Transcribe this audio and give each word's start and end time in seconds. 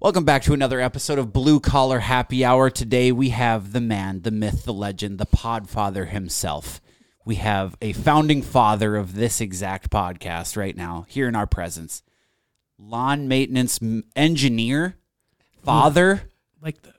Welcome 0.00 0.24
back 0.24 0.42
to 0.42 0.52
another 0.54 0.80
episode 0.80 1.18
of 1.18 1.32
Blue 1.32 1.58
Collar 1.58 1.98
Happy 1.98 2.44
Hour. 2.44 2.70
Today 2.70 3.10
we 3.10 3.30
have 3.30 3.72
the 3.72 3.80
man, 3.80 4.22
the 4.22 4.30
myth, 4.30 4.64
the 4.64 4.72
legend, 4.72 5.18
the 5.18 5.26
podfather 5.26 6.08
himself. 6.08 6.80
We 7.24 7.34
have 7.36 7.76
a 7.82 7.92
founding 7.92 8.42
father 8.42 8.94
of 8.96 9.14
this 9.14 9.40
exact 9.40 9.90
podcast 9.90 10.56
right 10.56 10.76
now 10.76 11.04
here 11.08 11.26
in 11.26 11.34
our 11.34 11.48
presence. 11.48 12.02
Lawn 12.78 13.26
maintenance 13.26 13.80
m- 13.82 14.04
engineer, 14.14 14.96
father, 15.64 16.22
Like 16.62 16.80
the 16.82 16.94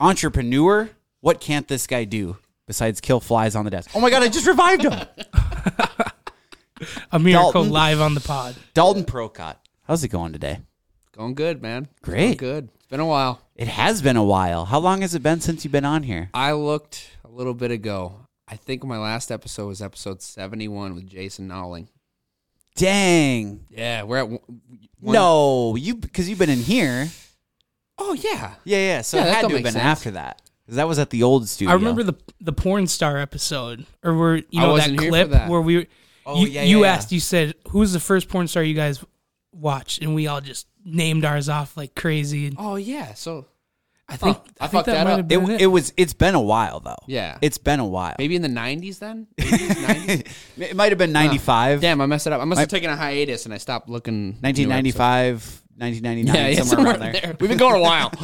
entrepreneur. 0.00 0.90
What 1.20 1.40
can't 1.40 1.68
this 1.68 1.86
guy 1.86 2.02
do 2.04 2.36
besides 2.66 3.00
kill 3.00 3.20
flies 3.20 3.54
on 3.54 3.64
the 3.64 3.70
desk? 3.70 3.90
Oh 3.94 4.00
my 4.00 4.10
God, 4.10 4.24
I 4.24 4.28
just 4.28 4.46
revived 4.46 4.82
him. 4.82 4.92
a 7.12 7.18
miracle 7.20 7.52
Dalton. 7.52 7.70
live 7.70 8.00
on 8.00 8.14
the 8.14 8.20
pod. 8.20 8.56
Dalton 8.74 9.04
Procott. 9.04 9.56
How's 9.86 10.02
it 10.02 10.08
going 10.08 10.32
today? 10.32 10.58
Going 11.16 11.34
good, 11.34 11.62
man. 11.62 11.88
Great. 12.02 12.38
Going 12.38 12.54
good. 12.54 12.68
It's 12.76 12.86
been 12.86 13.00
a 13.00 13.06
while. 13.06 13.40
It 13.54 13.68
has 13.68 14.02
been 14.02 14.16
a 14.16 14.24
while. 14.24 14.64
How 14.64 14.78
long 14.80 15.02
has 15.02 15.14
it 15.14 15.22
been 15.22 15.40
since 15.40 15.64
you've 15.64 15.72
been 15.72 15.84
on 15.84 16.02
here? 16.02 16.28
I 16.34 16.52
looked 16.52 17.08
a 17.24 17.28
little 17.28 17.54
bit 17.54 17.70
ago. 17.70 18.26
I 18.48 18.56
think 18.56 18.84
my 18.84 18.98
last 18.98 19.30
episode 19.30 19.68
was 19.68 19.80
episode 19.80 20.20
71 20.22 20.94
with 20.94 21.06
Jason 21.06 21.46
Nowling. 21.48 21.88
Dang. 22.76 23.64
Yeah, 23.70 24.02
we're 24.02 24.18
at 24.18 24.28
one- 24.28 24.40
one- 25.00 25.12
No, 25.14 25.76
you 25.76 25.94
because 25.94 26.28
you've 26.28 26.38
been 26.38 26.50
in 26.50 26.58
here. 26.58 27.08
Oh, 27.98 28.14
yeah. 28.14 28.54
Yeah, 28.64 28.78
yeah. 28.78 29.00
So 29.02 29.16
Yeah, 29.18 29.22
it 29.22 29.26
that 29.26 29.34
had 29.36 29.40
don't 29.42 29.50
to 29.50 29.56
have 29.56 29.62
make 29.62 29.64
been 29.64 29.72
sense. 29.74 29.84
after 29.84 30.10
that 30.12 30.42
because 30.66 30.76
that 30.76 30.88
was 30.88 30.98
at 30.98 31.10
the 31.10 31.22
old 31.22 31.48
studio. 31.48 31.70
I 31.72 31.76
remember 31.76 32.02
the 32.02 32.14
the 32.40 32.52
porn 32.52 32.88
star 32.88 33.18
episode, 33.18 33.86
or 34.02 34.16
where 34.18 34.36
you 34.38 34.44
I 34.54 34.60
know 34.62 34.66
that 34.66 34.72
wasn't 34.72 35.00
here 35.00 35.08
for 35.08 35.10
clip 35.10 35.30
that. 35.30 35.48
where 35.48 35.60
we 35.60 35.76
were. 35.76 35.86
Oh, 36.26 36.40
you 36.40 36.48
yeah, 36.48 36.62
you 36.64 36.78
yeah, 36.80 36.86
yeah. 36.86 36.92
asked, 36.94 37.12
you 37.12 37.20
said, 37.20 37.54
"Who 37.68 37.78
was 37.78 37.92
the 37.92 38.00
first 38.00 38.28
porn 38.28 38.48
star 38.48 38.64
you 38.64 38.74
guys 38.74 39.04
watched?" 39.52 40.02
And 40.02 40.14
we 40.14 40.26
all 40.26 40.40
just 40.40 40.66
named 40.84 41.24
ours 41.24 41.48
off 41.48 41.76
like 41.76 41.94
crazy. 41.94 42.46
And 42.46 42.56
Oh, 42.58 42.76
yeah. 42.76 43.14
So, 43.14 43.46
I 44.08 44.16
think 44.16 44.36
Huh, 44.36 44.42
I, 44.60 44.64
I 44.64 44.68
think 44.68 44.72
fucked 44.72 44.86
that, 44.86 44.92
that 44.92 45.04
might 45.04 45.10
up. 45.12 45.16
have 45.18 45.28
been 45.28 45.42
it, 45.44 45.54
it. 45.54 45.60
it 45.62 45.66
was. 45.68 45.92
It's 45.96 46.12
been 46.12 46.34
a 46.34 46.40
while 46.40 46.80
though. 46.80 46.96
yeah. 47.06 47.38
It's 47.40 47.56
been 47.58 47.80
a 47.80 47.86
while. 47.86 48.14
Maybe 48.18 48.36
in 48.36 48.42
the 48.42 48.48
90s 48.48 48.98
then? 48.98 49.26
80s, 49.38 49.68
90s? 50.56 50.60
it 50.70 50.76
might 50.76 50.92
have 50.92 50.98
been 50.98 51.12
ninety 51.12 51.38
five. 51.38 51.80
Damn, 51.80 52.00
I 52.02 52.06
messed 52.06 52.26
it 52.26 52.32
up. 52.34 52.40
I 52.42 52.44
must 52.44 52.58
have 52.60 52.68
taken 52.68 52.90
a 52.90 52.96
hiatus 52.96 53.46
and 53.46 53.54
I 53.54 53.58
stopped 53.58 53.88
looking. 53.88 54.36
Nineteen 54.42 54.68
ninety 54.68 54.90
five. 54.90 55.62
1999, 55.76 56.34
Yeah, 56.36 56.48
yeah, 56.50 56.62
somewhere, 56.62 56.76
somewhere 56.76 56.92
around 56.92 57.12
there. 57.14 57.20
there. 57.20 57.36
We've 57.40 57.48
been 57.48 57.58
going 57.58 57.74
a 57.74 57.80
while. 57.80 58.12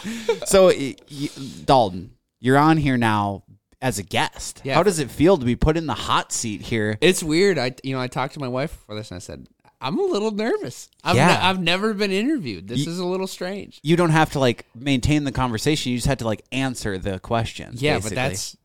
So, 0.46 0.68
y- 0.68 0.94
y- 1.10 1.28
Dalton, 1.64 2.12
you're 2.40 2.56
on 2.56 2.76
here 2.78 2.96
now 2.96 3.44
as 3.82 3.98
a 3.98 4.02
guest. 4.02 4.62
Yeah. 4.64 4.74
How 4.74 4.82
does 4.82 4.98
it 4.98 5.10
feel 5.10 5.36
to 5.36 5.44
be 5.44 5.54
put 5.56 5.76
in 5.76 5.86
the 5.86 5.92
hot 5.94 6.32
seat 6.32 6.62
here? 6.62 6.96
it's 7.02 7.22
weird. 7.22 7.58
I, 7.58 7.74
you 7.82 7.94
know, 7.94 8.00
I 8.00 8.06
talked 8.06 8.34
to 8.34 8.40
my 8.40 8.48
wife 8.48 8.72
before 8.72 8.94
this 8.96 9.10
and 9.10 9.16
I 9.16 9.18
said, 9.18 9.46
I'm 9.80 9.98
a 9.98 10.02
little 10.02 10.32
nervous. 10.32 10.88
I've, 11.04 11.14
Yeah. 11.16 11.28
ne- 11.28 11.34
I've 11.40 11.60
never 11.60 11.94
been 11.94 12.10
interviewed. 12.10 12.66
This 12.68 12.80
Ye- 12.80 12.88
is 12.88 12.98
a 12.98 13.04
little 13.06 13.26
strange. 13.28 13.78
You 13.82 13.96
don't 13.96 14.10
have 14.10 14.32
to 14.32 14.38
like 14.40 14.66
maintain 14.74 15.24
the 15.24 15.32
conversation. 15.32 15.92
You 15.92 15.98
just 15.98 16.08
have 16.08 16.18
to 16.18 16.26
like 16.26 16.42
answer 16.50 16.98
the 16.98 17.18
questions. 17.20 17.80
Yeah, 17.80 17.94
basically. 17.96 18.16
but 18.16 18.28
that's 18.28 18.56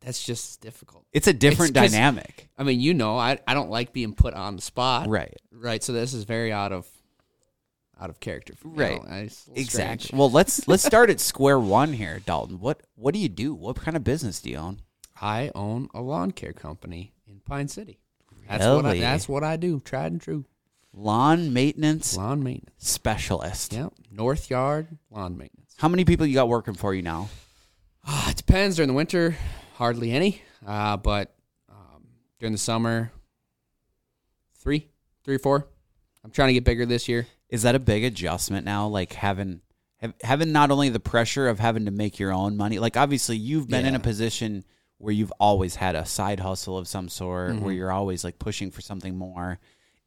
that's 0.00 0.24
just 0.24 0.60
difficult. 0.60 1.04
it's 1.12 1.26
a 1.26 1.32
different 1.32 1.76
It's 1.76 1.92
dynamic. 1.92 2.48
I 2.58 2.62
mean, 2.64 2.80
you 2.80 2.92
know, 2.94 3.16
I 3.18 3.38
I 3.46 3.54
don't 3.54 3.70
like 3.70 3.92
being 3.92 4.14
put 4.14 4.34
on 4.34 4.56
the 4.56 4.62
spot. 4.62 5.08
Right. 5.08 5.34
Right. 5.50 5.82
So 5.82 5.92
this 5.92 6.12
is 6.14 6.24
very 6.24 6.52
out 6.52 6.72
of 6.72 6.86
out 8.00 8.08
of 8.10 8.20
character. 8.20 8.54
Right. 8.62 9.00
don't- 9.00 9.10
I- 9.10 9.18
it's 9.20 9.46
a 9.46 9.50
little 9.50 9.62
Exactly. 9.62 10.04
strange. 10.08 10.18
Well, 10.18 10.30
let's 10.30 10.68
let's 10.68 10.84
start 10.84 11.08
at 11.10 11.20
square 11.20 11.58
one 11.58 11.94
here, 11.94 12.20
Dalton. 12.24 12.60
What 12.60 12.82
what 12.96 13.14
do 13.14 13.20
you 13.20 13.28
do? 13.30 13.54
What 13.54 13.76
kind 13.76 13.96
of 13.96 14.04
business 14.04 14.40
do 14.40 14.50
you 14.50 14.56
own? 14.58 14.80
I 15.22 15.50
own 15.54 15.88
a 15.94 16.00
lawn 16.02 16.32
care 16.32 16.52
company 16.52 17.12
in 17.26 17.40
Pine 17.40 17.68
City. 17.68 17.98
That's 18.48 18.64
what 18.66 18.84
I, 18.86 18.98
that's 18.98 19.28
what 19.28 19.44
I 19.44 19.56
do. 19.56 19.80
Tried 19.80 20.12
and 20.12 20.20
true. 20.20 20.44
Lawn 20.92 21.52
maintenance 21.52 22.16
Lawn 22.16 22.42
maintenance. 22.42 22.74
specialist. 22.78 23.72
Yep. 23.72 23.92
North 24.10 24.50
yard 24.50 24.88
lawn 25.10 25.36
maintenance. 25.38 25.74
How 25.78 25.88
many 25.88 26.04
people 26.04 26.26
you 26.26 26.34
got 26.34 26.48
working 26.48 26.74
for 26.74 26.92
you 26.94 27.02
now? 27.02 27.28
Ah, 28.04 28.30
it 28.30 28.36
depends. 28.36 28.76
During 28.76 28.88
the 28.88 28.94
winter, 28.94 29.36
hardly 29.74 30.10
any. 30.12 30.42
Uh, 30.66 30.96
but 30.96 31.34
um, 31.68 32.04
during 32.38 32.52
the 32.52 32.58
summer, 32.58 33.12
three, 34.56 34.88
three 35.24 35.36
or 35.36 35.38
four. 35.38 35.68
I'm 36.24 36.30
trying 36.30 36.48
to 36.48 36.54
get 36.54 36.64
bigger 36.64 36.84
this 36.84 37.08
year. 37.08 37.26
Is 37.48 37.62
that 37.62 37.74
a 37.74 37.78
big 37.78 38.04
adjustment 38.04 38.64
now? 38.66 38.86
Like 38.88 39.12
having 39.14 39.60
have, 39.98 40.14
having 40.22 40.52
not 40.52 40.70
only 40.70 40.88
the 40.88 41.00
pressure 41.00 41.48
of 41.48 41.58
having 41.58 41.84
to 41.86 41.90
make 41.90 42.18
your 42.18 42.32
own 42.32 42.56
money. 42.56 42.78
Like 42.78 42.96
obviously 42.96 43.36
you've 43.36 43.68
been 43.68 43.86
in 43.86 43.94
a 43.94 43.98
Yeah. 43.98 44.02
position 44.02 44.64
where 44.98 45.14
you've 45.14 45.32
always 45.40 45.76
had 45.76 45.94
a 45.94 46.04
side 46.04 46.40
hustle 46.40 46.76
of 46.76 46.86
some 46.88 47.08
sort, 47.08 47.52
Mm-hmm. 47.52 47.64
where 47.64 47.72
you're 47.74 47.92
always 47.92 48.22
like 48.22 48.38
pushing 48.38 48.70
for 48.70 48.80
something 48.82 49.16
more. 49.16 49.58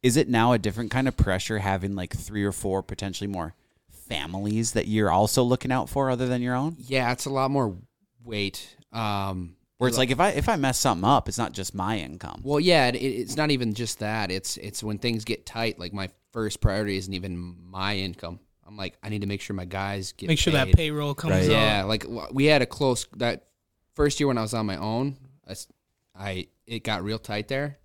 Is 0.04 0.18
it 0.18 0.28
now 0.28 0.52
a 0.52 0.58
different 0.58 0.90
kind 0.90 1.08
of 1.08 1.16
pressure 1.16 1.58
having 1.58 1.94
like 1.94 2.14
three 2.14 2.44
or 2.44 2.52
four 2.52 2.82
potentially 2.82 3.26
more 3.26 3.54
families 3.88 4.72
that 4.72 4.86
you're 4.86 5.10
also 5.10 5.42
looking 5.42 5.72
out 5.72 5.88
for 5.88 6.10
other 6.10 6.28
than 6.28 6.42
your 6.42 6.54
own? 6.54 6.76
Yeah, 6.78 7.10
it's 7.10 7.24
a 7.24 7.30
lot 7.30 7.50
more 7.50 7.74
weight. 8.22 8.76
Um, 8.92 9.56
Where 9.78 9.88
it's 9.88 9.96
like 9.96 10.10
if 10.10 10.20
I 10.20 10.28
if 10.30 10.46
I 10.50 10.56
mess 10.56 10.78
something 10.78 11.08
up, 11.08 11.26
it's 11.26 11.38
not 11.38 11.54
just 11.54 11.74
my 11.74 11.98
income. 11.98 12.42
Well, 12.44 12.60
yeah, 12.60 12.88
it, 12.88 12.96
it's 12.96 13.38
not 13.38 13.50
even 13.50 13.72
just 13.72 14.00
that. 14.00 14.30
It's 14.30 14.58
it's 14.58 14.82
when 14.82 14.98
things 14.98 15.24
get 15.24 15.46
tight. 15.46 15.78
Like 15.78 15.94
my 15.94 16.10
first 16.32 16.60
priority 16.60 16.98
isn't 16.98 17.14
even 17.14 17.56
my 17.64 17.96
income. 17.96 18.40
I'm 18.66 18.76
like, 18.76 18.98
I 19.02 19.08
need 19.08 19.22
to 19.22 19.26
make 19.26 19.40
sure 19.40 19.56
my 19.56 19.64
guys 19.64 20.12
get 20.12 20.28
Make 20.28 20.38
sure 20.38 20.52
that 20.52 20.72
payroll 20.74 21.14
comes 21.14 21.32
Right. 21.32 21.50
Yeah, 21.50 21.84
like 21.84 22.04
we 22.30 22.44
had 22.44 22.60
a 22.60 22.66
close 22.66 23.06
that 23.16 23.46
first 23.94 24.20
year 24.20 24.26
when 24.26 24.36
I 24.36 24.42
was 24.42 24.52
on 24.52 24.66
my 24.66 24.76
own. 24.76 25.16
I 26.14 26.48
it 26.66 26.84
got 26.84 27.02
real 27.02 27.18
tight 27.18 27.48
there, 27.48 27.78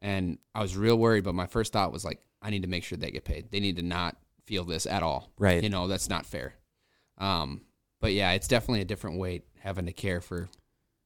and 0.00 0.38
I 0.54 0.60
was 0.62 0.76
real 0.76 0.96
worried. 0.96 1.24
But 1.24 1.34
my 1.34 1.46
first 1.46 1.72
thought 1.72 1.92
was 1.92 2.04
like, 2.04 2.20
I 2.42 2.50
need 2.50 2.62
to 2.62 2.68
make 2.68 2.84
sure 2.84 2.98
they 2.98 3.10
get 3.10 3.24
paid. 3.24 3.50
They 3.50 3.60
need 3.60 3.76
to 3.76 3.82
not 3.82 4.16
feel 4.46 4.64
this 4.64 4.86
at 4.86 5.02
all. 5.02 5.30
Right. 5.38 5.62
You 5.62 5.68
know, 5.70 5.88
that's 5.88 6.08
not 6.08 6.26
fair. 6.26 6.54
Um, 7.18 7.62
but 8.00 8.12
yeah, 8.12 8.32
it's 8.32 8.46
definitely 8.48 8.82
a 8.82 8.84
different 8.86 9.18
weight 9.18 9.44
having 9.60 9.86
to 9.86 9.92
care 9.92 10.20
for 10.20 10.48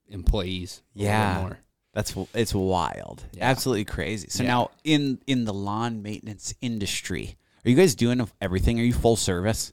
employees. 0.08 0.82
a 0.94 0.98
little 0.98 1.12
bit 1.12 1.16
Yeah. 1.18 1.40
more. 1.40 1.58
That's 1.92 2.14
it's 2.34 2.54
wild, 2.54 3.24
Yeah. 3.32 3.48
absolutely 3.50 3.84
crazy. 3.84 4.28
So 4.28 4.42
Yeah. 4.42 4.48
now 4.50 4.70
in 4.84 5.20
in 5.26 5.44
the 5.44 5.54
lawn 5.54 6.02
maintenance 6.02 6.54
industry, 6.60 7.36
are 7.64 7.70
you 7.70 7.76
guys 7.76 7.94
doing 7.94 8.28
everything? 8.40 8.78
Are 8.80 8.84
you 8.84 8.92
full 8.92 9.16
service, 9.16 9.72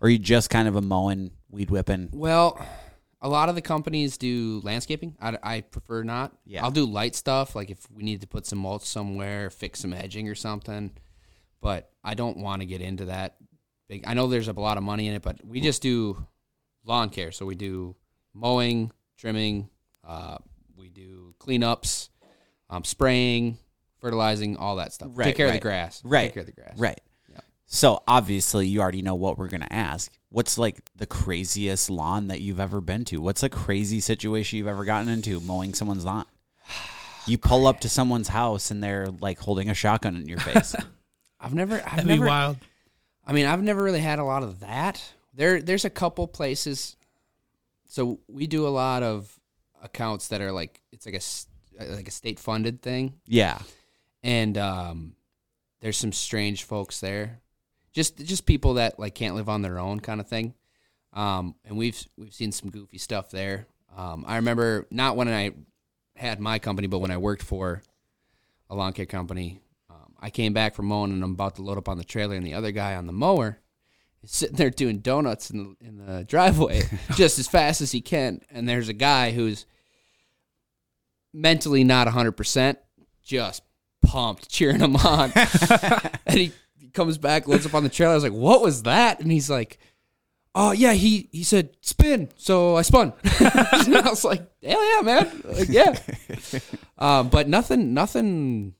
or 0.00 0.06
are 0.06 0.10
you 0.10 0.18
just 0.18 0.48
kind 0.50 0.66
of 0.68 0.76
a 0.76 0.80
mowing, 0.80 1.32
weed 1.50 1.70
whipping? 1.70 2.08
Well, 2.12 2.58
a 3.22 3.28
lot 3.28 3.48
of 3.48 3.54
the 3.54 3.62
companies 3.62 4.18
do 4.18 4.60
landscaping. 4.64 5.16
I, 5.20 5.38
I 5.42 5.60
prefer 5.60 6.02
not. 6.02 6.32
Yeah. 6.44 6.64
I'll 6.64 6.72
do 6.72 6.84
light 6.84 7.14
stuff, 7.14 7.54
like 7.54 7.70
if 7.70 7.88
we 7.90 8.02
need 8.02 8.20
to 8.22 8.26
put 8.26 8.44
some 8.46 8.58
mulch 8.58 8.82
somewhere, 8.82 9.48
fix 9.48 9.80
some 9.80 9.92
edging 9.92 10.28
or 10.28 10.34
something. 10.34 10.90
But 11.60 11.90
I 12.02 12.14
don't 12.14 12.38
want 12.38 12.62
to 12.62 12.66
get 12.66 12.80
into 12.80 13.06
that. 13.06 13.36
Big. 13.88 14.04
I 14.06 14.14
know 14.14 14.26
there's 14.26 14.48
a 14.48 14.52
lot 14.52 14.76
of 14.76 14.82
money 14.82 15.06
in 15.06 15.14
it, 15.14 15.22
but 15.22 15.44
we 15.44 15.60
just 15.60 15.80
do 15.80 16.26
lawn 16.84 17.10
care. 17.10 17.30
So 17.30 17.46
we 17.46 17.54
do 17.54 17.94
mowing, 18.34 18.90
trimming, 19.16 19.68
uh, 20.04 20.38
we 20.76 20.88
do 20.88 21.34
cleanups, 21.38 22.08
um, 22.70 22.82
spraying, 22.82 23.56
fertilizing, 24.00 24.56
all 24.56 24.76
that 24.76 24.92
stuff. 24.92 25.10
Right, 25.12 25.26
Take 25.26 25.36
care 25.36 25.46
of 25.46 25.52
the 25.52 25.60
grass. 25.60 26.02
Right, 26.04 26.24
Take 26.24 26.34
care 26.34 26.40
of 26.40 26.46
the 26.46 26.52
grass. 26.52 26.76
Right. 26.76 27.00
Yeah. 27.72 27.76
So 27.78 28.02
obviously, 28.06 28.66
you 28.68 28.80
already 28.80 29.02
know 29.02 29.14
what 29.14 29.38
we're 29.38 29.48
gonna 29.48 29.66
ask. 29.70 30.12
What's 30.28 30.56
like 30.58 30.80
the 30.96 31.06
craziest 31.06 31.90
lawn 31.90 32.28
that 32.28 32.40
you've 32.40 32.60
ever 32.60 32.80
been 32.80 33.04
to? 33.06 33.20
What's 33.20 33.42
a 33.42 33.48
crazy 33.48 34.00
situation 34.00 34.58
you've 34.58 34.66
ever 34.68 34.84
gotten 34.84 35.08
into 35.08 35.40
mowing 35.40 35.74
someone's 35.74 36.04
lawn? 36.04 36.26
You 37.24 37.38
pull 37.38 37.68
up 37.68 37.78
to 37.80 37.88
someone's 37.88 38.26
house 38.26 38.72
and 38.72 38.82
they're 38.82 39.06
like 39.06 39.38
holding 39.38 39.70
a 39.70 39.74
shotgun 39.74 40.16
in 40.16 40.26
your 40.26 40.40
face. 40.40 40.74
I've 41.40 41.54
never. 41.54 41.76
I've 41.76 41.84
That'd 41.84 42.06
never, 42.06 42.22
be 42.22 42.26
wild. 42.28 42.56
I 43.24 43.32
mean, 43.32 43.46
I've 43.46 43.62
never 43.62 43.80
really 43.80 44.00
had 44.00 44.18
a 44.18 44.24
lot 44.24 44.42
of 44.42 44.58
that. 44.58 45.00
There, 45.32 45.62
there's 45.62 45.84
a 45.84 45.90
couple 45.90 46.26
places. 46.26 46.96
So 47.86 48.18
we 48.26 48.48
do 48.48 48.66
a 48.66 48.70
lot 48.70 49.04
of 49.04 49.38
accounts 49.82 50.28
that 50.28 50.40
are 50.40 50.50
like 50.50 50.80
it's 50.90 51.06
like 51.06 51.14
a 51.14 51.18
s- 51.18 51.46
like 51.78 52.08
a 52.08 52.10
state 52.10 52.40
funded 52.40 52.82
thing, 52.82 53.14
yeah. 53.26 53.60
and 54.24 54.58
um, 54.58 55.14
there's 55.80 55.96
some 55.96 56.12
strange 56.12 56.64
folks 56.64 56.98
there, 57.00 57.40
just 57.92 58.18
just 58.18 58.46
people 58.46 58.74
that 58.74 58.98
like 58.98 59.14
can't 59.14 59.34
live 59.34 59.48
on 59.48 59.62
their 59.62 59.78
own 59.78 60.00
kind 60.00 60.20
of 60.20 60.28
thing. 60.28 60.54
Um, 61.12 61.54
and 61.64 61.76
we've 61.76 62.02
we've 62.16 62.32
seen 62.32 62.52
some 62.52 62.70
goofy 62.70 62.98
stuff 62.98 63.30
there. 63.30 63.66
Um, 63.96 64.24
I 64.26 64.36
remember 64.36 64.86
not 64.90 65.16
when 65.16 65.28
I 65.28 65.52
had 66.16 66.40
my 66.40 66.58
company, 66.58 66.88
but 66.88 66.98
when 66.98 67.10
I 67.10 67.18
worked 67.18 67.42
for 67.42 67.82
a 68.70 68.74
lawn 68.74 68.92
care 68.92 69.06
company. 69.06 69.60
Um, 69.90 70.14
I 70.20 70.30
came 70.30 70.52
back 70.52 70.74
from 70.74 70.86
mowing 70.86 71.12
and 71.12 71.22
I'm 71.22 71.32
about 71.32 71.56
to 71.56 71.62
load 71.62 71.78
up 71.78 71.88
on 71.88 71.98
the 71.98 72.04
trailer, 72.04 72.34
and 72.34 72.46
the 72.46 72.54
other 72.54 72.72
guy 72.72 72.94
on 72.94 73.06
the 73.06 73.12
mower 73.12 73.58
is 74.22 74.30
sitting 74.30 74.56
there 74.56 74.70
doing 74.70 74.98
donuts 74.98 75.50
in 75.50 75.76
the, 75.80 75.86
in 75.86 76.06
the 76.06 76.24
driveway 76.28 76.82
just 77.14 77.38
as 77.38 77.46
fast 77.46 77.80
as 77.80 77.92
he 77.92 78.00
can. 78.00 78.40
And 78.50 78.68
there's 78.68 78.88
a 78.88 78.94
guy 78.94 79.32
who's 79.32 79.66
mentally 81.32 81.84
not 81.84 82.08
100%, 82.08 82.76
just 83.22 83.62
pumped, 84.02 84.48
cheering 84.48 84.80
him 84.80 84.96
on. 84.96 85.32
and 86.26 86.38
he, 86.38 86.44
he 86.46 86.52
comes 86.94 87.18
back, 87.18 87.46
loads 87.48 87.66
up 87.66 87.74
on 87.74 87.82
the 87.82 87.88
trailer. 87.88 88.12
I 88.12 88.14
was 88.16 88.24
like, 88.24 88.32
what 88.32 88.62
was 88.62 88.82
that? 88.84 89.20
And 89.20 89.30
he's 89.30 89.48
like, 89.50 89.78
oh, 90.54 90.72
yeah, 90.72 90.92
he, 90.92 91.28
he 91.32 91.42
said 91.44 91.70
spin. 91.80 92.28
So 92.36 92.76
I 92.76 92.82
spun. 92.82 93.12
and 93.40 93.96
I 93.96 94.08
was 94.10 94.24
like, 94.24 94.42
hell 94.62 94.96
yeah, 94.96 95.02
man. 95.02 95.42
Like, 95.44 95.68
yeah. 95.68 95.98
Um, 96.98 97.30
but 97.30 97.48
nothing, 97.48 97.94
nothing, 97.94 98.74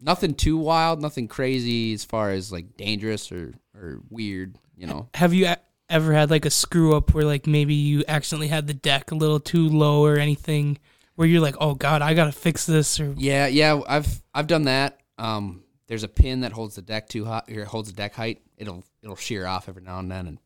nothing 0.00 0.34
too 0.34 0.56
wild, 0.56 1.02
nothing 1.02 1.28
crazy 1.28 1.92
as 1.92 2.04
far 2.04 2.30
as 2.30 2.50
like 2.50 2.76
dangerous 2.78 3.30
or, 3.30 3.52
or 3.74 4.00
weird. 4.08 4.56
you 4.78 4.86
know. 4.86 5.10
Have 5.12 5.34
you 5.34 5.46
a- 5.46 5.58
ever 5.90 6.14
had 6.14 6.30
like 6.30 6.46
a 6.46 6.50
screw 6.50 6.96
up 6.96 7.12
where 7.12 7.24
like 7.24 7.46
maybe 7.46 7.74
you 7.74 8.02
accidentally 8.08 8.48
had 8.48 8.66
the 8.66 8.72
deck 8.72 9.10
a 9.10 9.14
little 9.14 9.38
too 9.40 9.68
low 9.68 10.02
or 10.06 10.16
anything 10.18 10.78
where 11.16 11.28
you're 11.28 11.42
like, 11.42 11.56
oh 11.60 11.74
god, 11.74 12.00
I 12.00 12.14
gotta 12.14 12.32
fix 12.32 12.64
this 12.64 12.98
or 12.98 13.12
Yeah, 13.18 13.46
yeah, 13.46 13.78
I've 13.86 14.22
I've 14.32 14.46
done 14.46 14.62
that. 14.64 14.98
Um, 15.18 15.62
there's 15.86 16.02
a 16.02 16.08
pin 16.08 16.40
that 16.40 16.52
holds 16.52 16.74
the 16.74 16.82
deck 16.82 17.08
too 17.08 17.24
high, 17.24 17.42
or 17.50 17.64
holds 17.64 17.88
the 17.90 17.96
deck 17.96 18.14
height. 18.14 18.42
It'll 18.56 18.84
it'll 19.02 19.16
shear 19.16 19.46
off 19.46 19.68
every 19.68 19.82
now 19.82 19.98
and 19.98 20.10
then, 20.10 20.26
and 20.26 20.38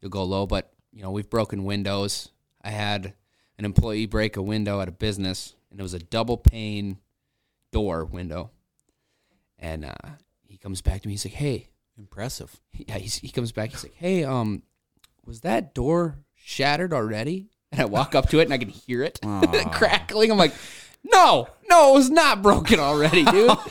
you'll 0.00 0.10
go 0.10 0.24
low. 0.24 0.46
But 0.46 0.72
you 0.92 1.02
know, 1.02 1.10
we've 1.10 1.30
broken 1.30 1.64
windows. 1.64 2.30
I 2.62 2.70
had 2.70 3.14
an 3.58 3.64
employee 3.64 4.06
break 4.06 4.36
a 4.36 4.42
window 4.42 4.80
at 4.80 4.88
a 4.88 4.92
business, 4.92 5.54
and 5.70 5.80
it 5.80 5.82
was 5.82 5.94
a 5.94 5.98
double 5.98 6.36
pane 6.36 6.98
door 7.72 8.04
window. 8.04 8.50
And 9.58 9.84
uh, 9.84 9.92
he 10.46 10.56
comes 10.56 10.80
back 10.80 11.02
to 11.02 11.08
me. 11.08 11.14
He's 11.14 11.24
like, 11.24 11.34
"Hey, 11.34 11.68
Impressive. 11.98 12.60
yeah." 12.72 12.98
He's, 12.98 13.16
he 13.16 13.28
comes 13.28 13.52
back. 13.52 13.70
He's 13.70 13.82
like, 13.82 13.94
"Hey, 13.94 14.24
um, 14.24 14.62
was 15.24 15.40
that 15.42 15.74
door 15.74 16.18
shattered 16.34 16.92
already?" 16.92 17.50
And 17.72 17.80
I 17.80 17.84
walk 17.84 18.14
up 18.16 18.28
to 18.30 18.40
it, 18.40 18.44
and 18.44 18.52
I 18.52 18.58
can 18.58 18.68
hear 18.68 19.02
it 19.02 19.20
crackling. 19.72 20.30
I'm 20.32 20.38
like, 20.38 20.54
"No, 21.04 21.48
no, 21.68 21.92
it 21.92 21.94
was 21.98 22.10
not 22.10 22.42
broken 22.42 22.78
already, 22.80 23.24
dude. 23.24 23.48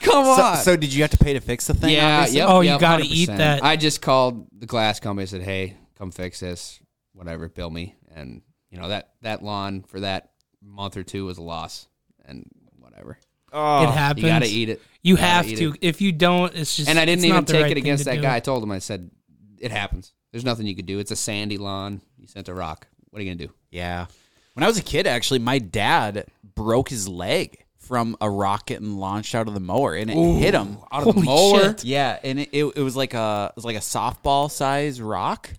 Come 0.00 0.26
on." 0.26 0.56
so 0.58 0.76
did 0.76 0.92
you 0.92 1.02
have 1.02 1.10
to 1.10 1.18
pay 1.18 1.32
to 1.34 1.40
fix 1.40 1.66
the 1.66 1.74
thing? 1.74 1.94
yeah, 1.94 2.18
obviously? 2.18 2.38
yep, 2.38 2.48
Oh, 2.48 2.60
you 2.60 2.70
yep, 2.70 2.80
gotta 2.80 3.04
eat 3.06 3.28
100%. 3.28 3.36
that. 3.38 3.64
I 3.64 3.76
just 3.76 4.00
called 4.02 4.46
the 4.56 4.66
glass 4.66 5.00
company. 5.00 5.22
I 5.22 5.26
said, 5.26 5.42
"Hey, 5.42 5.76
come 5.98 6.10
fix 6.10 6.40
this. 6.40 6.80
Whatever, 7.12 7.48
bill 7.48 7.70
me." 7.70 7.94
And 8.14 8.42
you 8.70 8.78
know 8.78 8.88
that 8.88 9.10
that 9.22 9.42
lawn 9.42 9.82
for 9.82 10.00
that 10.00 10.30
month 10.62 10.96
or 10.96 11.02
two 11.02 11.24
was 11.26 11.38
a 11.38 11.42
loss, 11.42 11.88
and 12.24 12.48
whatever. 12.78 13.18
Oh, 13.52 13.82
it 13.82 13.90
happens. 13.90 14.22
You 14.22 14.28
got 14.28 14.42
to 14.42 14.48
eat 14.48 14.68
it. 14.68 14.80
You 15.02 15.16
Gotta 15.16 15.26
have 15.28 15.48
eat 15.48 15.56
to. 15.56 15.70
it. 15.72 15.78
If 15.80 16.00
you 16.00 16.12
don't, 16.12 16.54
it's 16.54 16.76
just 16.76 16.88
And 16.88 16.98
I 17.00 17.04
didn't 17.04 17.18
it's 17.20 17.24
even 17.24 17.34
not 17.36 17.46
the 17.48 17.52
take 17.54 17.62
right 17.62 17.70
it 17.72 17.74
thing 17.74 17.82
against 17.84 18.04
to 18.04 18.10
that 18.10 18.16
do. 18.16 18.22
guy. 18.22 18.36
I 18.36 18.40
told 18.40 18.62
him, 18.62 18.70
I 18.70 18.78
said, 18.78 19.10
"It 19.58 19.72
happens. 19.72 20.12
There's 20.30 20.44
nothing 20.44 20.66
you 20.68 20.76
could 20.76 20.86
do. 20.86 20.98
It's 21.00 21.10
a 21.10 21.16
sandy 21.16 21.58
lawn. 21.58 22.00
You 22.16 22.28
sent 22.28 22.48
a 22.48 22.54
rock. 22.54 22.86
What 23.10 23.18
are 23.20 23.24
you 23.24 23.34
gonna 23.34 23.46
do?" 23.48 23.52
Yeah. 23.70 24.06
When 24.54 24.64
I 24.64 24.66
was 24.66 24.78
a 24.78 24.82
kid, 24.82 25.06
actually, 25.06 25.38
my 25.38 25.58
dad 25.58 26.26
broke 26.54 26.88
his 26.88 27.08
leg 27.08 27.64
from 27.78 28.16
a 28.20 28.28
rocket 28.30 28.80
and 28.80 28.98
launched 29.00 29.34
out 29.34 29.48
of 29.48 29.54
the 29.54 29.60
mower, 29.60 29.94
and 29.94 30.10
it 30.10 30.16
hit 30.38 30.54
him. 30.54 30.78
Out 30.92 31.06
of 31.06 31.14
the 31.14 31.22
mower. 31.22 31.60
shit. 31.60 31.84
Yeah, 31.84 32.18
and 32.22 32.38
it, 32.40 32.48
it, 32.52 32.64
it 32.76 32.82
was 32.82 32.96
like 32.96 33.14
a 33.14 33.48
it 33.52 33.56
was 33.56 33.64
like 33.64 33.76
a 33.76 33.80
softball 33.80 34.50
size 34.50 35.00
rock. 35.00 35.50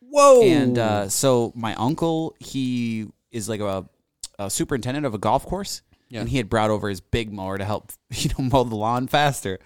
Whoa! 0.00 0.42
And 0.42 0.78
uh, 0.78 1.08
so 1.08 1.52
my 1.56 1.74
uncle, 1.74 2.36
he 2.38 3.08
is 3.30 3.48
like 3.48 3.60
a, 3.60 3.86
a 4.38 4.50
superintendent 4.50 5.06
of 5.06 5.14
a 5.14 5.18
golf 5.18 5.46
course, 5.46 5.82
Yeah. 6.10 6.20
and 6.20 6.28
he 6.28 6.36
had 6.36 6.48
brought 6.50 6.70
over 6.70 6.88
his 6.88 7.00
big 7.00 7.32
mower 7.32 7.56
to 7.58 7.64
help 7.64 7.92
you 8.10 8.30
know 8.38 8.44
mow 8.44 8.64
the 8.64 8.76
lawn 8.76 9.06
faster. 9.08 9.58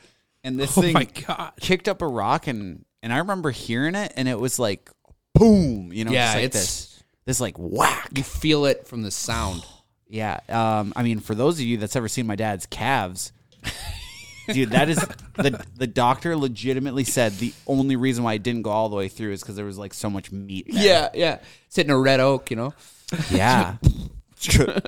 And 0.45 0.59
this 0.61 0.79
Oh 0.79 0.83
thing 0.83 0.93
my 0.93 1.05
god. 1.05 1.53
kicked 1.61 1.89
up 1.89 2.01
a 2.03 2.07
rock, 2.07 2.47
and 2.47 2.85
and 3.03 3.13
I 3.13 3.19
remember 3.19 3.51
hearing 3.51 3.95
it, 3.97 4.13
and 4.17 4.29
it 4.29 4.39
was 4.39 4.59
like 4.59 4.89
boom, 5.35 5.93
you 5.93 6.05
know, 6.05 6.13
Yeah, 6.13 6.27
just 6.27 6.35
like 6.37 6.45
it's- 6.45 6.63
this 6.63 6.86
this 7.27 7.41
like 7.41 7.57
whack. 7.59 8.09
you 8.17 8.23
feel 8.23 8.65
it 8.65 8.87
from 8.87 9.03
the 9.03 9.11
sound. 9.11 9.63
Yeah. 10.09 10.39
Um, 10.49 10.93
I 10.95 11.03
mean, 11.03 11.19
for 11.19 11.35
those 11.35 11.59
of 11.59 11.67
you 11.67 11.79
that's 11.79 11.97
ever 11.97 12.07
seen 12.07 12.29
my 12.29 12.37
dad's 12.37 12.65
calves, 12.65 13.33
dude, 14.53 14.71
that 14.71 14.89
is 14.89 15.05
the 15.35 15.67
the 15.75 15.89
doctor 15.89 16.37
legitimately 16.37 17.03
said 17.03 17.33
the 17.33 17.53
only 17.67 17.97
reason 17.97 18.23
why 18.23 18.35
it 18.35 18.45
didn't 18.45 18.63
go 18.63 18.71
all 18.71 18.89
the 18.89 18.95
way 18.95 19.09
through 19.09 19.33
is 19.33 19.41
because 19.41 19.57
there 19.57 19.65
was 19.65 19.79
like 19.79 19.93
so 19.93 20.09
much 20.09 20.31
meat. 20.31 20.69
there. 20.71 20.81
Yeah, 20.81 21.09
yeah. 21.13 21.39
Sitting 21.71 21.91
a 21.91 21.99
red 21.99 22.21
oak, 22.21 22.53
you 22.53 22.57
know. 22.57 22.73
Yeah. 23.33 23.79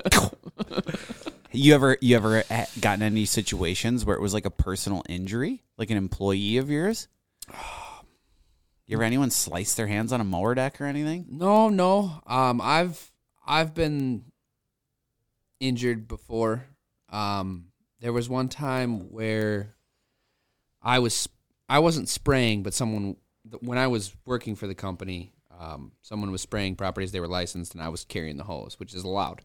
you 1.51 1.75
ever 1.75 1.97
you 1.99 2.15
ever 2.15 2.45
ha- 2.49 2.69
gotten 2.79 3.03
any 3.03 3.25
situations 3.25 4.05
where 4.05 4.15
it 4.15 4.21
was 4.21 4.33
like 4.33 4.45
a 4.45 4.51
personal 4.51 5.03
injury, 5.09 5.63
like 5.77 5.89
an 5.89 5.97
employee 5.97 6.55
of 6.55 6.69
yours? 6.69 7.09
You 8.89 8.97
ever 8.97 9.03
anyone 9.03 9.29
slice 9.29 9.75
their 9.75 9.85
hands 9.85 10.11
on 10.11 10.19
a 10.19 10.23
mower 10.23 10.55
deck 10.55 10.81
or 10.81 10.85
anything? 10.85 11.27
No, 11.29 11.69
no. 11.69 12.23
Um, 12.25 12.59
I've 12.59 13.11
I've 13.45 13.75
been 13.75 14.23
injured 15.59 16.07
before. 16.07 16.65
Um, 17.07 17.65
there 17.99 18.11
was 18.11 18.27
one 18.27 18.49
time 18.49 19.11
where 19.11 19.75
I 20.81 20.97
was 20.97 21.29
I 21.69 21.77
wasn't 21.77 22.09
spraying, 22.09 22.63
but 22.63 22.73
someone 22.73 23.17
when 23.59 23.77
I 23.77 23.85
was 23.85 24.15
working 24.25 24.55
for 24.55 24.65
the 24.65 24.73
company, 24.73 25.33
um, 25.55 25.91
someone 26.01 26.31
was 26.31 26.41
spraying 26.41 26.75
properties 26.75 27.11
they 27.11 27.19
were 27.19 27.27
licensed, 27.27 27.75
and 27.75 27.83
I 27.83 27.89
was 27.89 28.03
carrying 28.03 28.37
the 28.37 28.43
hose, 28.45 28.79
which 28.79 28.95
is 28.95 29.03
allowed. 29.03 29.43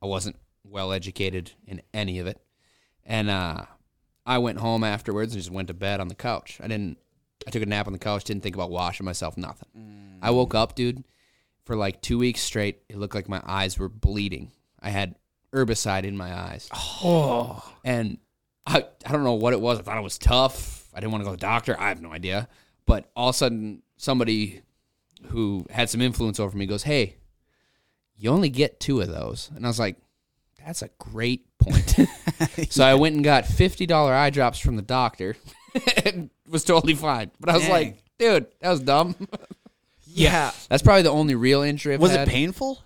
I 0.00 0.06
wasn't 0.06 0.36
well 0.64 0.92
educated 0.92 1.52
in 1.66 1.82
any 1.92 2.20
of 2.20 2.26
it, 2.26 2.40
and 3.04 3.28
uh, 3.28 3.66
I 4.24 4.38
went 4.38 4.60
home 4.60 4.82
afterwards 4.82 5.34
and 5.34 5.42
just 5.42 5.52
went 5.52 5.68
to 5.68 5.74
bed 5.74 6.00
on 6.00 6.08
the 6.08 6.14
couch. 6.14 6.58
I 6.58 6.68
didn't. 6.68 6.96
I 7.46 7.50
took 7.50 7.62
a 7.62 7.66
nap 7.66 7.86
on 7.86 7.92
the 7.92 7.98
couch. 7.98 8.24
Didn't 8.24 8.42
think 8.42 8.54
about 8.54 8.70
washing 8.70 9.04
myself. 9.04 9.36
Nothing. 9.36 10.18
I 10.22 10.30
woke 10.30 10.54
up, 10.54 10.74
dude. 10.74 11.04
For 11.64 11.76
like 11.76 12.00
two 12.02 12.18
weeks 12.18 12.40
straight, 12.40 12.82
it 12.88 12.96
looked 12.98 13.14
like 13.14 13.28
my 13.28 13.40
eyes 13.44 13.78
were 13.78 13.88
bleeding. 13.88 14.50
I 14.80 14.90
had 14.90 15.14
herbicide 15.54 16.04
in 16.04 16.16
my 16.16 16.34
eyes, 16.34 16.68
Oh. 16.72 17.62
and 17.84 18.18
I 18.66 18.84
I 19.06 19.12
don't 19.12 19.22
know 19.24 19.34
what 19.34 19.52
it 19.52 19.60
was. 19.60 19.78
I 19.78 19.82
thought 19.82 19.98
it 19.98 20.02
was 20.02 20.18
tough. 20.18 20.88
I 20.94 21.00
didn't 21.00 21.12
want 21.12 21.22
to 21.22 21.26
go 21.26 21.30
to 21.30 21.36
the 21.36 21.40
doctor. 21.46 21.78
I 21.78 21.88
have 21.88 22.02
no 22.02 22.12
idea. 22.12 22.48
But 22.84 23.10
all 23.14 23.28
of 23.28 23.34
a 23.34 23.38
sudden, 23.38 23.82
somebody 23.96 24.62
who 25.28 25.64
had 25.70 25.88
some 25.88 26.00
influence 26.00 26.40
over 26.40 26.56
me 26.56 26.66
goes, 26.66 26.82
"Hey, 26.82 27.16
you 28.16 28.30
only 28.30 28.50
get 28.50 28.80
two 28.80 29.00
of 29.00 29.08
those," 29.08 29.50
and 29.54 29.64
I 29.64 29.68
was 29.68 29.78
like, 29.78 29.96
"That's 30.64 30.82
a 30.82 30.90
great 30.98 31.46
point." 31.58 31.96
so 32.70 32.84
I 32.84 32.94
went 32.94 33.14
and 33.14 33.22
got 33.24 33.46
fifty 33.46 33.86
dollar 33.86 34.12
eye 34.14 34.30
drops 34.30 34.58
from 34.58 34.74
the 34.74 34.82
doctor, 34.82 35.36
and 36.04 36.30
was 36.52 36.62
totally 36.64 36.94
fine. 36.94 37.32
But 37.40 37.50
I 37.50 37.54
was 37.54 37.62
Dang. 37.62 37.70
like, 37.72 38.02
"Dude, 38.18 38.46
that 38.60 38.70
was 38.70 38.80
dumb." 38.80 39.16
Yeah. 40.14 40.50
That's 40.68 40.82
probably 40.82 41.02
the 41.02 41.10
only 41.10 41.34
real 41.34 41.62
injury 41.62 41.94
I've 41.94 42.00
Was 42.00 42.10
had. 42.10 42.28
it 42.28 42.30
painful? 42.30 42.82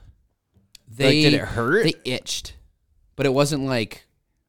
They, 0.88 1.22
did 1.22 1.34
it 1.34 1.40
hurt? 1.40 1.82
They 1.82 1.94
itched, 2.04 2.54
but 3.16 3.26
it 3.26 3.30
wasn't 3.32 3.64
like 3.66 4.06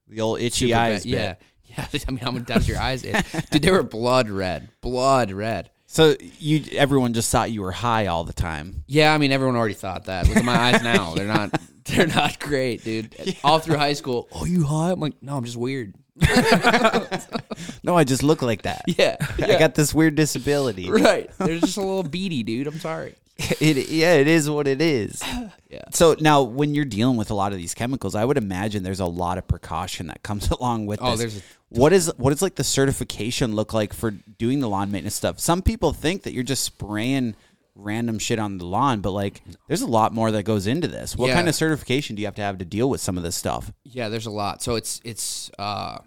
The 0.07 0.21
old 0.21 0.39
itchy 0.39 0.75
eyes. 0.75 1.03
bad. 1.03 1.37
bit. 1.39 1.47
Yeah, 1.75 1.85
yeah. 1.91 1.99
I 2.07 2.11
mean, 2.11 2.19
how 2.19 2.29
many 2.29 2.45
times 2.45 2.67
your 2.69 2.77
eyes 2.77 3.03
itch? 3.03 3.25
Dude, 3.49 3.63
they 3.63 3.71
were 3.71 3.81
blood 3.81 4.29
red, 4.29 4.69
blood 4.81 5.31
red. 5.31 5.71
So 5.87 6.15
you 6.37 6.65
everyone 6.73 7.13
just 7.13 7.31
thought 7.31 7.49
you 7.49 7.63
were 7.63 7.71
high 7.71 8.05
all 8.07 8.23
the 8.25 8.33
time. 8.33 8.83
Yeah, 8.85 9.11
I 9.11 9.17
mean, 9.17 9.31
everyone 9.31 9.55
already 9.55 9.73
thought 9.73 10.05
that. 10.05 10.27
Look 10.27 10.37
at 10.37 10.45
my 10.45 10.55
eyes 10.55 10.83
now; 10.83 11.15
they're 11.15 11.25
not, 11.25 11.59
they're 11.85 12.05
not 12.05 12.39
great, 12.39 12.83
dude. 12.83 13.15
All 13.43 13.57
through 13.57 13.77
high 13.77 13.93
school, 13.93 14.27
oh, 14.33 14.45
you 14.45 14.65
high? 14.65 14.91
I'm 14.91 14.99
like, 14.99 15.15
no, 15.23 15.35
I'm 15.35 15.45
just 15.45 15.57
weird. 15.57 15.95
No, 17.83 17.95
I 17.97 18.03
just 18.03 18.23
look 18.23 18.41
like 18.41 18.63
that. 18.63 18.83
Yeah, 18.97 19.15
I 19.41 19.57
got 19.59 19.75
this 19.75 19.93
weird 19.93 20.15
disability. 20.15 20.89
right. 20.91 21.29
There's 21.37 21.61
just 21.61 21.77
a 21.77 21.81
little 21.81 22.03
beady, 22.03 22.43
dude. 22.43 22.67
I'm 22.67 22.79
sorry. 22.79 23.15
It 23.59 23.89
yeah, 23.89 24.13
it 24.15 24.27
is 24.27 24.49
what 24.49 24.67
it 24.67 24.81
is. 24.81 25.21
Yeah. 25.69 25.81
So 25.91 26.15
now 26.21 26.43
when 26.43 26.73
you're 26.73 26.85
dealing 26.85 27.17
with 27.17 27.29
a 27.29 27.33
lot 27.33 27.51
of 27.51 27.57
these 27.57 27.73
chemicals, 27.73 28.15
I 28.15 28.23
would 28.23 28.37
imagine 28.37 28.83
there's 28.83 29.01
a 29.01 29.05
lot 29.05 29.37
of 29.37 29.45
precaution 29.49 30.07
that 30.07 30.23
comes 30.23 30.49
along 30.49 30.85
with 30.85 30.99
Oh, 31.01 31.11
this. 31.11 31.19
there's 31.19 31.37
a- 31.39 31.41
what 31.69 31.91
is 31.91 32.09
what 32.15 32.31
is 32.31 32.41
like 32.41 32.55
the 32.55 32.63
certification 32.63 33.53
look 33.53 33.73
like 33.73 33.91
for 33.91 34.11
doing 34.11 34.61
the 34.61 34.69
lawn 34.69 34.91
maintenance 34.91 35.15
stuff? 35.15 35.39
Some 35.41 35.61
people 35.61 35.91
think 35.91 36.23
that 36.23 36.31
you're 36.31 36.43
just 36.45 36.63
spraying 36.63 37.35
random 37.79 38.17
shit 38.19 38.39
on 38.39 38.57
the 38.57 38.65
lawn, 38.65 39.01
but 39.01 39.11
like 39.11 39.41
there's 39.67 39.81
a 39.83 39.87
lot 39.87 40.13
more 40.13 40.31
that 40.31 40.43
goes 40.43 40.65
into 40.67 40.87
this. 40.87 41.15
What 41.15 41.27
Yeah. 41.27 41.35
kind 41.35 41.47
of 41.47 41.55
certification 41.55 42.15
do 42.15 42.21
you 42.21 42.27
have 42.27 42.35
to 42.35 42.41
have 42.41 42.57
to 42.57 42.65
deal 42.65 42.89
with 42.89 42.99
some 43.01 43.17
of 43.17 43.23
this 43.23 43.35
stuff? 43.35 43.71
Yeah, 43.83 44.09
there's 44.09 44.25
a 44.25 44.31
lot. 44.31 44.61
So 44.63 44.75
it's 44.75 44.99
it's 45.03 45.51
uh, 45.59 45.99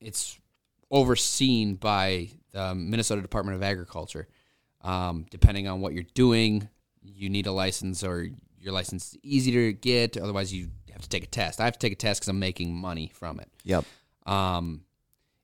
it's 0.00 0.38
overseen 0.90 1.74
by 1.76 2.28
the 2.52 2.74
Minnesota 2.74 3.22
Department 3.22 3.56
of 3.56 3.62
Agriculture. 3.62 4.28
Um, 4.82 5.26
depending 5.30 5.68
on 5.68 5.80
what 5.80 5.92
you're 5.92 6.04
doing, 6.14 6.68
you 7.02 7.30
need 7.30 7.46
a 7.46 7.52
license, 7.52 8.02
or 8.04 8.28
your 8.60 8.72
license 8.72 9.12
is 9.12 9.18
easy 9.22 9.52
to 9.52 9.72
get. 9.72 10.16
Otherwise, 10.16 10.52
you 10.52 10.68
have 10.92 11.02
to 11.02 11.08
take 11.08 11.24
a 11.24 11.28
test. 11.28 11.60
I 11.60 11.64
have 11.64 11.74
to 11.74 11.78
take 11.78 11.92
a 11.92 11.96
test 11.96 12.20
because 12.20 12.28
I'm 12.28 12.38
making 12.38 12.74
money 12.74 13.10
from 13.14 13.40
it. 13.40 13.48
Yep. 13.64 13.84
Um, 14.26 14.82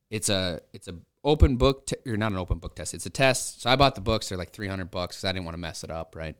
it's 0.09 0.29
a 0.29 0.61
it's 0.73 0.87
a 0.87 0.95
open 1.23 1.57
book 1.57 1.87
te- 1.87 2.09
or 2.09 2.17
not 2.17 2.31
an 2.31 2.37
open 2.37 2.59
book 2.59 2.75
test. 2.75 2.93
It's 2.93 3.05
a 3.05 3.09
test. 3.09 3.61
So 3.61 3.69
I 3.69 3.75
bought 3.75 3.95
the 3.95 4.01
books. 4.01 4.29
They're 4.29 4.37
like 4.37 4.51
300 4.51 4.89
bucks 4.89 5.17
because 5.17 5.25
I 5.25 5.31
didn't 5.31 5.45
want 5.45 5.55
to 5.55 5.59
mess 5.59 5.83
it 5.83 5.91
up. 5.91 6.15
Right. 6.15 6.35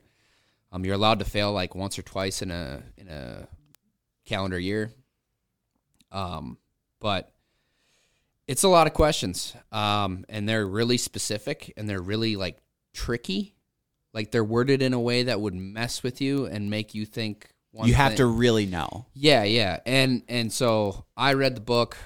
Um, 0.72 0.86
you're 0.86 0.96
allowed 0.96 1.20
to 1.20 1.26
fail 1.26 1.52
like 1.52 1.76
once 1.76 1.98
or 1.98 2.04
twice 2.04 2.42
in 2.42 2.52
a 2.52 2.84
in 2.98 3.08
a 3.08 3.48
calendar 4.26 4.60
year. 4.60 4.92
Um, 6.12 6.58
but 7.00 7.32
it's 8.48 8.64
a 8.64 8.68
lot 8.68 8.88
of 8.88 8.94
questions. 8.94 9.56
Um, 9.72 10.26
and 10.30 10.48
they're 10.48 10.66
really 10.66 10.98
specific 10.98 11.74
and 11.78 11.88
they're 11.88 12.02
really 12.02 12.36
like 12.36 12.58
tricky. 12.94 13.56
Like 14.14 14.32
they're 14.32 14.44
worded 14.44 14.82
in 14.82 14.94
a 14.94 15.00
way 15.00 15.24
that 15.24 15.40
would 15.40 15.54
mess 15.54 16.02
with 16.04 16.22
you 16.22 16.46
and 16.46 16.70
make 16.70 16.96
you 16.96 17.06
think. 17.06 17.50
One 17.72 17.88
you 17.88 17.94
have 17.94 18.14
thing. 18.14 18.18
to 18.18 18.26
really 18.26 18.66
know. 18.66 19.06
Yeah, 19.14 19.44
yeah. 19.44 19.80
And 19.86 20.24
and 20.28 20.52
so 20.52 21.06
I 21.16 21.34
read 21.34 21.56
the 21.56 21.62
book 21.62 21.98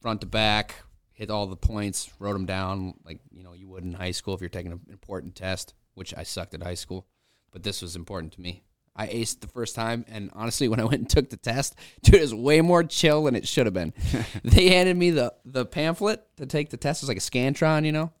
front 0.00 0.20
to 0.20 0.28
back, 0.28 0.76
hit 1.12 1.30
all 1.30 1.46
the 1.46 1.56
points, 1.56 2.10
wrote 2.18 2.32
them 2.32 2.46
down 2.46 2.94
like, 3.04 3.20
you 3.30 3.42
know, 3.42 3.52
you 3.52 3.68
would 3.68 3.84
in 3.84 3.92
high 3.92 4.10
school 4.10 4.34
if 4.34 4.40
you're 4.40 4.50
taking 4.50 4.72
an 4.72 4.80
important 4.90 5.34
test, 5.34 5.74
which 5.94 6.16
I 6.16 6.22
sucked 6.22 6.54
at 6.54 6.62
high 6.62 6.74
school, 6.74 7.06
but 7.50 7.62
this 7.62 7.82
was 7.82 7.96
important 7.96 8.32
to 8.34 8.40
me. 8.40 8.64
I 8.94 9.06
aced 9.06 9.40
the 9.40 9.48
first 9.48 9.74
time, 9.74 10.04
and 10.08 10.30
honestly, 10.34 10.68
when 10.68 10.80
I 10.80 10.84
went 10.84 11.00
and 11.00 11.08
took 11.08 11.30
the 11.30 11.36
test, 11.36 11.74
dude, 12.02 12.16
it 12.16 12.20
was 12.20 12.34
way 12.34 12.60
more 12.60 12.84
chill 12.84 13.24
than 13.24 13.34
it 13.34 13.48
should 13.48 13.66
have 13.66 13.74
been. 13.74 13.92
they 14.44 14.68
handed 14.68 14.96
me 14.96 15.10
the 15.10 15.34
the 15.44 15.64
pamphlet 15.64 16.24
to 16.36 16.46
take 16.46 16.70
the 16.70 16.76
test. 16.76 17.02
It 17.02 17.04
was 17.04 17.08
like 17.08 17.16
a 17.16 17.20
scantron, 17.20 17.84
you 17.86 17.92
know, 17.92 18.12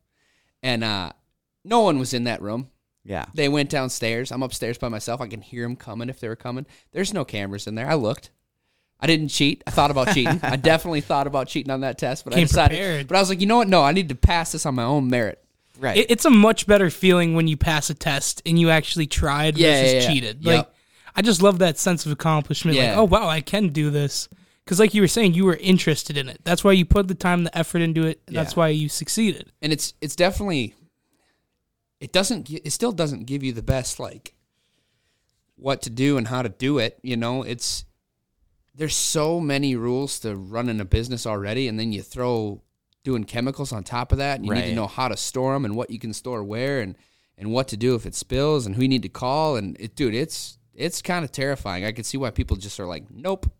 and 0.62 0.82
uh, 0.82 1.12
no 1.64 1.80
one 1.80 1.98
was 1.98 2.14
in 2.14 2.24
that 2.24 2.42
room. 2.42 2.70
Yeah. 3.04 3.26
They 3.34 3.48
went 3.48 3.68
downstairs. 3.70 4.30
I'm 4.30 4.42
upstairs 4.42 4.78
by 4.78 4.88
myself. 4.88 5.20
I 5.20 5.26
can 5.26 5.40
hear 5.40 5.64
them 5.64 5.76
coming 5.76 6.08
if 6.08 6.20
they 6.20 6.28
were 6.28 6.36
coming. 6.36 6.66
There's 6.92 7.12
no 7.12 7.24
cameras 7.24 7.66
in 7.66 7.74
there. 7.74 7.88
I 7.88 7.94
looked. 7.94 8.30
I 9.02 9.06
didn't 9.08 9.28
cheat. 9.28 9.62
I 9.66 9.72
thought 9.72 9.90
about 9.90 10.14
cheating. 10.14 10.38
I 10.42 10.54
definitely 10.70 11.00
thought 11.00 11.26
about 11.26 11.48
cheating 11.48 11.72
on 11.72 11.80
that 11.80 11.98
test, 11.98 12.24
but 12.24 12.34
I 12.36 12.40
decided. 12.40 12.76
prepared. 12.76 13.08
But 13.08 13.16
I 13.16 13.20
was 13.20 13.28
like, 13.28 13.40
you 13.40 13.46
know 13.48 13.56
what? 13.56 13.68
No, 13.68 13.82
I 13.82 13.90
need 13.92 14.08
to 14.10 14.14
pass 14.14 14.52
this 14.52 14.64
on 14.64 14.76
my 14.76 14.84
own 14.84 15.08
merit. 15.10 15.42
Right. 15.80 15.96
It, 15.96 16.10
it's 16.12 16.24
a 16.24 16.30
much 16.30 16.66
better 16.68 16.88
feeling 16.88 17.34
when 17.34 17.48
you 17.48 17.56
pass 17.56 17.90
a 17.90 17.94
test 17.94 18.40
and 18.46 18.58
you 18.58 18.70
actually 18.70 19.06
tried 19.08 19.58
Yeah, 19.58 19.72
versus 19.80 19.92
yeah, 19.94 20.00
yeah. 20.00 20.06
cheated. 20.06 20.44
Yep. 20.44 20.56
Like, 20.56 20.68
I 21.16 21.22
just 21.22 21.42
love 21.42 21.58
that 21.58 21.78
sense 21.78 22.06
of 22.06 22.12
accomplishment. 22.12 22.76
Yeah. 22.76 22.90
Like, 22.90 22.98
oh 22.98 23.04
wow, 23.04 23.28
I 23.28 23.40
can 23.40 23.68
do 23.70 23.90
this. 23.90 24.28
Because, 24.64 24.78
like 24.78 24.94
you 24.94 25.02
were 25.02 25.08
saying, 25.08 25.34
you 25.34 25.44
were 25.44 25.56
interested 25.56 26.16
in 26.16 26.28
it. 26.28 26.38
That's 26.44 26.62
why 26.62 26.70
you 26.70 26.84
put 26.84 27.08
the 27.08 27.16
time, 27.16 27.42
the 27.42 27.58
effort 27.58 27.82
into 27.82 28.06
it. 28.06 28.22
And 28.28 28.36
That's 28.36 28.52
Yeah. 28.52 28.58
why 28.60 28.68
you 28.68 28.88
succeeded. 28.88 29.50
and 29.60 29.72
it's 29.72 29.94
it's 30.00 30.14
definitely 30.14 30.74
it 32.00 32.12
doesn't 32.12 32.44
gi- 32.46 32.60
it 32.64 32.70
still 32.70 32.92
doesn't 32.92 33.24
give 33.26 33.42
you 33.42 33.52
the 33.52 33.62
best 33.62 33.98
like 33.98 34.34
what 35.56 35.82
to 35.82 35.90
do 35.90 36.16
and 36.16 36.28
how 36.28 36.42
to 36.42 36.48
do 36.48 36.78
it 36.78 36.98
you 37.02 37.16
know 37.16 37.42
it's 37.42 37.84
there's 38.74 38.96
so 38.96 39.38
many 39.38 39.76
rules 39.76 40.20
to 40.20 40.34
running 40.36 40.80
a 40.80 40.84
business 40.84 41.26
already 41.26 41.68
and 41.68 41.78
then 41.78 41.92
you 41.92 42.02
throw 42.02 42.60
doing 43.04 43.24
chemicals 43.24 43.72
on 43.72 43.82
top 43.84 44.12
of 44.12 44.18
that 44.18 44.38
and 44.38 44.46
you 44.46 44.54
need 44.54 44.62
to 44.70 44.74
know 44.74 44.86
how 44.86 45.08
to 45.08 45.16
store 45.16 45.52
them 45.52 45.64
and 45.64 45.74
what 45.74 45.90
you 45.90 45.98
can 45.98 46.12
store 46.12 46.42
where 46.44 46.80
and 46.80 46.96
and 47.36 47.50
what 47.50 47.68
to 47.68 47.76
do 47.76 47.94
if 47.94 48.06
it 48.06 48.14
spills 48.14 48.66
and 48.66 48.76
who 48.76 48.82
you 48.82 48.88
need 48.88 49.02
to 49.02 49.08
call 49.08 49.56
and 49.56 49.76
it 49.80 49.96
dude 49.96 50.14
it's 50.14 50.58
it's 50.74 51.02
kind 51.02 51.22
of 51.22 51.30
terrifying. 51.30 51.84
I 51.84 51.92
can 51.92 52.02
see 52.04 52.16
why 52.16 52.30
people 52.30 52.56
just 52.56 52.80
are 52.80 52.86
like 52.86 53.04
nope. 53.10 53.50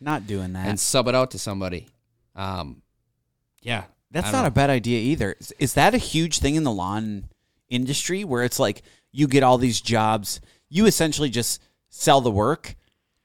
Not 0.00 0.26
doing 0.26 0.52
that. 0.54 0.66
and 0.66 0.80
sub 0.80 1.08
it 1.08 1.14
out 1.14 1.30
to 1.32 1.38
somebody. 1.38 1.88
Um 2.36 2.82
yeah 3.62 3.84
That's 4.10 4.32
not 4.32 4.42
don't 4.42 4.48
a 4.48 4.50
bad 4.52 4.70
idea 4.70 5.00
either. 5.00 5.36
Is, 5.40 5.52
is 5.58 5.74
that 5.74 5.94
a 5.94 5.98
huge 5.98 6.38
thing 6.38 6.54
in 6.54 6.62
the 6.64 6.72
lawn 6.72 7.28
industry 7.68 8.24
where 8.24 8.44
it's 8.44 8.58
like 8.58 8.82
you 9.12 9.26
get 9.26 9.42
all 9.42 9.58
these 9.58 9.80
jobs, 9.80 10.40
you 10.68 10.86
essentially 10.86 11.30
just 11.30 11.60
sell 11.88 12.20
the 12.20 12.30
work 12.30 12.76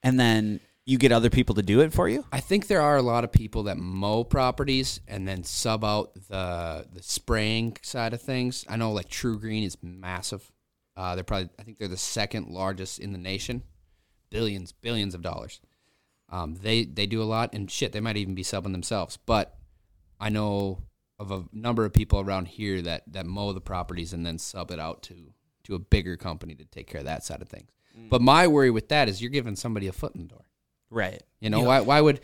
and 0.04 0.20
then 0.20 0.60
you 0.90 0.98
get 0.98 1.12
other 1.12 1.30
people 1.30 1.56
to 1.56 1.62
do 1.62 1.82
it 1.82 1.94
for 1.94 2.10
you? 2.10 2.26
I 2.32 2.40
think 2.40 2.68
there 2.68 2.82
are 2.82 2.98
a 2.98 3.02
lot 3.02 3.24
of 3.24 3.32
people 3.32 3.64
that 3.64 3.78
mow 3.78 4.24
properties 4.24 5.02
and 5.08 5.28
then 5.28 5.44
sub 5.44 5.84
out 5.84 6.14
the 6.16 6.88
the 6.92 7.04
spraying 7.04 7.78
side 7.82 8.14
of 8.14 8.22
things. 8.22 8.66
I 8.68 8.76
know 8.76 8.92
like 8.92 9.10
TruGreen 9.10 9.66
is 9.66 9.78
massive. 9.82 10.52
Uh, 10.98 11.16
they're 11.16 11.24
probably 11.24 11.50
I 11.60 11.64
think 11.64 11.78
they're 11.78 11.88
the 11.88 11.98
second 11.98 12.48
largest 12.48 13.00
in 13.00 13.12
the 13.12 13.20
nation, 13.20 13.64
billions 14.30 14.72
billions 14.72 15.14
of 15.14 15.22
dollars. 15.22 15.62
Um, 16.30 16.56
they 16.62 16.86
they 16.86 17.06
do 17.06 17.22
a 17.22 17.26
lot 17.26 17.54
and 17.54 17.70
shit. 17.70 17.92
They 17.92 18.02
might 18.02 18.18
even 18.18 18.36
be 18.36 18.44
subbing 18.44 18.72
themselves. 18.72 19.18
But 19.18 19.58
I 20.20 20.30
know 20.30 20.84
of 21.20 21.32
a 21.32 21.46
number 21.52 21.86
of 21.86 21.94
people 21.94 22.20
around 22.20 22.48
here 22.48 22.82
that 22.82 23.04
that 23.14 23.26
mow 23.26 23.54
the 23.54 23.62
properties 23.62 24.14
and 24.14 24.26
then 24.26 24.40
sub 24.40 24.72
it 24.72 24.80
out 24.80 25.04
to 25.04 25.16
to 25.66 25.76
a 25.76 25.80
bigger 25.80 26.18
company 26.18 26.56
to 26.56 26.66
take 26.66 26.88
care 26.88 27.00
of 27.00 27.06
that 27.06 27.24
side 27.24 27.42
of 27.42 27.50
things. 27.50 27.70
But 28.10 28.22
my 28.22 28.48
worry 28.48 28.72
with 28.72 28.90
that 28.90 29.10
is 29.10 29.22
you're 29.22 29.30
giving 29.30 29.56
somebody 29.56 29.88
a 29.88 29.92
foot 29.92 30.16
in 30.16 30.22
the 30.22 30.28
door. 30.28 30.46
Right. 30.90 31.22
You 31.40 31.50
know, 31.50 31.60
Yeah. 31.62 31.68
why 31.68 31.80
why 31.82 32.02
would 32.02 32.20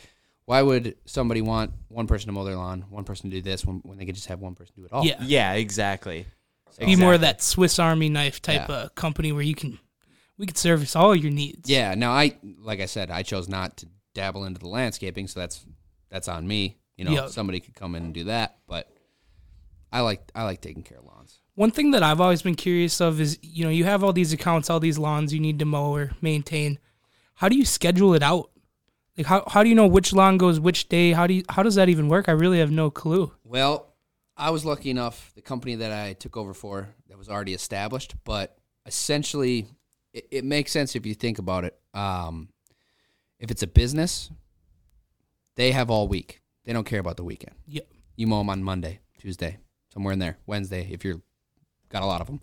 why 0.46 0.62
would 0.62 0.96
somebody 1.06 1.42
want 1.42 1.72
one 1.88 2.06
person 2.08 2.28
to 2.28 2.32
mow 2.34 2.44
their 2.44 2.56
lawn, 2.56 2.86
one 2.90 3.04
person 3.04 3.30
to 3.32 3.36
do 3.38 3.42
this 3.42 3.66
when, 3.66 3.78
when 3.84 3.98
they 3.98 4.06
could 4.06 4.16
just 4.16 4.28
have 4.28 4.40
one 4.40 4.54
person 4.56 4.74
do 4.78 4.86
it 4.86 4.92
all? 4.94 5.04
Yeah. 5.06 5.16
Yeah, 5.22 5.54
exactly. 5.54 6.28
Be 6.80 6.96
more 6.96 7.14
of 7.14 7.22
that 7.22 7.42
Swiss 7.42 7.80
Army 7.80 8.10
knife 8.10 8.42
type 8.42 8.68
Yeah. 8.70 8.76
of 8.84 8.96
company 8.96 9.32
where 9.32 9.42
you 9.44 9.56
can, 9.56 9.80
we 10.38 10.46
could 10.46 10.58
service 10.58 10.96
all 10.96 11.16
your 11.16 11.32
needs. 11.32 11.70
Yeah. 11.70 11.96
Now 11.96 12.12
I 12.12 12.38
like 12.60 12.80
I 12.82 12.86
said, 12.86 13.10
I 13.12 13.24
chose 13.24 13.48
not 13.50 13.78
to 13.78 13.88
dabble 14.14 14.46
into 14.46 14.60
the 14.60 14.68
landscaping, 14.68 15.28
so 15.28 15.40
that's 15.40 15.66
that's 16.10 16.28
on 16.28 16.48
me. 16.48 16.78
You 16.98 17.06
know, 17.06 17.12
Yeah. 17.12 17.28
somebody 17.28 17.60
could 17.60 17.76
come 17.76 17.96
in 17.96 18.04
and 18.04 18.14
do 18.14 18.26
that, 18.26 18.58
but 18.68 18.90
I 19.92 20.02
like 20.02 20.30
I 20.36 20.44
like 20.44 20.62
taking 20.62 20.84
care 20.84 20.98
of 21.00 21.06
lawns. 21.06 21.40
One 21.56 21.72
thing 21.72 21.92
that 21.92 22.04
I've 22.04 22.20
always 22.20 22.42
been 22.42 22.56
curious 22.56 23.00
of 23.00 23.22
is, 23.22 23.40
you 23.42 23.64
know, 23.64 23.70
you 23.70 23.86
have 23.86 24.04
all 24.04 24.12
these 24.14 24.34
accounts, 24.34 24.70
all 24.70 24.80
these 24.82 24.98
lawns 24.98 25.34
you 25.34 25.40
need 25.40 25.60
to 25.60 25.66
mow 25.66 25.94
or 25.96 26.12
maintain. 26.22 26.80
How 27.36 27.48
do 27.50 27.56
you 27.58 27.64
schedule 27.66 28.14
it 28.14 28.22
out? 28.24 28.50
Like 29.18 29.28
how, 29.28 29.44
how 29.48 29.64
do 29.64 29.70
you 29.70 29.76
know 29.76 29.88
which 29.88 30.14
lawn 30.14 30.38
goes 30.38 30.60
which 30.60 30.90
day? 30.90 31.12
How 31.14 31.28
do 31.28 31.36
you, 31.36 31.44
how 31.50 31.64
does 31.64 31.76
that 31.76 31.90
even 31.90 32.10
work? 32.10 32.28
I 32.28 32.34
really 32.34 32.60
have 32.60 32.72
no 32.72 32.90
clue. 32.90 33.32
Well, 33.44 33.94
I 34.36 34.50
was 34.50 34.66
lucky 34.66 34.90
enough. 34.90 35.32
The 35.36 35.42
company 35.42 35.76
that 35.76 35.92
I 35.92 36.14
took 36.14 36.36
over 36.36 36.54
for 36.54 36.90
that 37.08 37.18
was 37.18 37.30
already 37.30 37.54
established, 37.54 38.16
but 38.26 38.58
essentially, 38.86 39.68
it, 40.14 40.28
it 40.32 40.46
makes 40.46 40.72
sense 40.72 40.96
if 40.96 41.06
you 41.06 41.14
think 41.14 41.40
about 41.40 41.64
it. 41.64 41.78
Um, 41.94 42.50
if 43.40 43.52
it's 43.52 43.64
a 43.64 43.68
business, 43.68 44.30
they 45.56 45.72
have 45.72 45.90
all 45.90 46.08
week. 46.08 46.42
They 46.66 46.74
don't 46.74 46.86
care 46.86 47.00
about 47.00 47.18
the 47.18 47.24
weekend. 47.24 47.56
Yep. 47.68 47.88
You 48.18 48.28
mow 48.28 48.40
them 48.40 48.50
on 48.50 48.64
Monday, 48.64 49.00
Tuesday, 49.18 49.58
somewhere 49.94 50.14
in 50.14 50.20
there, 50.20 50.38
Wednesday 50.46 50.90
if 50.92 51.06
you're 51.06 51.22
got 51.90 52.04
a 52.04 52.06
lot 52.06 52.22
of 52.22 52.28
them. 52.28 52.42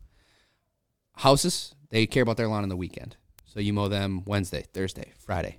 Houses, 1.16 1.74
they 1.90 2.06
care 2.06 2.22
about 2.22 2.38
their 2.38 2.48
lawn 2.48 2.62
on 2.62 2.68
the 2.70 2.76
weekend, 2.76 3.16
so 3.44 3.60
you 3.60 3.72
mow 3.72 3.88
them 3.88 4.22
Wednesday, 4.24 4.64
Thursday, 4.72 5.12
Friday. 5.18 5.58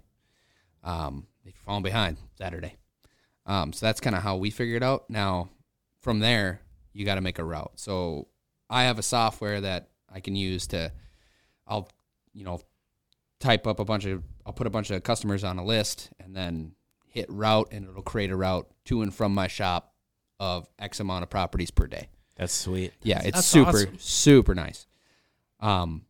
Um, 0.84 1.28
if 1.46 1.54
you're 1.56 1.64
falling 1.66 1.84
behind, 1.84 2.18
Saturday. 2.38 2.76
Um, 3.46 3.74
so 3.74 3.86
that's 3.86 4.00
kind 4.00 4.16
of 4.16 4.24
how 4.24 4.38
we 4.38 4.50
figured 4.50 4.82
it 4.82 4.86
out. 4.86 5.10
Now, 5.10 5.50
from 6.02 6.20
there, 6.20 6.62
you 6.94 7.06
got 7.06 7.16
to 7.16 7.22
make 7.22 7.40
a 7.40 7.44
route. 7.44 7.74
So 7.76 8.28
I 8.70 8.84
have 8.84 9.00
a 9.00 9.04
software 9.04 9.62
that 9.62 9.90
I 10.12 10.20
can 10.20 10.36
use 10.36 10.68
to, 10.68 10.92
I'll, 11.68 11.90
you 12.34 12.44
know, 12.44 12.62
type 13.40 13.68
up 13.68 13.80
a 13.80 13.86
bunch 13.86 14.06
of, 14.06 14.24
I'll 14.46 14.54
put 14.54 14.68
a 14.68 14.70
bunch 14.70 14.90
of 14.92 15.04
customers 15.04 15.44
on 15.44 15.58
a 15.58 15.66
list 15.66 16.12
and 16.20 16.36
then 16.36 16.74
hit 17.08 17.30
route 17.30 17.70
and 17.72 17.88
it'll 17.88 18.02
create 18.02 18.32
a 18.32 18.36
route 18.36 18.70
to 18.86 19.02
and 19.02 19.14
from 19.14 19.34
my 19.34 19.48
shop 19.48 19.94
of 20.40 20.68
X 20.80 21.00
amount 21.00 21.24
of 21.24 21.30
properties 21.30 21.72
per 21.72 21.88
day. 21.88 22.10
That's 22.36 22.54
sweet. 22.54 22.94
Yeah, 23.04 23.20
it's 23.20 23.38
That's 23.38 23.48
super, 23.48 23.70
awesome. 23.70 24.00
super 24.00 24.56
nice. 24.56 24.88
Um, 25.60 26.06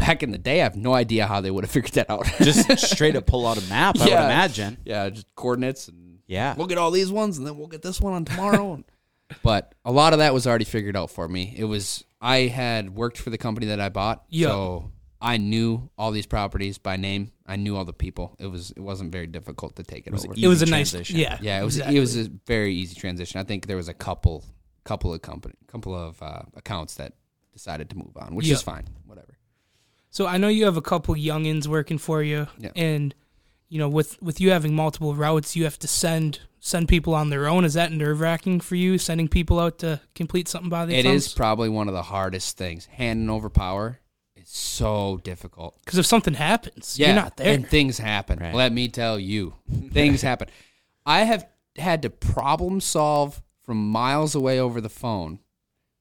back 0.00 0.22
in 0.22 0.30
the 0.30 0.38
day, 0.38 0.60
I 0.60 0.64
have 0.64 0.76
no 0.76 0.94
idea 0.94 1.26
how 1.26 1.40
they 1.40 1.50
would 1.50 1.64
have 1.64 1.70
figured 1.76 1.92
that 1.92 2.10
out. 2.10 2.26
Just 2.40 2.78
straight 2.90 3.16
up 3.16 3.26
pull 3.26 3.46
out 3.46 3.56
a 3.58 3.68
map, 3.68 3.96
I 3.98 4.04
would 4.04 4.10
Yeah. 4.10 4.24
imagine. 4.24 4.78
yeah, 4.84 5.08
just 5.10 5.26
coordinates 5.34 5.88
and 5.88 6.18
Yeah. 6.26 6.54
we'll 6.56 6.66
get 6.66 6.78
all 6.78 6.90
these 6.90 7.10
ones 7.12 7.38
and 7.38 7.46
then 7.46 7.56
we'll 7.56 7.66
get 7.68 7.82
this 7.82 8.00
one 8.00 8.12
on 8.14 8.24
tomorrow. 8.24 8.82
but 9.42 9.74
a 9.84 9.92
lot 9.92 10.12
of 10.12 10.18
that 10.18 10.34
was 10.34 10.46
already 10.46 10.64
figured 10.64 10.96
out 10.96 11.10
for 11.10 11.28
me. 11.28 11.54
It 11.56 11.64
was 11.64 12.04
I 12.20 12.40
had 12.48 12.94
worked 12.94 13.16
for 13.18 13.30
the 13.30 13.38
company 13.38 13.66
that 13.68 13.80
I 13.80 13.88
bought, 13.88 14.24
Yeah. 14.28 14.48
so 14.48 14.90
I 15.22 15.36
knew 15.36 15.90
all 15.98 16.10
these 16.12 16.26
properties 16.26 16.78
by 16.78 16.96
name. 16.96 17.30
I 17.46 17.56
knew 17.56 17.76
all 17.76 17.84
the 17.84 17.92
people. 17.92 18.36
It 18.38 18.46
was 18.46 18.70
it 18.72 18.80
wasn't 18.80 19.12
very 19.12 19.26
difficult 19.26 19.76
to 19.76 19.82
take 19.82 20.06
it, 20.06 20.12
was 20.12 20.24
over. 20.24 20.34
it 20.36 20.46
was 20.48 20.62
a 20.62 20.66
nice, 20.66 20.90
transition. 20.90 21.18
yeah. 21.18 21.38
yeah, 21.42 21.60
it 21.60 21.64
was 21.64 21.76
exactly. 21.76 21.96
it 21.96 22.00
was 22.00 22.16
a 22.16 22.30
very 22.46 22.74
easy 22.74 22.94
transition. 22.94 23.38
I 23.40 23.44
think 23.44 23.66
there 23.66 23.76
was 23.76 23.88
a 23.88 23.94
couple 23.94 24.44
couple 24.84 25.12
of 25.12 25.20
company 25.22 25.54
couple 25.66 25.94
of 25.94 26.20
uh, 26.22 26.42
accounts 26.56 26.94
that 26.96 27.12
decided 27.52 27.90
to 27.90 27.96
move 27.98 28.16
on, 28.16 28.34
which 28.34 28.46
Yeah. 28.46 28.54
is 28.54 28.62
fine. 28.62 28.86
Whatever. 29.06 29.36
So 30.10 30.26
I 30.26 30.36
know 30.38 30.48
you 30.48 30.64
have 30.64 30.76
a 30.76 30.82
couple 30.82 31.14
youngins 31.14 31.66
working 31.66 31.98
for 31.98 32.22
you, 32.22 32.48
Yeah. 32.58 32.70
and 32.76 33.14
you 33.68 33.78
know, 33.78 33.88
with 33.88 34.20
with 34.20 34.40
you 34.40 34.50
having 34.50 34.74
multiple 34.74 35.14
routes, 35.14 35.54
you 35.54 35.64
have 35.64 35.78
to 35.78 35.88
send 35.88 36.40
send 36.58 36.88
people 36.88 37.14
on 37.14 37.30
their 37.30 37.46
own. 37.46 37.64
Is 37.64 37.74
that 37.74 37.92
nerve 37.92 38.20
wracking 38.20 38.60
for 38.60 38.74
you? 38.74 38.98
Sending 38.98 39.28
people 39.28 39.58
out 39.60 39.78
to 39.78 40.00
complete 40.14 40.48
something 40.48 40.68
by 40.68 40.84
the 40.86 40.92
It 40.94 41.04
themselves? 41.04 41.26
is 41.26 41.32
probably 41.34 41.68
one 41.68 41.88
of 41.88 41.94
the 41.94 42.02
hardest 42.02 42.56
things. 42.58 42.86
Handing 42.86 43.30
over 43.30 43.48
power 43.48 44.00
is 44.36 44.48
so 44.48 45.20
difficult. 45.22 45.78
because 45.84 45.98
if 45.98 46.06
something 46.06 46.34
happens, 46.34 46.98
you're 46.98 47.14
not 47.14 47.36
there. 47.36 47.54
And 47.54 47.66
things 47.66 47.98
happen. 47.98 48.38
Right. 48.40 48.54
Let 48.54 48.72
me 48.72 48.88
tell 48.88 49.18
you, 49.18 49.54
things 49.92 50.20
happen. 50.22 50.48
I 51.06 51.20
have 51.20 51.46
had 51.78 52.02
to 52.02 52.10
problem 52.10 52.80
solve 52.80 53.40
from 53.62 53.88
miles 53.90 54.34
away 54.34 54.58
over 54.58 54.80
the 54.80 54.88
phone 54.90 55.38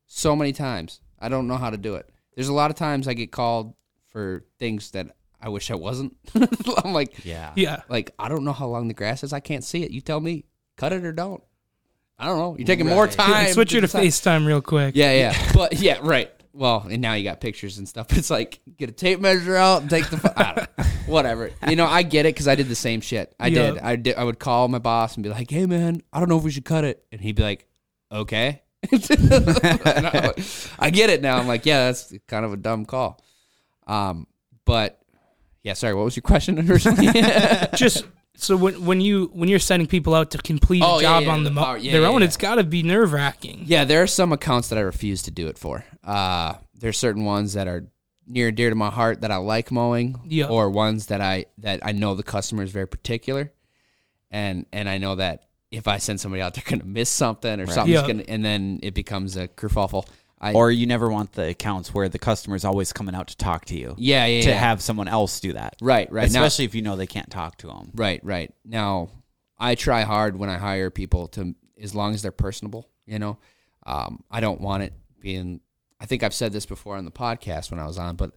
so 0.08 0.36
many 0.36 0.52
times. 0.52 1.00
I 1.20 1.30
don't 1.30 1.48
know 1.48 1.58
how 1.58 1.70
to 1.70 1.78
do 1.78 1.96
it. 1.96 2.10
There's 2.36 2.48
a 2.48 2.54
lot 2.54 2.72
of 2.72 2.76
times 2.78 3.08
I 3.08 3.14
get 3.14 3.32
called 3.32 3.76
for 4.20 4.44
things 4.60 4.92
that 4.92 5.16
I 5.42 5.48
wish 5.48 5.72
I 5.72 5.76
wasn't. 5.76 6.18
I'm 6.84 6.92
like, 6.92 7.24
Yeah. 7.24 7.54
yeah, 7.56 7.84
like 7.88 8.14
I 8.20 8.28
don't 8.28 8.44
know 8.44 8.52
how 8.52 8.68
long 8.68 8.90
the 8.90 8.94
grass 8.94 9.24
is. 9.24 9.32
I 9.32 9.40
can't 9.40 9.64
see 9.64 9.84
it. 9.84 9.92
You 9.92 10.02
tell 10.02 10.20
me, 10.20 10.44
cut 10.76 10.92
it 10.92 11.06
or 11.06 11.14
don't. 11.14 11.42
I 12.18 12.26
don't 12.26 12.38
know. 12.38 12.58
You're 12.58 12.68
taking 12.68 12.86
more 12.88 13.06
Right. 13.06 13.12
time. 13.14 13.48
switch 13.54 13.72
you 13.72 13.80
to 13.80 13.88
decide. 13.88 14.04
FaceTime 14.06 14.46
real 14.46 14.62
quick. 14.62 14.94
Yeah, 14.98 15.14
yeah. 15.14 15.52
But 15.54 15.80
yeah, 15.80 16.00
right. 16.02 16.30
Well, 16.52 16.86
and 16.92 17.02
now 17.02 17.14
you 17.14 17.24
got 17.24 17.40
pictures 17.40 17.78
and 17.78 17.88
stuff. 17.88 18.08
It's 18.18 18.30
like 18.30 18.60
get 18.76 18.90
a 18.90 18.92
tape 18.92 19.22
measure 19.22 19.56
out 19.56 19.82
and 19.84 19.90
take 19.90 20.10
the 20.10 20.18
pho- 20.18 20.34
I 20.36 20.54
don't 20.54 20.88
whatever. 21.08 21.52
You 21.70 21.78
know, 21.78 21.86
I 21.86 22.04
get 22.04 22.26
it 22.26 22.34
because 22.36 22.50
I 22.50 22.56
did 22.56 22.68
the 22.68 22.76
same 22.76 23.00
shit. 23.00 23.34
I 23.40 23.48
Yeah. 23.48 23.72
did. 23.72 23.78
I 23.80 23.96
did. 23.96 24.16
I 24.18 24.26
would 24.26 24.40
call 24.40 24.68
my 24.68 24.80
boss 24.80 25.16
and 25.16 25.24
be 25.24 25.30
like, 25.30 25.50
"Hey, 25.50 25.66
man, 25.66 26.02
I 26.12 26.20
don't 26.20 26.28
know 26.28 26.38
if 26.38 26.44
we 26.44 26.52
should 26.52 26.66
cut 26.66 26.84
it," 26.84 27.06
and 27.14 27.22
he'd 27.22 27.38
be 27.38 27.44
like, 27.44 27.66
"Okay." 28.12 28.62
And 28.92 30.08
I 30.08 30.34
would- 30.36 30.46
I 30.80 30.90
get 30.90 31.10
it 31.10 31.22
now. 31.22 31.38
I'm 31.38 31.48
like, 31.48 31.66
yeah, 31.66 31.86
that's 31.86 32.14
kind 32.28 32.44
of 32.46 32.52
a 32.54 32.58
dumb 32.58 32.86
call. 32.86 33.22
Um, 33.90 34.28
but 34.66 35.00
yeah, 35.64 35.74
sorry. 35.74 35.94
What 35.94 36.06
was 36.06 36.16
your 36.16 36.22
question 36.22 36.60
originally? 36.72 37.08
Just 37.76 38.06
so 38.36 38.56
when 38.56 38.86
when 38.86 39.02
you 39.02 39.30
when 39.34 39.50
you're 39.50 39.60
sending 39.60 39.88
people 39.88 40.14
out 40.16 40.32
to 40.32 40.38
complete 40.38 40.84
Oh, 40.86 41.00
a 41.00 41.02
job 41.02 41.24
yeah, 41.24 41.30
on 41.32 41.44
the 41.44 41.50
the 41.50 41.60
power- 41.60 41.78
yeah, 41.78 41.92
their 41.94 42.02
yeah, 42.02 42.08
own, 42.08 42.22
yeah. 42.22 42.28
it's 42.28 42.38
got 42.38 42.56
to 42.56 42.64
be 42.64 42.84
nerve 42.84 43.12
wracking. 43.14 43.64
Yeah, 43.66 43.84
there 43.86 44.02
are 44.04 44.08
some 44.08 44.32
accounts 44.32 44.70
that 44.70 44.78
I 44.78 44.82
refuse 44.82 45.24
to 45.24 45.32
do 45.32 45.48
it 45.48 45.58
for. 45.58 45.84
Uh, 46.04 46.54
there's 46.76 46.98
certain 46.98 47.26
ones 47.26 47.54
that 47.54 47.68
are 47.68 47.88
near 48.28 48.50
and 48.50 48.56
dear 48.58 48.70
to 48.70 48.76
my 48.76 48.90
heart 48.92 49.22
that 49.22 49.32
I 49.32 49.38
like 49.38 49.72
mowing, 49.72 50.20
Yeah. 50.26 50.46
or 50.48 50.70
ones 50.70 51.08
that 51.08 51.20
I 51.20 51.48
that 51.58 51.80
I 51.84 51.92
know 51.92 52.14
the 52.16 52.24
customer 52.24 52.64
is 52.64 52.72
very 52.72 52.88
particular, 52.88 53.52
and 54.32 54.66
and 54.72 54.88
I 54.88 54.98
know 55.00 55.16
that 55.16 55.46
if 55.72 55.88
I 55.88 55.98
send 55.98 56.20
somebody 56.22 56.42
out, 56.42 56.54
they're 56.54 56.64
gonna 56.66 56.84
miss 56.86 57.10
something 57.10 57.60
or 57.60 57.68
something's 57.68 58.02
Yeah. 58.02 58.08
gonna, 58.08 58.24
and 58.28 58.44
then 58.46 58.80
it 58.82 58.94
becomes 58.94 59.36
a 59.36 59.48
kerfuffle. 59.48 60.08
I, 60.42 60.54
or 60.54 60.72
you 60.72 60.86
never 60.88 61.10
want 61.10 61.34
the 61.34 61.50
accounts 61.50 61.94
where 61.94 62.08
the 62.08 62.20
customer's 62.20 62.64
always 62.64 62.94
coming 62.94 63.14
out 63.14 63.28
to 63.28 63.36
talk 63.38 63.66
to 63.66 63.78
you. 63.78 63.96
yeah, 63.98 64.26
yeah, 64.26 64.42
To 64.44 64.50
yeah. 64.50 64.56
have 64.56 64.82
someone 64.82 65.08
else 65.10 65.40
do 65.42 65.54
that. 65.54 65.76
right, 65.82 66.10
right. 66.12 66.32
Now, 66.32 66.44
Especially 66.44 66.66
if 66.66 66.76
you 66.76 66.82
know 66.82 66.96
they 66.96 67.08
can't 67.08 67.30
talk 67.30 67.58
to 67.58 67.68
them. 67.68 67.92
Right, 67.94 68.24
right. 68.24 68.54
Now, 68.64 69.10
I 69.58 69.76
try 69.76 70.02
hard 70.04 70.38
when 70.40 70.50
I 70.50 70.58
hire 70.58 70.90
people 70.90 71.28
to, 71.30 71.56
as 71.82 71.94
long 71.94 72.14
as 72.14 72.22
they're 72.22 72.32
personable, 72.32 72.88
you 73.06 73.20
know. 73.20 73.38
Um, 73.86 74.24
I 74.32 74.40
don't 74.40 74.62
want 74.62 74.84
it 74.84 74.94
being, 75.20 75.60
I 76.00 76.06
think 76.06 76.24
I've 76.24 76.34
said 76.34 76.54
this 76.54 76.66
before 76.66 76.96
on 76.96 77.04
the 77.06 77.12
podcast 77.12 77.70
when 77.72 77.80
I 77.82 77.86
was 77.86 77.98
on, 77.98 78.16
but 78.16 78.32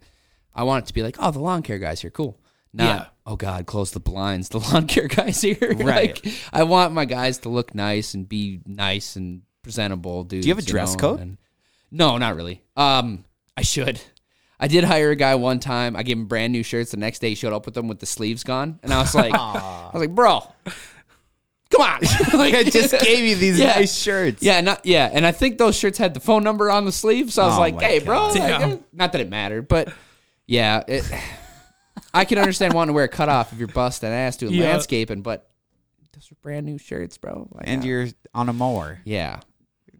I 0.54 0.64
want 0.64 0.84
it 0.84 0.88
to 0.88 0.94
be 0.94 1.02
like, 1.04 1.16
oh, 1.20 1.30
the 1.30 1.38
lawn 1.38 1.62
care 1.62 1.78
guy's 1.78 2.00
here, 2.00 2.10
cool. 2.10 2.38
Not, 2.72 2.84
Yeah. 2.84 3.06
oh 3.26 3.36
God, 3.36 3.66
close 3.66 3.92
the 3.92 4.00
blinds, 4.00 4.48
the 4.48 4.58
lawn 4.72 4.88
care 4.88 5.06
guy's 5.06 5.40
here. 5.40 5.56
Right. 5.60 6.18
like, 6.24 6.34
I 6.52 6.64
want 6.64 6.94
my 6.94 7.04
guys 7.04 7.38
to 7.40 7.48
look 7.48 7.74
nice 7.76 8.14
and 8.14 8.28
be 8.28 8.60
nice 8.66 9.14
and 9.14 9.42
presentable, 9.62 10.24
dudes. 10.24 10.44
Do 10.44 10.48
you 10.48 10.54
have 10.56 10.64
a 10.64 10.66
dress 10.66 10.94
know, 10.94 10.98
code? 11.00 11.20
and- 11.20 11.38
no, 11.92 12.16
not 12.18 12.34
really. 12.34 12.62
Um, 12.76 13.24
I 13.56 13.62
should. 13.62 14.00
I 14.58 14.66
did 14.68 14.82
hire 14.84 15.10
a 15.10 15.16
guy 15.16 15.34
one 15.34 15.60
time. 15.60 15.94
I 15.96 16.02
gave 16.02 16.16
him 16.16 16.26
brand 16.26 16.52
new 16.52 16.62
shirts. 16.62 16.90
The 16.92 16.96
next 16.96 17.18
day, 17.18 17.28
he 17.30 17.34
showed 17.34 17.52
up 17.52 17.66
with 17.66 17.74
them 17.74 17.86
with 17.88 17.98
the 18.00 18.06
sleeves 18.06 18.42
gone, 18.44 18.78
and 18.82 18.92
I 18.92 19.00
was 19.00 19.14
like, 19.14 19.34
I 19.36 19.90
was 19.92 20.00
like, 20.00 20.14
bro, 20.14 20.40
come 21.70 21.80
on. 21.80 22.00
like, 22.38 22.54
I 22.54 22.62
just 22.64 22.92
gave 23.00 23.24
you 23.24 23.34
these 23.36 23.58
Yeah. 23.58 23.74
nice 23.74 23.96
shirts. 23.96 24.42
yeah, 24.42 24.60
not 24.60 24.84
yeah, 24.86 25.10
and 25.12 25.26
I 25.26 25.32
think 25.32 25.58
those 25.58 25.76
shirts 25.76 25.98
had 25.98 26.14
the 26.14 26.20
phone 26.20 26.44
number 26.44 26.70
on 26.70 26.84
the 26.84 26.92
sleeve. 26.92 27.32
So 27.32 27.42
I 27.42 27.46
was 27.46 27.56
Oh 27.56 27.60
like, 27.60 27.80
hey, 27.80 27.98
bro, 27.98 28.28
like, 28.28 28.80
not 28.92 29.12
that 29.12 29.20
it 29.20 29.28
mattered, 29.30 29.68
but 29.68 29.92
yeah, 30.46 30.82
it, 30.86 31.04
I 32.14 32.24
can 32.24 32.38
understand 32.38 32.74
wanting 32.74 32.92
to 32.92 32.94
wear 32.94 33.04
a 33.04 33.08
cutoff 33.08 33.52
if 33.52 33.58
you're 33.58 33.68
busting 33.68 34.08
ass 34.10 34.36
doing 34.36 34.54
Yeah. 34.54 34.70
landscaping, 34.70 35.22
but 35.22 35.50
those 36.12 36.30
are 36.30 36.36
brand 36.42 36.66
new 36.66 36.78
shirts, 36.78 37.16
bro. 37.18 37.48
Like, 37.52 37.64
And 37.66 37.82
uh, 37.82 37.86
you're 37.86 38.06
on 38.34 38.48
a 38.48 38.52
mower. 38.52 39.00
yeah, 39.04 39.40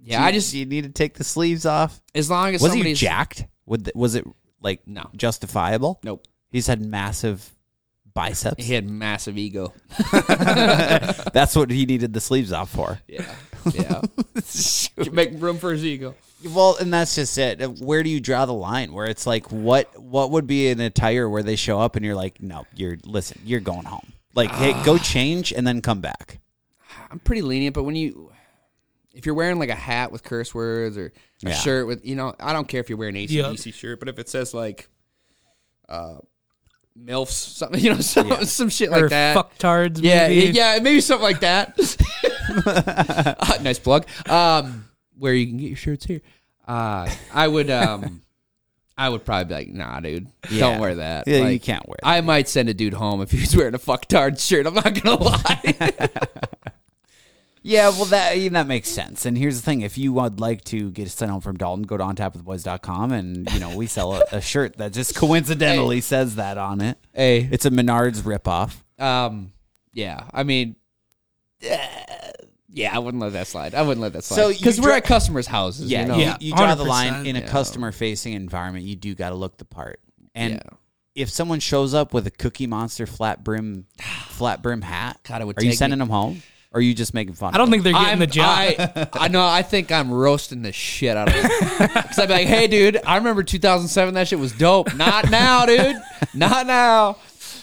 yeah. 0.02 0.18
Do 0.18 0.24
I 0.24 0.32
just 0.32 0.52
do 0.52 0.58
you 0.58 0.66
need 0.66 0.84
to 0.84 0.90
take 0.90 1.14
the 1.14 1.24
sleeves 1.24 1.66
off. 1.66 2.00
as 2.14 2.30
long 2.30 2.54
as 2.54 2.62
Was 2.62 2.72
he 2.72 2.78
somebody's 2.78 3.00
jacked? 3.00 3.46
Would 3.66 3.86
th- 3.86 3.94
was 3.94 4.14
it 4.14 4.26
like 4.60 4.86
No. 4.86 5.08
justifiable? 5.16 6.00
Nope. 6.02 6.26
He's 6.50 6.66
had 6.66 6.84
massive 6.84 7.54
biceps. 8.14 8.64
He 8.64 8.74
had 8.74 8.88
massive 8.88 9.38
ego. 9.38 9.72
That's 10.12 11.56
what 11.56 11.70
he 11.70 11.86
needed 11.86 12.12
the 12.12 12.20
sleeves 12.20 12.52
off 12.52 12.70
for. 12.70 13.00
Yeah, 13.08 13.34
yeah. 13.72 14.02
Make 15.10 15.30
room 15.34 15.58
for 15.58 15.72
his 15.72 15.84
ego. 15.84 16.14
Well, 16.44 16.76
and 16.80 16.92
that's 16.92 17.14
just 17.14 17.38
it. 17.38 17.62
Uh, 17.62 17.68
where 17.68 18.02
do 18.02 18.10
you 18.10 18.20
draw 18.20 18.46
the 18.46 18.52
line? 18.52 18.92
Where 18.92 19.06
it's 19.06 19.26
like, 19.28 19.52
what 19.52 19.98
what 20.00 20.32
would 20.32 20.46
be 20.46 20.68
an 20.70 20.80
attire 20.80 21.28
where 21.28 21.44
they 21.44 21.54
show 21.54 21.78
up 21.78 21.94
and 21.94 22.04
you're 22.04 22.16
like, 22.16 22.42
no, 22.42 22.66
you're 22.74 22.98
listen, 23.04 23.40
you're 23.44 23.60
going 23.60 23.84
home. 23.84 24.12
Like, 24.34 24.50
hey, 24.50 24.72
go 24.84 24.94
ah. 24.94 24.98
change 24.98 25.52
and 25.52 25.66
then 25.66 25.80
come 25.82 26.00
back. 26.00 26.40
I'm 27.10 27.20
pretty 27.20 27.42
lenient, 27.42 27.74
but 27.74 27.84
when 27.84 27.94
you, 27.94 28.31
if 29.14 29.26
you're 29.26 29.34
wearing 29.34 29.58
like 29.58 29.68
a 29.70 29.74
hat 29.74 30.10
with 30.12 30.22
curse 30.24 30.54
words 30.54 30.96
or 30.96 31.12
a 31.44 31.48
Yeah. 31.48 31.54
shirt 31.54 31.86
with, 31.86 32.04
you 32.04 32.14
know, 32.16 32.34
I 32.40 32.52
don't 32.52 32.66
care 32.68 32.80
if 32.80 32.88
you're 32.88 32.98
wearing 32.98 33.16
an 33.16 33.26
Yeah. 33.28 33.44
ACDC 33.44 33.72
shirt, 33.74 33.98
but 34.00 34.08
if 34.08 34.18
it 34.18 34.28
says 34.28 34.54
like, 34.54 34.88
uh, 35.88 36.16
MILFs, 36.98 37.30
something, 37.30 37.80
you 37.84 37.90
know, 37.94 38.00
some, 38.00 38.44
some 38.44 38.68
shit 38.68 38.90
like 38.90 39.02
or 39.04 39.08
that. 39.10 39.36
fucktards. 39.36 39.98
yeah, 40.02 40.28
maybe. 40.28 40.52
yeah, 40.52 40.78
maybe 40.82 41.00
something 41.00 41.24
like 41.24 41.40
that. 41.40 41.78
Uh, 42.66 43.58
nice 43.62 43.78
plug. 43.78 44.04
Um, 44.28 44.86
where 45.16 45.32
you 45.32 45.46
can 45.46 45.56
get 45.56 45.68
your 45.68 45.76
shirts 45.76 46.04
here. 46.04 46.20
Uh, 46.66 47.08
I 47.32 47.46
would, 47.48 47.70
um, 47.70 48.20
I 48.98 49.08
would 49.08 49.24
probably 49.24 49.44
be 49.44 49.54
like, 49.54 49.68
nah, 49.68 50.00
dude, 50.00 50.26
Yeah. 50.50 50.60
don't 50.60 50.80
wear 50.80 50.96
that. 50.96 51.26
Yeah, 51.28 51.48
you 51.48 51.60
can't 51.60 51.88
wear. 51.88 51.96
I 52.02 52.20
might 52.20 52.48
send 52.48 52.68
a 52.68 52.74
dude 52.74 52.94
home 52.94 53.22
if 53.22 53.30
he 53.30 53.40
was 53.40 53.56
wearing 53.56 53.74
a 53.74 53.78
fucktard 53.78 54.44
shirt. 54.44 54.66
I'm 54.66 54.74
not 54.74 54.92
gonna 55.02 55.22
lie. 55.22 56.08
Yeah, 57.64 57.90
well, 57.90 58.06
that 58.06 58.36
yeah, 58.38 58.48
that 58.50 58.66
makes 58.66 58.88
sense. 58.88 59.24
And 59.24 59.38
here's 59.38 59.56
the 59.56 59.62
thing: 59.64 59.82
if 59.82 59.96
you 59.96 60.12
would 60.14 60.40
like 60.40 60.64
to 60.64 60.90
get 60.90 61.08
sent 61.10 61.30
home 61.30 61.40
from 61.40 61.56
Dalton, 61.56 61.84
go 61.84 61.96
to 61.96 62.02
ontapwithboys.com, 62.04 63.12
and 63.12 63.50
you 63.52 63.60
know 63.60 63.76
we 63.76 63.86
sell 63.86 64.14
a, 64.14 64.22
a 64.32 64.40
shirt 64.40 64.78
that 64.78 64.92
just 64.92 65.14
coincidentally 65.14 66.00
says 66.00 66.34
that 66.36 66.58
on 66.58 66.80
it. 66.80 66.98
hey, 67.14 67.48
It's 67.52 67.64
a 67.64 67.70
Menards 67.70 68.22
ripoff. 68.22 68.74
Um, 69.02 69.52
yeah, 69.92 70.24
I 70.32 70.42
mean, 70.42 70.74
uh, 71.70 71.76
yeah, 72.68 72.94
I 72.94 72.98
wouldn't 72.98 73.22
let 73.22 73.32
that 73.34 73.46
slide. 73.46 73.74
I 73.74 73.82
wouldn't 73.82 74.00
let 74.00 74.12
that 74.14 74.24
slide 74.24 74.48
you 74.50 74.58
because 74.58 74.80
we're 74.80 74.92
at 74.92 75.04
customers' 75.04 75.46
houses. 75.46 75.90
Yeah, 75.90 76.02
you 76.02 76.08
know? 76.08 76.16
you, 76.16 76.22
Yeah, 76.22 76.36
you 76.40 76.54
draw 76.56 76.74
the 76.74 76.84
line 76.84 77.26
in 77.26 77.36
a 77.36 77.40
Yeah. 77.40 77.46
customer-facing 77.48 78.32
environment. 78.32 78.86
You 78.86 78.96
do 78.96 79.14
got 79.14 79.28
to 79.30 79.34
look 79.36 79.58
the 79.58 79.64
part. 79.64 80.00
And 80.34 80.54
Yeah. 80.54 80.60
if 81.14 81.30
someone 81.30 81.60
shows 81.60 81.94
up 81.94 82.14
with 82.14 82.26
a 82.26 82.30
Cookie 82.30 82.66
Monster 82.66 83.06
flat 83.06 83.44
brim, 83.44 83.86
flat 84.28 84.62
brim 84.62 84.82
hat, 84.82 85.20
God, 85.24 85.42
it 85.42 85.46
would 85.46 85.58
are 85.60 85.64
you 85.64 85.72
sending 85.74 85.98
me- 85.98 86.02
them 86.04 86.10
home? 86.10 86.42
Or 86.74 86.78
are 86.78 86.80
you 86.80 86.94
just 86.94 87.12
making 87.12 87.34
fun? 87.34 87.54
I 87.54 87.58
don't 87.58 87.66
of 87.66 87.70
think 87.70 87.82
they're 87.82 87.92
getting 87.92 88.08
I'm- 88.08 88.18
the 88.18 88.26
job. 88.26 88.46
I, 88.46 89.08
I 89.12 89.28
know. 89.28 89.46
I 89.46 89.60
think 89.62 89.92
I'm 89.92 90.10
roasting 90.10 90.62
the 90.62 90.72
shit 90.72 91.16
out 91.16 91.28
of 91.28 91.34
it. 91.36 91.78
Because 91.92 92.18
I'd 92.18 92.28
be 92.28 92.32
like, 92.34 92.46
"Hey, 92.46 92.66
dude, 92.66 92.98
I 93.06 93.16
remember 93.18 93.42
2007. 93.42 94.14
That 94.14 94.26
shit 94.28 94.38
was 94.38 94.52
dope. 94.52 94.94
Not 94.96 95.30
now, 95.30 95.66
dude. 95.66 95.96
Not 96.34 96.66
now." 96.66 97.16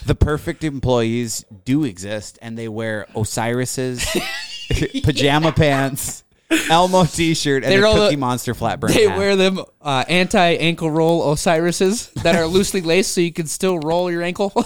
the 0.06 0.14
perfect 0.14 0.64
employees 0.64 1.44
do 1.66 1.84
exist, 1.84 2.38
and 2.40 2.56
they 2.56 2.68
wear 2.68 3.06
Osiris's 3.14 4.06
pajama 5.04 5.52
pants, 5.52 6.24
Elmo 6.70 7.04
T-shirt, 7.04 7.64
and 7.64 7.70
They 7.72 7.78
a 7.78 7.82
Cookie 7.82 8.14
the- 8.14 8.20
Monster 8.20 8.54
flat 8.54 8.80
brim 8.80 8.94
They 8.94 9.08
hat. 9.08 9.18
wear 9.18 9.36
them 9.36 9.60
uh, 9.82 10.04
anti 10.08 10.40
ankle 10.54 10.90
roll 10.90 11.22
Osiris's 11.30 12.08
that 12.22 12.34
are 12.34 12.46
loosely 12.46 12.80
laced, 12.80 13.12
so 13.12 13.20
you 13.20 13.32
can 13.32 13.46
still 13.46 13.78
roll 13.78 14.10
your 14.10 14.22
ankle. 14.22 14.52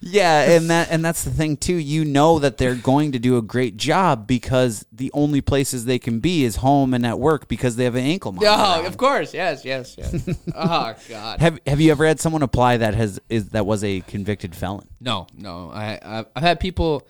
Yeah, 0.00 0.50
and 0.52 0.70
that 0.70 0.88
and 0.90 1.04
that's 1.04 1.24
the 1.24 1.30
thing 1.30 1.56
too. 1.56 1.74
You 1.74 2.04
know 2.04 2.38
that 2.38 2.58
they're 2.58 2.74
going 2.74 3.12
to 3.12 3.18
do 3.18 3.36
a 3.36 3.42
great 3.42 3.76
job 3.76 4.26
because 4.26 4.84
the 4.92 5.10
only 5.14 5.40
places 5.40 5.84
they 5.84 5.98
can 5.98 6.20
be 6.20 6.44
is 6.44 6.56
home 6.56 6.94
and 6.94 7.04
at 7.06 7.18
work 7.18 7.48
because 7.48 7.76
they 7.76 7.84
have 7.84 7.94
an 7.94 8.04
ankle 8.04 8.32
monitor. 8.32 8.50
oh, 8.50 8.80
on. 8.80 8.86
of 8.86 8.96
course. 8.96 9.34
Yes, 9.34 9.64
yes, 9.64 9.94
yes. 9.98 10.38
oh 10.54 10.94
God. 11.08 11.40
Have 11.40 11.58
Have 11.66 11.80
you 11.80 11.90
ever 11.90 12.06
had 12.06 12.20
someone 12.20 12.42
apply 12.42 12.78
that 12.78 12.94
has 12.94 13.20
is 13.28 13.50
that 13.50 13.66
was 13.66 13.82
a 13.84 14.00
convicted 14.02 14.54
felon? 14.54 14.88
No, 15.00 15.26
no. 15.34 15.70
I 15.72 15.98
I've, 16.02 16.26
I've 16.36 16.42
had 16.42 16.60
people. 16.60 17.06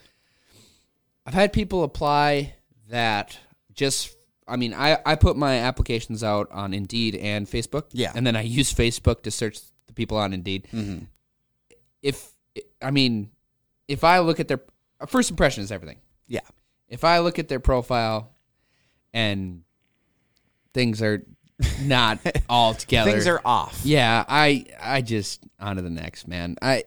I've 1.27 1.35
had 1.35 1.53
people 1.53 1.83
apply 1.85 2.55
that 2.89 3.39
just. 3.75 4.15
I 4.49 4.55
mean, 4.55 4.75
I 4.75 4.99
I 5.05 5.17
put 5.17 5.37
my 5.37 5.59
applications 5.59 6.23
out 6.23 6.49
on 6.53 6.73
Indeed 6.73 7.17
and 7.17 7.49
Facebook. 7.49 7.87
Yeah. 7.93 8.13
and 8.15 8.25
then 8.25 8.37
I 8.37 8.43
use 8.43 8.73
Facebook 8.73 9.23
to 9.23 9.31
search 9.33 9.59
the 9.89 9.93
people 9.93 10.17
on 10.19 10.33
Indeed. 10.33 10.69
Mm-hmm. 10.73 11.05
If 12.01 12.31
I 12.83 12.91
mean, 12.91 13.31
if 13.89 14.05
I 14.05 14.19
look 14.21 14.41
at 14.41 14.49
their 14.49 14.61
first 15.07 15.31
impression 15.31 15.63
is 15.63 15.71
everything. 15.73 15.99
Yeah, 16.29 16.41
If 16.89 17.05
I 17.05 17.21
look 17.21 17.39
at 17.39 17.49
their 17.49 17.61
profile 17.61 18.33
and 19.15 19.63
things 20.75 21.01
are 21.03 21.23
not 21.83 22.19
all 22.49 22.75
together, 22.75 23.11
things 23.13 23.27
are 23.27 23.41
off. 23.45 23.81
yeah, 23.85 24.25
I 24.29 24.67
I 24.81 25.03
just 25.03 25.43
on 25.61 25.77
to 25.77 25.83
the 25.83 25.91
next 25.91 26.27
man. 26.29 26.57
I 26.61 26.85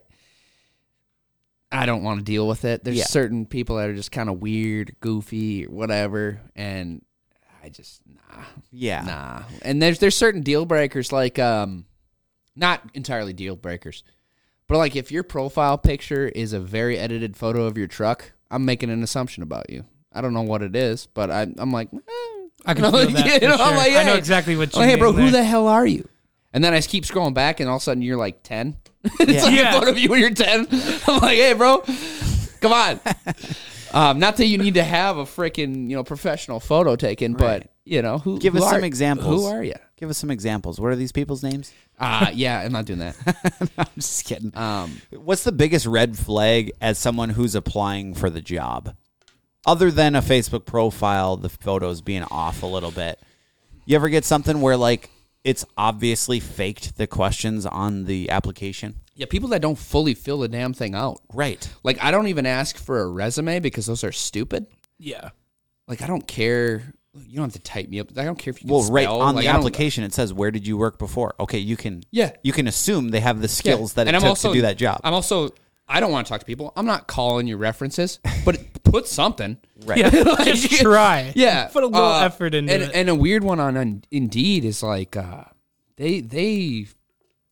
I 1.72 1.86
don't 1.86 2.04
want 2.04 2.20
to 2.20 2.24
deal 2.26 2.48
with 2.48 2.66
it. 2.66 2.84
There's 2.84 2.98
Yeah. 2.98 3.06
certain 3.06 3.46
people 3.46 3.78
that 3.78 3.90
are 3.90 3.96
just 3.96 4.12
kind 4.12 4.28
of 4.30 4.42
weird, 4.42 4.96
goofy, 5.02 5.66
or 5.68 5.70
whatever, 5.70 6.42
and 6.56 7.04
I 7.64 7.70
just 7.70 8.02
nah, 8.08 8.44
Yeah, 8.72 9.02
nah. 9.02 9.44
And 9.62 9.82
there's 9.82 10.00
there's 10.00 10.16
certain 10.16 10.42
deal 10.42 10.66
breakers 10.66 11.12
like 11.12 11.38
um, 11.40 11.86
not 12.56 12.82
entirely 12.94 13.34
deal 13.34 13.56
breakers, 13.56 14.04
but 14.70 14.78
like 14.78 14.96
if 14.96 15.12
your 15.12 15.24
profile 15.24 15.78
picture 15.78 16.30
is 16.30 16.54
a 16.54 16.60
very 16.62 16.98
edited 16.98 17.36
photo 17.36 17.66
of 17.66 17.78
your 17.78 17.88
truck, 17.88 18.32
I'm 18.50 18.64
making 18.64 18.90
an 18.90 19.04
assumption 19.04 19.44
about 19.44 19.70
you. 19.70 19.84
I 20.14 20.22
don't 20.22 20.34
know 20.34 20.42
what 20.44 20.62
it 20.62 20.76
is, 20.76 21.06
but 21.08 21.30
I, 21.30 21.48
I'm 21.58 21.72
like, 21.74 21.90
eh, 21.94 21.98
I 22.66 22.74
can 22.74 22.84
you 22.86 22.92
know, 22.92 22.98
feel 23.06 23.10
that. 23.12 23.42
you 23.42 23.48
know, 23.50 23.56
I'm 23.56 23.70
sure. 23.74 23.78
like, 23.78 23.94
I 23.94 24.04
know 24.04 24.16
exactly 24.16 24.56
what 24.56 24.74
you 24.74 24.82
Oh, 24.82 24.86
hey, 24.86 24.96
bro, 24.96 25.12
who 25.12 25.30
the 25.32 25.44
hell 25.44 25.68
are 25.68 25.86
you? 25.86 26.08
And 26.54 26.64
then 26.64 26.74
I 26.74 26.82
keep 26.82 27.04
scrolling 27.04 27.34
back, 27.36 27.60
and 27.60 27.70
all 27.70 27.76
of 27.76 27.82
a 27.82 27.84
sudden 27.84 28.02
you're 28.02 28.18
like 28.18 28.42
10. 28.44 28.78
it's 29.04 29.20
Yeah. 29.20 29.44
like 29.44 29.54
Yeah. 29.54 29.70
a 29.70 29.80
photo 29.80 29.92
of 29.92 30.00
you 30.00 30.10
when 30.10 30.20
you're 30.20 30.32
10. 30.34 30.68
I'm 31.08 31.20
like, 31.20 31.38
hey, 31.38 31.54
bro, 31.54 31.84
come 32.62 32.74
on. 32.74 33.00
um, 33.94 34.20
not 34.20 34.38
that 34.38 34.46
you 34.48 34.58
need 34.58 34.74
to 34.76 34.84
have 34.84 35.18
a 35.18 35.26
freaking, 35.26 35.90
you 35.90 35.96
know, 35.96 36.04
professional 36.04 36.60
photo 36.60 36.96
taken, 36.96 37.34
Right. 37.34 37.62
but, 37.62 37.72
you 37.90 38.02
know, 38.02 38.20
who 38.20 38.40
Give 38.40 38.54
who 38.54 38.64
us 38.64 38.70
some 38.70 38.84
examples. 38.84 39.42
Who 39.42 39.48
are 39.48 39.64
you? 39.64 39.76
Give 39.98 40.10
us 40.10 40.18
some 40.18 40.32
examples. 40.32 40.80
What 40.80 40.92
are 40.92 40.96
these 40.96 41.12
people's 41.12 41.44
names? 41.44 41.74
Uh, 41.98 42.28
yeah, 42.34 42.62
I'm 42.62 42.72
not 42.72 42.86
doing 42.86 43.00
that. 43.00 43.16
I'm 43.78 43.88
just 43.96 44.26
kidding. 44.26 44.56
Um, 44.56 45.02
What's 45.12 45.44
the 45.44 45.52
biggest 45.52 45.86
red 45.86 46.18
flag 46.18 46.72
as 46.80 46.98
someone 46.98 47.30
who's 47.30 47.56
applying 47.56 48.14
for 48.14 48.30
the 48.30 48.42
job? 48.42 48.96
Other 49.66 49.92
than 49.92 50.16
a 50.16 50.22
Facebook 50.22 50.66
profile, 50.66 51.36
the 51.36 51.50
photos 51.50 52.02
being 52.02 52.24
off 52.24 52.64
a 52.64 52.68
little 52.68 52.92
bit. 52.92 53.20
You 53.86 53.96
ever 53.96 54.08
get 54.08 54.24
something 54.24 54.62
where 54.62 54.78
like 54.78 55.10
it's 55.44 55.66
obviously 55.78 56.40
faked 56.40 56.98
the 56.98 57.08
questions 57.08 57.66
on 57.66 58.06
the 58.06 58.30
application? 58.30 58.96
yeah, 59.20 59.26
people 59.30 59.50
that 59.50 59.62
don't 59.62 59.78
fully 59.78 60.14
fill 60.14 60.40
the 60.40 60.48
damn 60.48 60.74
thing 60.74 60.96
out. 60.96 61.20
Right. 61.34 61.70
Like, 61.84 62.02
I 62.02 62.10
don't 62.10 62.28
even 62.28 62.46
ask 62.46 62.78
for 62.78 63.02
a 63.02 63.08
resume 63.08 63.60
because 63.60 63.86
those 63.86 64.06
are 64.06 64.14
stupid. 64.14 64.66
Yeah. 64.98 65.32
Like, 65.90 66.02
I 66.02 66.08
don't 66.08 66.26
care. 66.26 66.94
You 67.16 67.38
don't 67.38 67.46
have 67.46 67.54
to 67.54 67.60
type 67.60 67.90
me 67.90 68.00
up. 68.00 68.16
I 68.18 68.24
don't 68.24 68.38
care 68.38 68.52
if 68.52 68.62
you 68.62 68.68
can 68.68 68.76
Well, 68.78 68.90
right 68.92 69.04
spell. 69.06 69.22
on 69.22 69.36
Like, 69.36 69.46
the 69.46 69.50
application 69.52 70.04
it 70.04 70.14
says 70.14 70.32
where 70.34 70.52
did 70.52 70.68
you 70.68 70.78
work 70.78 71.00
before? 71.00 71.34
Okay, 71.40 71.58
you 71.58 71.76
can 71.76 72.04
Yeah. 72.12 72.32
you 72.44 72.54
can 72.54 72.68
assume 72.68 73.10
they 73.10 73.20
have 73.20 73.42
the 73.42 73.48
skills 73.48 73.94
that 73.94 74.08
it 74.08 74.14
I'm 74.14 74.22
took 74.22 74.30
also- 74.30 74.50
to 74.50 74.54
do 74.54 74.62
that 74.62 74.78
job. 74.78 75.02
I'm 75.04 75.14
also 75.14 75.50
I 75.92 76.00
don't 76.00 76.12
want 76.12 76.28
to 76.28 76.30
talk 76.32 76.42
to 76.42 76.46
people. 76.46 76.72
I'm 76.76 76.86
not 76.86 77.08
calling 77.08 77.48
you 77.48 77.58
references, 77.58 78.20
but 78.46 78.60
put 78.84 79.08
something. 79.08 79.58
Right. 79.86 79.98
Yeah, 80.14 80.36
just 80.44 80.82
try. 80.82 81.32
Yeah, 81.36 81.68
put 81.68 81.84
a 81.84 81.88
little 81.88 82.06
uh, 82.06 82.26
effort 82.26 82.54
into 82.54 82.72
and, 82.74 82.84
it. 82.84 82.92
And 82.94 83.08
a 83.10 83.16
weird 83.16 83.44
one 83.46 83.60
on, 83.62 83.78
on 83.78 84.04
Indeed 84.12 84.66
is 84.66 84.84
like 84.84 85.16
uh, 85.18 85.46
they 85.96 86.20
they 86.20 86.86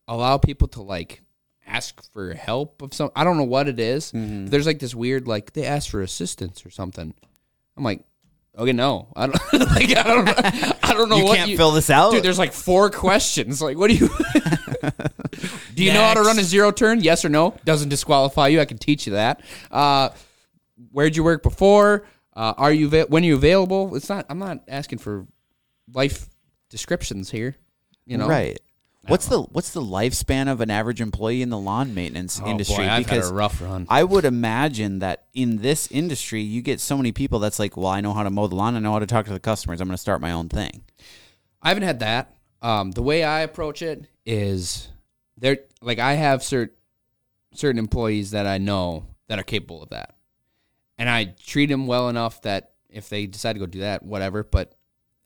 allow 0.09 0.37
people 0.37 0.67
to 0.69 0.81
like 0.81 1.21
ask 1.65 2.03
for 2.11 2.33
help 2.33 2.81
of 2.81 2.93
some. 2.93 3.11
I 3.15 3.23
don't 3.23 3.37
know 3.37 3.43
what 3.43 3.67
it 3.69 3.79
is. 3.79 4.11
Mm-hmm. 4.11 4.47
There's 4.47 4.65
like 4.67 4.79
this 4.79 4.93
weird 4.93 5.25
like 5.27 5.53
they 5.53 5.65
ask 5.65 5.89
for 5.89 6.01
assistance 6.01 6.65
or 6.65 6.69
something. 6.69 7.13
I'm 7.77 7.83
like, 7.83 8.03
okay, 8.57 8.73
no, 8.73 9.07
I 9.15 9.27
don't 9.27 9.53
like 9.53 9.95
I 9.95 10.03
don't 10.03 10.85
I 10.85 10.93
don't 10.93 11.09
know 11.09 11.17
You 11.17 11.25
what 11.25 11.37
can't 11.37 11.49
you, 11.51 11.57
fill 11.57 11.71
this 11.71 11.89
out. 11.89 12.11
Dude, 12.11 12.23
there's 12.23 12.39
like 12.39 12.53
four 12.53 12.89
questions. 12.89 13.61
Like, 13.61 13.77
what 13.77 13.89
do 13.89 13.95
you? 13.95 14.09
do 15.75 15.83
you 15.83 15.93
know 15.93 16.03
how 16.03 16.13
to 16.13 16.21
run 16.21 16.39
a 16.39 16.43
zero 16.43 16.71
turn? 16.71 17.01
Yes 17.01 17.23
or 17.25 17.29
no? 17.29 17.55
Doesn't 17.65 17.89
disqualify 17.89 18.47
you. 18.47 18.59
I 18.59 18.65
can 18.65 18.77
teach 18.77 19.07
you 19.07 19.13
that. 19.13 19.41
Uh, 19.71 20.09
where'd 20.91 21.15
you 21.15 21.23
work 21.23 21.43
before? 21.43 22.05
Uh, 22.35 22.53
are 22.57 22.71
you 22.71 22.89
va- 22.89 23.05
when 23.09 23.23
are 23.23 23.27
you 23.27 23.35
available? 23.35 23.95
It's 23.95 24.09
not. 24.09 24.25
I'm 24.29 24.39
not 24.39 24.63
asking 24.67 24.99
for 24.99 25.27
life 25.93 26.27
descriptions 26.69 27.31
here. 27.31 27.55
You 28.05 28.17
know, 28.17 28.27
right. 28.27 28.59
What's 29.07 29.27
the 29.27 29.41
what's 29.41 29.71
the 29.71 29.81
lifespan 29.81 30.49
of 30.51 30.59
an 30.61 30.69
average 30.69 30.99
employee 31.01 31.41
in 31.41 31.49
the 31.49 31.57
lawn 31.57 31.93
maintenance 31.93 32.41
Oh, 32.43 32.49
industry? 32.49 32.85
boy, 32.85 32.89
I've 32.89 33.05
because 33.05 33.25
had 33.25 33.33
a 33.33 33.35
rough 33.35 33.61
run. 33.61 33.85
I 33.89 34.03
would 34.03 34.25
imagine 34.25 34.99
that 34.99 35.25
in 35.33 35.57
this 35.57 35.87
industry, 35.91 36.41
you 36.41 36.61
get 36.61 36.79
so 36.79 36.97
many 36.97 37.11
people 37.11 37.39
that's 37.39 37.59
like, 37.59 37.77
well, 37.77 37.87
I 37.87 38.01
know 38.01 38.13
how 38.13 38.23
to 38.23 38.29
mow 38.29 38.47
the 38.47 38.55
lawn, 38.55 38.75
I 38.75 38.79
know 38.79 38.91
how 38.93 38.99
to 38.99 39.05
talk 39.07 39.25
to 39.27 39.33
the 39.33 39.39
customers. 39.39 39.79
I'm 39.81 39.87
going 39.87 39.93
to 39.95 40.01
start 40.01 40.19
my 40.21 40.31
own 40.31 40.49
thing. 40.49 40.83
I 41.61 41.69
haven't 41.69 41.83
had 41.83 41.99
that. 41.99 42.35
Um, 42.61 42.91
the 42.91 43.01
way 43.01 43.23
I 43.23 43.41
approach 43.41 43.81
it 43.81 44.05
is 44.25 44.89
there. 45.37 45.57
Like 45.81 45.99
I 45.99 46.13
have 46.13 46.43
certain 46.43 46.75
certain 47.53 47.79
employees 47.79 48.31
that 48.31 48.45
I 48.45 48.57
know 48.57 49.05
that 49.27 49.39
are 49.39 49.43
capable 49.43 49.83
of 49.83 49.89
that, 49.89 50.15
and 50.97 51.07
I 51.09 51.35
treat 51.45 51.67
them 51.67 51.87
well 51.87 52.09
enough 52.09 52.41
that 52.41 52.71
if 52.89 53.09
they 53.09 53.25
decide 53.27 53.53
to 53.53 53.59
go 53.59 53.65
do 53.67 53.79
that, 53.81 54.03
whatever. 54.03 54.43
But 54.43 54.73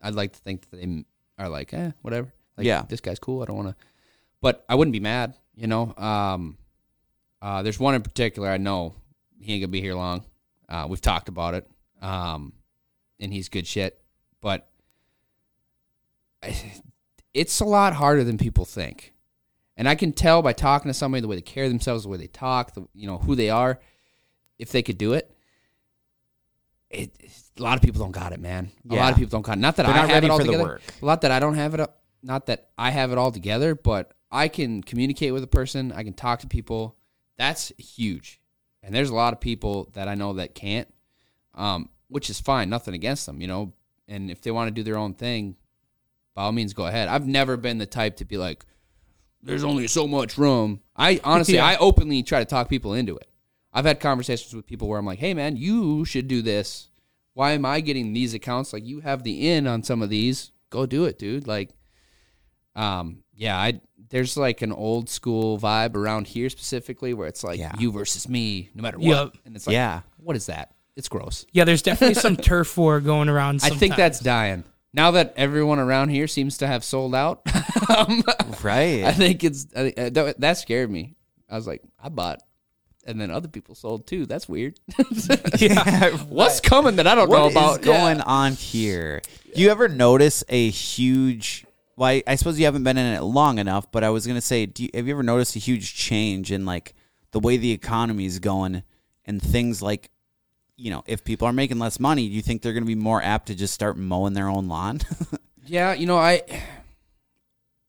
I'd 0.01 0.13
like 0.13 0.33
to 0.33 0.39
think 0.39 0.69
that 0.69 0.77
they 0.77 1.05
are 1.37 1.47
like, 1.49 1.73
eh, 1.73 1.91
whatever. 2.01 2.33
Like, 2.61 2.67
Yeah. 2.67 2.83
this 2.87 3.01
guy's 3.01 3.19
cool. 3.19 3.41
I 3.41 3.45
don't 3.45 3.55
want 3.57 3.69
to, 3.69 3.75
but 4.41 4.63
I 4.69 4.75
wouldn't 4.75 4.93
be 4.93 4.99
mad. 4.99 5.33
You 5.55 5.67
know, 5.67 5.93
um, 5.97 6.57
uh, 7.41 7.63
there's 7.63 7.79
one 7.79 7.95
in 7.95 8.01
particular 8.03 8.47
I 8.49 8.57
know 8.57 8.95
he 9.39 9.53
ain't 9.53 9.61
gonna 9.61 9.71
be 9.71 9.81
here 9.81 9.95
long. 9.95 10.23
Uh, 10.69 10.85
we've 10.89 11.01
talked 11.01 11.27
about 11.27 11.53
it, 11.55 11.69
um, 12.01 12.53
and 13.19 13.33
he's 13.33 13.49
good 13.49 13.67
shit. 13.67 13.99
But 14.41 14.69
it's 17.33 17.59
a 17.59 17.65
lot 17.65 17.93
harder 17.93 18.23
than 18.23 18.37
people 18.37 18.65
think. 18.65 19.13
And 19.77 19.87
I 19.89 19.95
can 19.95 20.11
tell 20.13 20.41
by 20.41 20.53
talking 20.53 20.89
to 20.89 20.93
somebody 20.93 21.21
the 21.21 21.27
way 21.27 21.35
they 21.37 21.41
carry 21.41 21.67
themselves, 21.67 22.03
the 22.03 22.09
way 22.09 22.17
they 22.17 22.27
talk, 22.27 22.73
the, 22.73 22.87
you 22.93 23.07
know 23.07 23.17
who 23.17 23.35
they 23.35 23.49
are. 23.49 23.79
If 24.59 24.71
they 24.71 24.83
could 24.83 24.97
do 24.99 25.13
it, 25.13 25.35
it 26.91 27.11
a 27.57 27.63
lot 27.63 27.77
of 27.77 27.81
people 27.81 27.99
don't 27.99 28.11
got 28.11 28.31
it, 28.31 28.39
man. 28.39 28.71
A 28.89 28.95
lot 28.95 29.11
of 29.11 29.17
people 29.17 29.31
don't 29.31 29.41
got 29.41 29.57
it. 29.57 29.61
Not 29.61 29.75
that 29.77 29.87
They're 29.87 29.93
I 29.93 29.97
not 29.97 30.07
have 30.09 30.15
ready 30.15 30.27
it 30.27 30.29
all 30.29 30.37
for 30.37 30.43
the 30.43 30.51
together. 30.51 30.81
A 31.01 31.05
lot 31.05 31.21
that 31.21 31.31
I 31.31 31.39
don't 31.39 31.55
have 31.55 31.73
it. 31.73 31.89
Not 32.23 32.45
that 32.47 32.69
I 32.77 32.91
have 32.91 33.11
it 33.11 33.17
all 33.17 33.31
together, 33.31 33.75
but 33.75 34.13
I 34.31 34.47
can 34.47 34.81
communicate 34.83 35.33
with 35.33 35.43
a 35.43 35.47
person. 35.47 35.91
I 35.91 36.03
can 36.03 36.13
talk 36.13 36.39
to 36.41 36.47
people. 36.47 36.95
That's 37.37 37.71
huge. 37.77 38.39
And 38.83 38.93
there's 38.93 39.09
a 39.09 39.15
lot 39.15 39.33
of 39.33 39.39
people 39.39 39.89
that 39.93 40.07
I 40.07 40.15
know 40.15 40.33
that 40.33 40.55
can't, 40.55 40.87
um, 41.55 41.89
which 42.07 42.29
is 42.29 42.39
fine. 42.39 42.69
Nothing 42.69 42.93
against 42.93 43.25
them, 43.25 43.41
you 43.41 43.47
know. 43.47 43.73
And 44.07 44.29
if 44.31 44.41
they 44.41 44.51
want 44.51 44.67
to 44.67 44.71
do 44.71 44.83
their 44.83 44.97
own 44.97 45.13
thing, 45.13 45.55
by 46.35 46.43
all 46.43 46.51
means, 46.51 46.73
go 46.73 46.85
ahead. 46.85 47.07
I've 47.07 47.27
never 47.27 47.57
been 47.57 47.77
the 47.77 47.85
type 47.85 48.17
to 48.17 48.25
be 48.25 48.37
like, 48.37 48.65
"There's 49.41 49.63
only 49.63 49.87
so 49.87 50.07
much 50.07 50.37
room." 50.37 50.81
I 50.95 51.19
honestly, 51.23 51.55
Yeah. 51.55 51.65
I 51.65 51.77
openly 51.77 52.23
try 52.23 52.39
to 52.39 52.45
talk 52.45 52.69
people 52.69 52.93
into 52.93 53.15
it. 53.17 53.29
I've 53.73 53.85
had 53.85 53.99
conversations 53.99 54.53
with 54.53 54.65
people 54.65 54.87
where 54.87 54.99
I'm 54.99 55.05
like, 55.05 55.19
"Hey, 55.19 55.33
man, 55.33 55.55
you 55.57 56.05
should 56.05 56.27
do 56.27 56.41
this. 56.41 56.89
Why 57.33 57.51
am 57.51 57.65
I 57.65 57.79
getting 57.81 58.13
these 58.13 58.33
accounts? 58.33 58.73
Like, 58.73 58.85
you 58.85 58.99
have 59.01 59.23
the 59.23 59.49
in 59.49 59.67
on 59.67 59.83
some 59.83 60.01
of 60.01 60.09
these. 60.09 60.51
Go 60.69 60.85
do 60.85 61.05
it, 61.05 61.19
dude." 61.19 61.47
Like, 61.47 61.69
um, 62.75 63.23
yeah, 63.35 63.57
I 63.57 63.81
there's 64.09 64.35
like 64.35 64.61
an 64.61 64.71
old 64.73 65.09
school 65.09 65.57
vibe 65.57 65.95
around 65.95 66.27
here 66.27 66.49
specifically 66.49 67.13
where 67.13 67.27
it's 67.27 67.43
like 67.43 67.59
Yeah. 67.59 67.71
you 67.79 67.91
versus 67.91 68.27
me, 68.27 68.69
no 68.75 68.81
matter 68.83 68.97
what. 68.97 69.05
Yep. 69.07 69.33
And 69.45 69.55
it's 69.55 69.65
like, 69.67 69.73
Yeah. 69.73 70.01
what 70.17 70.35
is 70.35 70.47
that? 70.47 70.73
It's 70.97 71.07
gross. 71.07 71.45
yeah, 71.53 71.63
there's 71.63 71.81
definitely 71.81 72.15
some 72.15 72.35
turf 72.49 72.77
war 72.77 72.99
going 72.99 73.29
around. 73.29 73.61
I 73.63 73.69
think 73.69 73.79
sometimes. 73.79 73.97
that's 73.97 74.19
dying. 74.19 74.63
Now 74.93 75.11
that 75.11 75.33
everyone 75.37 75.79
around 75.79 76.09
here 76.09 76.27
seems 76.27 76.57
to 76.57 76.67
have 76.67 76.83
sold 76.83 77.15
out, 77.15 77.41
um, 77.97 78.21
Right. 78.61 79.05
I 79.05 79.13
think 79.13 79.43
it's 79.45 79.67
I 79.73 79.79
think- 79.91 79.97
uh, 79.97 80.09
that, 80.09 80.39
that 80.41 80.57
scared 80.57 80.91
me. 80.91 81.15
I 81.49 81.55
was 81.55 81.65
like, 81.65 81.81
I 82.01 82.09
bought, 82.09 82.41
and 83.07 83.19
then 83.19 83.31
other 83.31 83.47
people 83.47 83.73
sold 83.75 84.05
too. 84.05 84.25
That's 84.25 84.49
weird. 84.49 84.77
yeah. 85.57 86.09
What's 86.27 86.59
coming 86.59 86.97
that 86.97 87.07
I 87.07 87.15
don't 87.15 87.29
know 87.29 87.43
What 87.43 87.51
about? 87.53 87.79
is 87.79 87.85
going 87.85 88.19
on 88.21 88.53
here? 88.53 89.21
Do 89.55 89.61
you 89.61 89.69
ever 89.69 89.87
notice 89.87 90.43
a 90.49 90.69
huge? 90.69 91.65
Well, 92.01 92.09
I, 92.09 92.23
I 92.25 92.33
suppose 92.33 92.57
you 92.57 92.65
haven't 92.65 92.83
been 92.83 92.97
in 92.97 93.13
it 93.13 93.21
long 93.21 93.59
enough, 93.59 93.91
but 93.91 94.03
I 94.03 94.09
was 94.09 94.25
gonna 94.25 94.41
say, 94.41 94.65
do 94.65 94.81
you, 94.81 94.89
have 94.95 95.05
you 95.05 95.13
ever 95.13 95.21
noticed 95.21 95.55
a 95.55 95.59
huge 95.59 95.93
change 95.93 96.51
in 96.51 96.65
like 96.65 96.95
the 97.29 97.39
way 97.39 97.57
the 97.57 97.71
economy 97.71 98.25
is 98.25 98.39
going 98.39 98.81
and 99.23 99.39
things 99.39 99.83
like, 99.83 100.09
you 100.77 100.89
know, 100.89 101.03
if 101.05 101.23
people 101.23 101.47
are 101.47 101.53
making 101.53 101.77
less 101.77 101.99
money, 101.99 102.27
do 102.27 102.33
you 102.33 102.41
think 102.41 102.63
they're 102.63 102.73
gonna 102.73 102.87
be 102.87 102.95
more 102.95 103.21
apt 103.21 103.45
to 103.49 103.55
just 103.55 103.75
start 103.75 103.97
mowing 103.97 104.33
their 104.33 104.47
own 104.47 104.67
lawn? 104.67 105.01
Yeah, 105.67 105.93
you 105.93 106.07
know, 106.07 106.17
I 106.17 106.41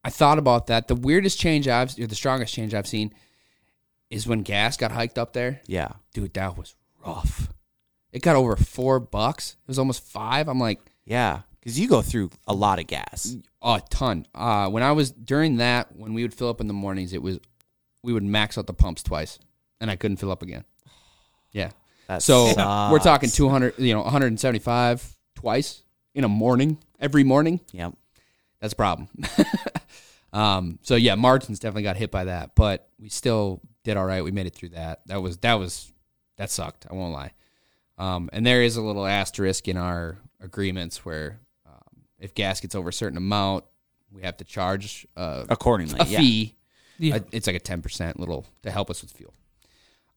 I 0.04 0.10
thought 0.10 0.36
about 0.36 0.66
that. 0.66 0.88
The 0.88 0.94
weirdest 0.94 1.40
change 1.40 1.66
I've, 1.66 1.98
or 1.98 2.06
the 2.06 2.14
strongest 2.14 2.52
change 2.52 2.74
I've 2.74 2.86
seen, 2.86 3.14
is 4.10 4.26
when 4.26 4.42
gas 4.42 4.76
got 4.76 4.92
hiked 4.92 5.16
up 5.16 5.32
there. 5.32 5.62
yeah, 5.66 5.92
Dude, 6.12 6.34
that 6.34 6.58
was 6.58 6.74
rough. 7.04 7.48
It 8.12 8.20
got 8.20 8.36
over 8.36 8.56
four 8.56 9.00
bucks. 9.00 9.56
It 9.62 9.68
was 9.68 9.78
almost 9.78 10.04
five. 10.04 10.48
I'm 10.48 10.60
like, 10.60 10.80
yeah, 11.06 11.40
because 11.58 11.80
you 11.80 11.88
go 11.88 12.02
through 12.02 12.28
a 12.46 12.52
lot 12.52 12.78
of 12.78 12.86
gas. 12.86 13.34
A 13.62 13.80
ton. 13.90 14.26
Uh, 14.34 14.68
when 14.68 14.82
I 14.82 14.92
was 14.92 15.10
during 15.10 15.56
that, 15.56 15.94
when 15.96 16.14
we 16.14 16.22
would 16.22 16.34
fill 16.34 16.48
up 16.48 16.60
in 16.60 16.66
the 16.66 16.74
mornings, 16.74 17.12
it 17.12 17.22
was 17.22 17.38
we 18.02 18.12
would 18.12 18.24
max 18.24 18.58
out 18.58 18.66
the 18.66 18.74
pumps 18.74 19.02
twice, 19.02 19.38
and 19.80 19.90
I 19.90 19.96
couldn't 19.96 20.16
fill 20.18 20.30
up 20.30 20.42
again. 20.42 20.64
Yeah. 21.52 21.70
That 22.08 22.22
So 22.22 22.46
we're 22.90 22.98
talking 22.98 23.30
200, 23.30 23.78
you 23.78 23.94
know, 23.94 24.02
175 24.02 25.16
twice 25.36 25.82
in 26.14 26.24
a 26.24 26.28
morning, 26.28 26.78
every 26.98 27.24
morning. 27.24 27.60
Yep. 27.72 27.94
That's 28.60 28.72
a 28.72 28.76
problem. 28.76 29.08
um, 30.32 30.78
so 30.82 30.96
yeah, 30.96 31.14
margins 31.14 31.58
definitely 31.58 31.84
got 31.84 31.96
hit 31.96 32.10
by 32.10 32.24
that, 32.24 32.54
but 32.54 32.88
we 32.98 33.08
still 33.08 33.60
did 33.84 33.96
all 33.96 34.04
right. 34.04 34.22
We 34.22 34.30
made 34.30 34.46
it 34.46 34.54
through 34.54 34.70
that. 34.70 35.00
That 35.06 35.22
was 35.22 35.38
that 35.38 35.54
was 35.54 35.92
that 36.36 36.50
sucked. 36.50 36.86
I 36.90 36.94
won't 36.94 37.12
lie. 37.12 37.32
Um, 37.98 38.30
and 38.32 38.46
there 38.46 38.62
is 38.62 38.76
a 38.76 38.82
little 38.82 39.06
asterisk 39.06 39.68
in 39.68 39.76
our 39.76 40.18
agreements 40.40 41.04
where 41.04 41.40
if 42.22 42.34
gas 42.34 42.60
gets 42.60 42.74
over 42.74 42.88
a 42.88 42.92
certain 42.92 43.18
amount, 43.18 43.64
we 44.10 44.22
have 44.22 44.36
to 44.38 44.44
charge 44.44 45.06
uh, 45.16 45.44
Accordingly, 45.48 45.98
a 46.00 46.06
yeah. 46.06 46.18
fee. 46.18 46.54
Yeah. 46.98 47.16
Uh, 47.16 47.20
it's 47.32 47.46
like 47.46 47.56
a 47.56 47.60
ten 47.60 47.82
percent 47.82 48.18
little 48.18 48.46
to 48.62 48.70
help 48.70 48.88
us 48.88 49.02
with 49.02 49.10
fuel. 49.10 49.34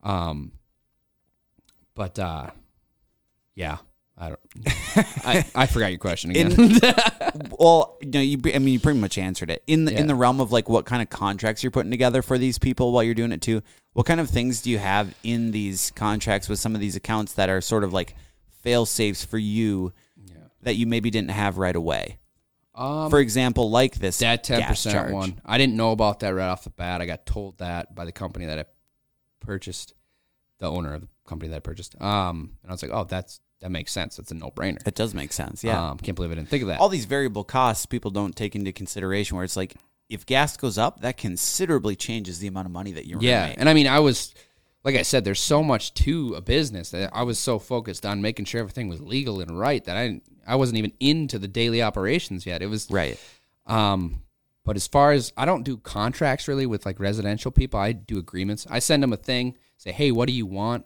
Um, 0.03 0.51
but 1.95 2.19
uh, 2.19 2.51
yeah, 3.55 3.77
I 4.17 4.29
don't. 4.29 4.39
I, 5.25 5.45
I 5.55 5.65
forgot 5.65 5.87
your 5.87 5.99
question 5.99 6.31
again. 6.31 6.79
Well, 7.57 7.97
you 8.01 8.11
know, 8.11 8.19
you, 8.21 8.39
I 8.53 8.59
mean, 8.59 8.73
you 8.73 8.79
pretty 8.79 8.99
much 8.99 9.17
answered 9.17 9.49
it 9.49 9.63
in 9.65 9.85
the 9.85 9.97
in 9.97 10.07
the 10.07 10.15
realm 10.15 10.39
of 10.39 10.51
like 10.51 10.69
what 10.69 10.85
kind 10.85 11.01
of 11.01 11.09
contracts 11.09 11.63
you're 11.63 11.71
putting 11.71 11.91
together 11.91 12.21
for 12.21 12.37
these 12.37 12.59
people 12.59 12.91
while 12.91 13.03
you're 13.03 13.15
doing 13.15 13.31
it 13.31 13.41
too. 13.41 13.61
What 13.93 14.05
kind 14.05 14.19
of 14.19 14.29
things 14.29 14.61
do 14.61 14.69
you 14.69 14.77
have 14.77 15.15
in 15.23 15.51
these 15.51 15.91
contracts 15.95 16.47
with 16.47 16.59
some 16.59 16.75
of 16.75 16.81
these 16.81 16.95
accounts 16.95 17.33
that 17.33 17.49
are 17.49 17.61
sort 17.61 17.83
of 17.83 17.93
like 17.93 18.13
fail 18.61 18.85
safes 18.85 19.25
for 19.25 19.37
you 19.37 19.93
that 20.65 20.75
you 20.75 20.86
maybe 20.86 21.10
didn't 21.10 21.32
have 21.32 21.58
right 21.58 21.75
away? 21.75 22.19
um, 22.75 23.10
for 23.10 23.19
example, 23.19 23.69
like 23.69 23.95
this 23.95 24.17
that 24.17 24.43
ten 24.43 24.62
percent 24.63 25.13
one, 25.13 25.39
I 25.45 25.58
didn't 25.58 25.75
know 25.78 25.91
about 25.91 26.19
that 26.19 26.30
right 26.30 26.49
off 26.49 26.65
the 26.65 26.69
bat. 26.71 27.01
I 27.01 27.06
got 27.06 27.25
told 27.25 27.58
that 27.60 27.95
by 27.95 28.04
the 28.04 28.12
company 28.12 28.45
that 28.47 28.60
I 28.60 28.65
purchased, 29.39 29.93
the 30.60 30.69
owner 30.69 30.93
of 30.93 31.01
the 31.01 31.08
company 31.25 31.49
that 31.49 31.58
I 31.58 31.60
purchased. 31.60 31.99
Um, 32.01 32.58
and 32.63 32.71
I 32.71 32.73
was 32.73 32.82
like, 32.82 32.91
oh, 32.93 33.06
that's 33.06 33.39
that 33.62 33.71
makes 33.71 33.91
sense. 33.93 34.17
That's 34.17 34.32
a 34.32 34.36
no 34.36 34.51
brainer. 34.51 34.86
It 34.86 34.95
does 34.95 35.13
make 35.13 35.32
sense, 35.32 35.63
yeah. 35.63 35.91
Um, 35.91 35.97
can't 35.97 36.15
believe 36.15 36.32
I 36.32 36.36
didn't 36.36 36.49
think 36.49 36.63
of 36.63 36.67
that. 36.67 36.80
All 36.82 36.89
these 36.89 37.06
variable 37.06 37.45
costs 37.45 37.86
people 37.86 38.12
don't 38.12 38.36
take 38.36 38.56
into 38.56 38.73
consideration. 38.73 39.38
Where 39.38 39.45
it's 39.45 39.56
like 39.56 39.75
if 40.10 40.25
gas 40.25 40.58
goes 40.58 40.78
up, 40.78 41.01
that 41.01 41.15
considerably 41.17 41.95
changes 41.95 42.39
the 42.39 42.47
amount 42.47 42.65
of 42.65 42.71
money 42.71 42.91
that 42.91 43.08
you're 43.08 43.21
Yeah, 43.21 43.47
make. 43.47 43.60
and 43.60 43.69
I 43.69 43.73
mean, 43.73 43.88
I 43.88 43.99
was 43.99 44.34
like 44.85 44.95
I 44.95 45.01
said, 45.01 45.25
there's 45.25 45.41
so 45.41 45.63
much 45.63 45.93
to 45.95 46.35
a 46.35 46.41
business 46.41 46.91
that 46.91 47.09
I 47.11 47.23
was 47.23 47.39
so 47.39 47.57
focused 47.59 48.05
on 48.05 48.21
making 48.21 48.45
sure 48.45 48.59
everything 48.61 48.87
was 48.87 49.01
legal 49.01 49.41
and 49.41 49.59
right 49.59 49.83
that 49.85 49.97
I 49.97 50.21
I 50.47 50.55
wasn't 50.55 50.77
even 50.77 50.93
into 50.99 51.39
the 51.39 51.47
daily 51.47 51.81
operations 51.81 52.45
yet. 52.45 52.61
It 52.61 52.67
was 52.67 52.89
right. 52.91 53.19
Um, 53.65 54.21
but 54.63 54.75
as 54.75 54.85
far 54.87 55.11
as 55.11 55.33
I 55.35 55.45
don't 55.45 55.63
do 55.63 55.77
contracts 55.77 56.47
really 56.47 56.67
with 56.67 56.85
like 56.85 56.99
residential 56.99 57.49
people, 57.51 57.79
I 57.79 57.91
do 57.93 58.19
agreements. 58.19 58.67
I 58.69 58.77
send 58.79 59.01
them 59.03 59.11
a 59.11 59.17
thing, 59.17 59.57
say, 59.77 59.91
"Hey, 59.91 60.11
what 60.11 60.27
do 60.27 60.33
you 60.33 60.45
want?" 60.45 60.85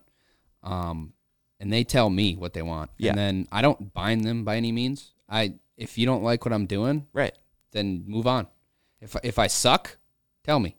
Um, 0.63 1.13
and 1.59 1.71
they 1.73 1.83
tell 1.83 2.09
me 2.09 2.35
what 2.37 2.53
they 2.53 2.61
want, 2.61 2.89
Yeah. 2.97 3.09
and 3.09 3.17
then 3.19 3.47
I 3.51 3.61
don't 3.61 3.93
bind 3.93 4.23
them 4.23 4.45
by 4.45 4.55
any 4.55 4.71
means. 4.71 5.11
I 5.27 5.55
if 5.77 5.97
you 5.97 6.05
don't 6.05 6.23
like 6.23 6.45
what 6.45 6.53
I'm 6.53 6.65
doing, 6.67 7.05
Right. 7.13 7.37
then 7.71 8.03
move 8.07 8.27
on. 8.27 8.47
If 9.01 9.15
if 9.23 9.37
I 9.37 9.47
suck, 9.47 9.97
tell 10.45 10.59
me. 10.59 10.77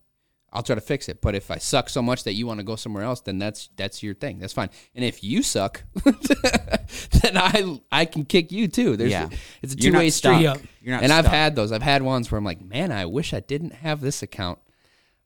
I'll 0.53 0.63
try 0.65 0.75
to 0.75 0.81
fix 0.81 1.09
it. 1.09 1.21
But 1.21 1.35
if 1.37 1.51
I 1.51 1.59
suck 1.59 1.89
so 1.89 2.03
much 2.03 2.25
that 2.25 2.33
you 2.33 2.47
want 2.47 2.59
to 2.59 2.65
go 2.65 2.75
somewhere 2.77 3.05
else, 3.05 3.21
then 3.21 3.39
that's 3.39 3.69
that's 3.77 4.03
your 4.03 4.15
thing. 4.15 4.39
That's 4.41 4.53
fine. 4.53 4.71
And 4.95 5.05
if 5.05 5.23
you 5.23 5.43
suck, 5.43 5.85
then 6.05 7.37
I 7.37 7.81
I 7.93 8.05
can 8.05 8.25
kick 8.25 8.51
you 8.51 8.67
too. 8.69 8.97
There's 8.97 9.11
Yeah. 9.13 9.29
it's 9.63 9.75
a 9.75 9.77
two 9.77 9.93
way 9.93 10.11
street. 10.11 10.43
Not 10.43 10.61
and 10.85 11.13
I've 11.13 11.27
had 11.27 11.55
those. 11.55 11.71
I've 11.73 11.83
had 11.83 12.03
ones 12.03 12.31
where 12.31 12.39
I'm 12.39 12.45
like, 12.45 12.61
man, 12.61 12.91
I 12.91 13.07
wish 13.07 13.33
I 13.33 13.41
didn't 13.41 13.75
have 13.75 14.01
this 14.01 14.23
account. 14.23 14.59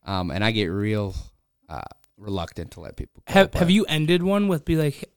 Um, 0.05 0.31
and 0.31 0.45
I 0.45 0.51
get 0.51 0.67
real 0.67 1.15
uh, 1.69 1.81
reluctant 2.19 2.73
to 2.73 2.81
let 2.81 2.97
people. 2.97 3.23
Go, 3.27 3.33
Have 3.33 3.55
Have 3.55 3.71
you 3.71 3.87
ended 3.87 4.23
one 4.23 4.49
with 4.49 4.67
be 4.67 4.77
like, 4.77 5.11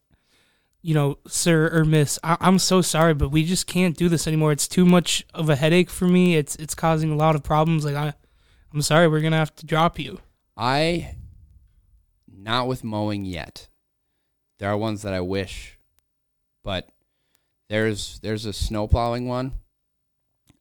you 0.81 0.93
know, 0.93 1.17
sir 1.27 1.69
or 1.73 1.83
miss? 1.83 2.17
I, 2.23 2.37
I'm 2.39 2.59
so 2.59 2.81
sorry, 2.81 3.13
but 3.13 3.29
we 3.29 3.43
just 3.43 3.67
can't 3.67 3.97
do 3.97 4.07
this 4.07 4.25
anymore. 4.27 4.53
It's 4.53 4.69
too 4.69 4.85
much 4.85 5.25
of 5.33 5.49
a 5.49 5.57
headache 5.57 5.89
for 5.89 6.05
me. 6.07 6.37
It's 6.37 6.55
it's 6.55 6.75
causing 6.75 7.11
a 7.11 7.15
lot 7.17 7.35
of 7.35 7.43
problems. 7.43 7.83
Like 7.83 7.95
I, 7.95 8.13
I'm 8.73 8.81
sorry, 8.81 9.07
we're 9.07 9.21
gonna 9.21 9.37
have 9.37 9.55
to 9.55 9.65
drop 9.65 9.97
you. 9.99 10.19
I 10.55 11.15
not 12.27 12.67
with 12.67 12.83
mowing 12.83 13.25
yet. 13.25 13.67
There 14.59 14.69
are 14.69 14.77
ones 14.77 15.01
that 15.03 15.13
I 15.13 15.21
wish, 15.21 15.77
but 16.63 16.89
there's 17.69 18.19
there's 18.19 18.45
a 18.45 18.53
snow 18.53 18.87
plowing 18.87 19.27
one. 19.27 19.53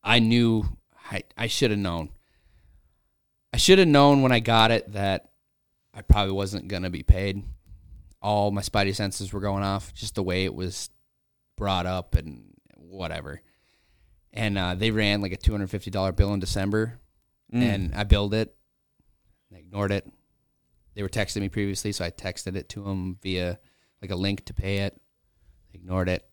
I 0.02 0.18
knew 0.18 0.64
I 1.10 1.22
I 1.36 1.46
should 1.46 1.70
have 1.70 1.80
known. 1.80 2.10
I 3.52 3.56
should 3.56 3.78
have 3.78 3.88
known 3.88 4.22
when 4.22 4.32
I 4.32 4.40
got 4.40 4.70
it 4.70 4.92
that 4.92 5.30
I 5.94 6.02
probably 6.02 6.32
wasn't 6.32 6.68
gonna 6.68 6.90
be 6.90 7.02
paid. 7.02 7.42
All 8.20 8.50
my 8.50 8.60
spidey 8.60 8.94
senses 8.94 9.32
were 9.32 9.40
going 9.40 9.62
off, 9.62 9.94
just 9.94 10.14
the 10.14 10.22
way 10.22 10.44
it 10.44 10.54
was 10.54 10.90
brought 11.56 11.86
up 11.86 12.14
and 12.14 12.54
whatever. 12.76 13.40
And 14.32 14.58
uh, 14.58 14.74
they 14.74 14.90
ran 14.90 15.22
like 15.22 15.32
a 15.32 15.36
two 15.36 15.52
hundred 15.52 15.70
fifty 15.70 15.90
dollar 15.90 16.12
bill 16.12 16.34
in 16.34 16.40
December, 16.40 16.98
Mm. 17.54 17.62
and 17.62 17.94
I 17.94 18.04
billed 18.04 18.34
it. 18.34 18.54
They 19.50 19.58
ignored 19.58 19.92
it. 19.92 20.06
They 20.94 21.02
were 21.02 21.08
texting 21.08 21.40
me 21.42 21.48
previously, 21.48 21.92
so 21.92 22.04
I 22.04 22.10
texted 22.10 22.56
it 22.56 22.68
to 22.70 22.82
them 22.82 23.18
via 23.22 23.58
like 24.02 24.10
a 24.10 24.16
link 24.16 24.44
to 24.46 24.54
pay 24.54 24.78
it. 24.78 25.00
They 25.72 25.78
ignored 25.78 26.08
it, 26.08 26.28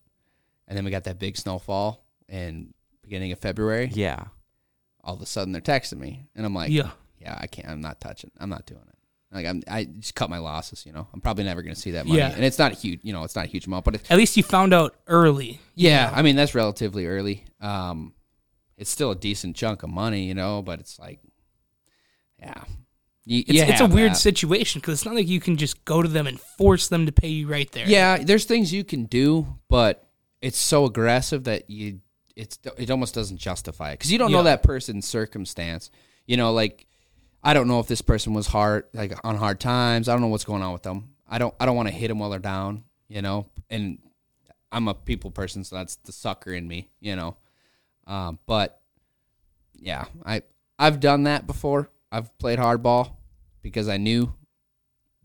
and 0.66 0.76
then 0.76 0.84
we 0.84 0.90
got 0.90 1.04
that 1.04 1.18
big 1.18 1.36
snowfall 1.36 2.04
in 2.28 2.72
beginning 3.02 3.32
of 3.32 3.38
February. 3.38 3.90
yeah. 3.92 4.24
All 5.06 5.14
of 5.14 5.20
a 5.20 5.26
sudden, 5.26 5.52
they're 5.52 5.60
texting 5.60 5.98
me, 5.98 6.26
and 6.34 6.46
I'm 6.46 6.54
like, 6.54 6.70
yeah, 6.70 6.90
yeah, 7.20 7.36
I 7.38 7.46
can't. 7.46 7.68
I'm 7.68 7.82
not 7.82 8.00
touching. 8.00 8.30
I'm 8.40 8.48
not 8.48 8.64
doing 8.64 8.80
it. 8.88 8.96
Like 9.30 9.44
I'm, 9.46 9.62
I 9.68 9.84
just 9.84 10.14
cut 10.14 10.30
my 10.30 10.38
losses. 10.38 10.86
You 10.86 10.92
know, 10.92 11.06
I'm 11.12 11.20
probably 11.20 11.44
never 11.44 11.60
going 11.60 11.74
to 11.74 11.80
see 11.80 11.90
that 11.90 12.06
money, 12.06 12.18
Yeah. 12.20 12.30
and 12.30 12.42
it's 12.42 12.58
not 12.58 12.72
a 12.72 12.74
huge. 12.74 13.00
You 13.02 13.12
know, 13.12 13.22
it's 13.22 13.36
not 13.36 13.44
a 13.44 13.48
huge 13.48 13.66
amount, 13.66 13.84
but 13.84 13.96
at 14.10 14.16
least 14.16 14.36
you 14.38 14.42
found 14.42 14.72
out 14.72 14.96
early. 15.06 15.60
yeah, 15.74 16.10
I 16.14 16.22
mean 16.22 16.36
that's 16.36 16.54
relatively 16.54 17.04
early. 17.06 17.44
Um, 17.60 18.14
it's 18.76 18.90
still 18.90 19.10
a 19.10 19.16
decent 19.16 19.56
chunk 19.56 19.82
of 19.82 19.90
money, 19.90 20.24
you 20.24 20.34
know, 20.34 20.62
but 20.62 20.80
it's 20.80 20.98
like, 20.98 21.20
yeah, 22.38 22.64
you, 23.24 23.40
It's, 23.40 23.52
you 23.52 23.62
it's 23.62 23.80
a 23.80 23.86
weird 23.86 24.12
that. 24.12 24.16
situation 24.16 24.80
because 24.80 24.94
it's 24.94 25.04
not 25.04 25.14
like 25.14 25.28
you 25.28 25.40
can 25.40 25.56
just 25.56 25.84
go 25.84 26.02
to 26.02 26.08
them 26.08 26.26
and 26.26 26.38
force 26.40 26.88
them 26.88 27.06
to 27.06 27.12
pay 27.12 27.28
you 27.28 27.48
right 27.48 27.70
there. 27.72 27.86
Yeah, 27.88 28.18
there's 28.18 28.44
things 28.44 28.72
you 28.72 28.84
can 28.84 29.04
do, 29.04 29.58
but 29.68 30.06
it's 30.42 30.58
so 30.58 30.84
aggressive 30.84 31.44
that 31.44 31.70
you 31.70 32.00
it's 32.36 32.58
it 32.76 32.90
almost 32.90 33.14
doesn't 33.14 33.38
justify 33.38 33.90
it 33.90 33.98
because 33.98 34.12
you 34.12 34.18
don't 34.18 34.32
know 34.32 34.42
that 34.42 34.62
person's 34.62 35.06
circumstance. 35.06 35.90
You 36.26 36.36
know, 36.36 36.52
like 36.52 36.86
I 37.42 37.54
don't 37.54 37.68
know 37.68 37.80
if 37.80 37.86
this 37.86 38.02
person 38.02 38.34
was 38.34 38.46
hard 38.46 38.84
like 38.92 39.14
on 39.24 39.36
hard 39.36 39.60
times. 39.60 40.08
I 40.08 40.12
don't 40.12 40.20
know 40.20 40.28
what's 40.28 40.44
going 40.44 40.62
on 40.62 40.72
with 40.72 40.82
them. 40.82 41.14
I 41.28 41.38
don't 41.38 41.54
I 41.58 41.66
don't 41.66 41.76
want 41.76 41.88
to 41.88 41.94
hit 41.94 42.08
them 42.08 42.18
while 42.18 42.30
they're 42.30 42.38
down. 42.40 42.84
You 43.08 43.22
know, 43.22 43.46
and 43.70 43.98
I'm 44.72 44.88
a 44.88 44.94
people 44.94 45.30
person, 45.30 45.62
so 45.64 45.76
that's 45.76 45.96
the 45.96 46.12
sucker 46.12 46.52
in 46.52 46.66
me. 46.66 46.90
You 47.00 47.16
know, 47.16 47.36
um, 48.06 48.38
but 48.46 48.80
yeah, 49.76 50.06
I 50.24 50.42
I've 50.78 51.00
done 51.00 51.24
that 51.24 51.46
before. 51.46 51.90
I've 52.10 52.36
played 52.38 52.58
hardball 52.58 53.12
because 53.62 53.88
I 53.88 53.96
knew 53.96 54.32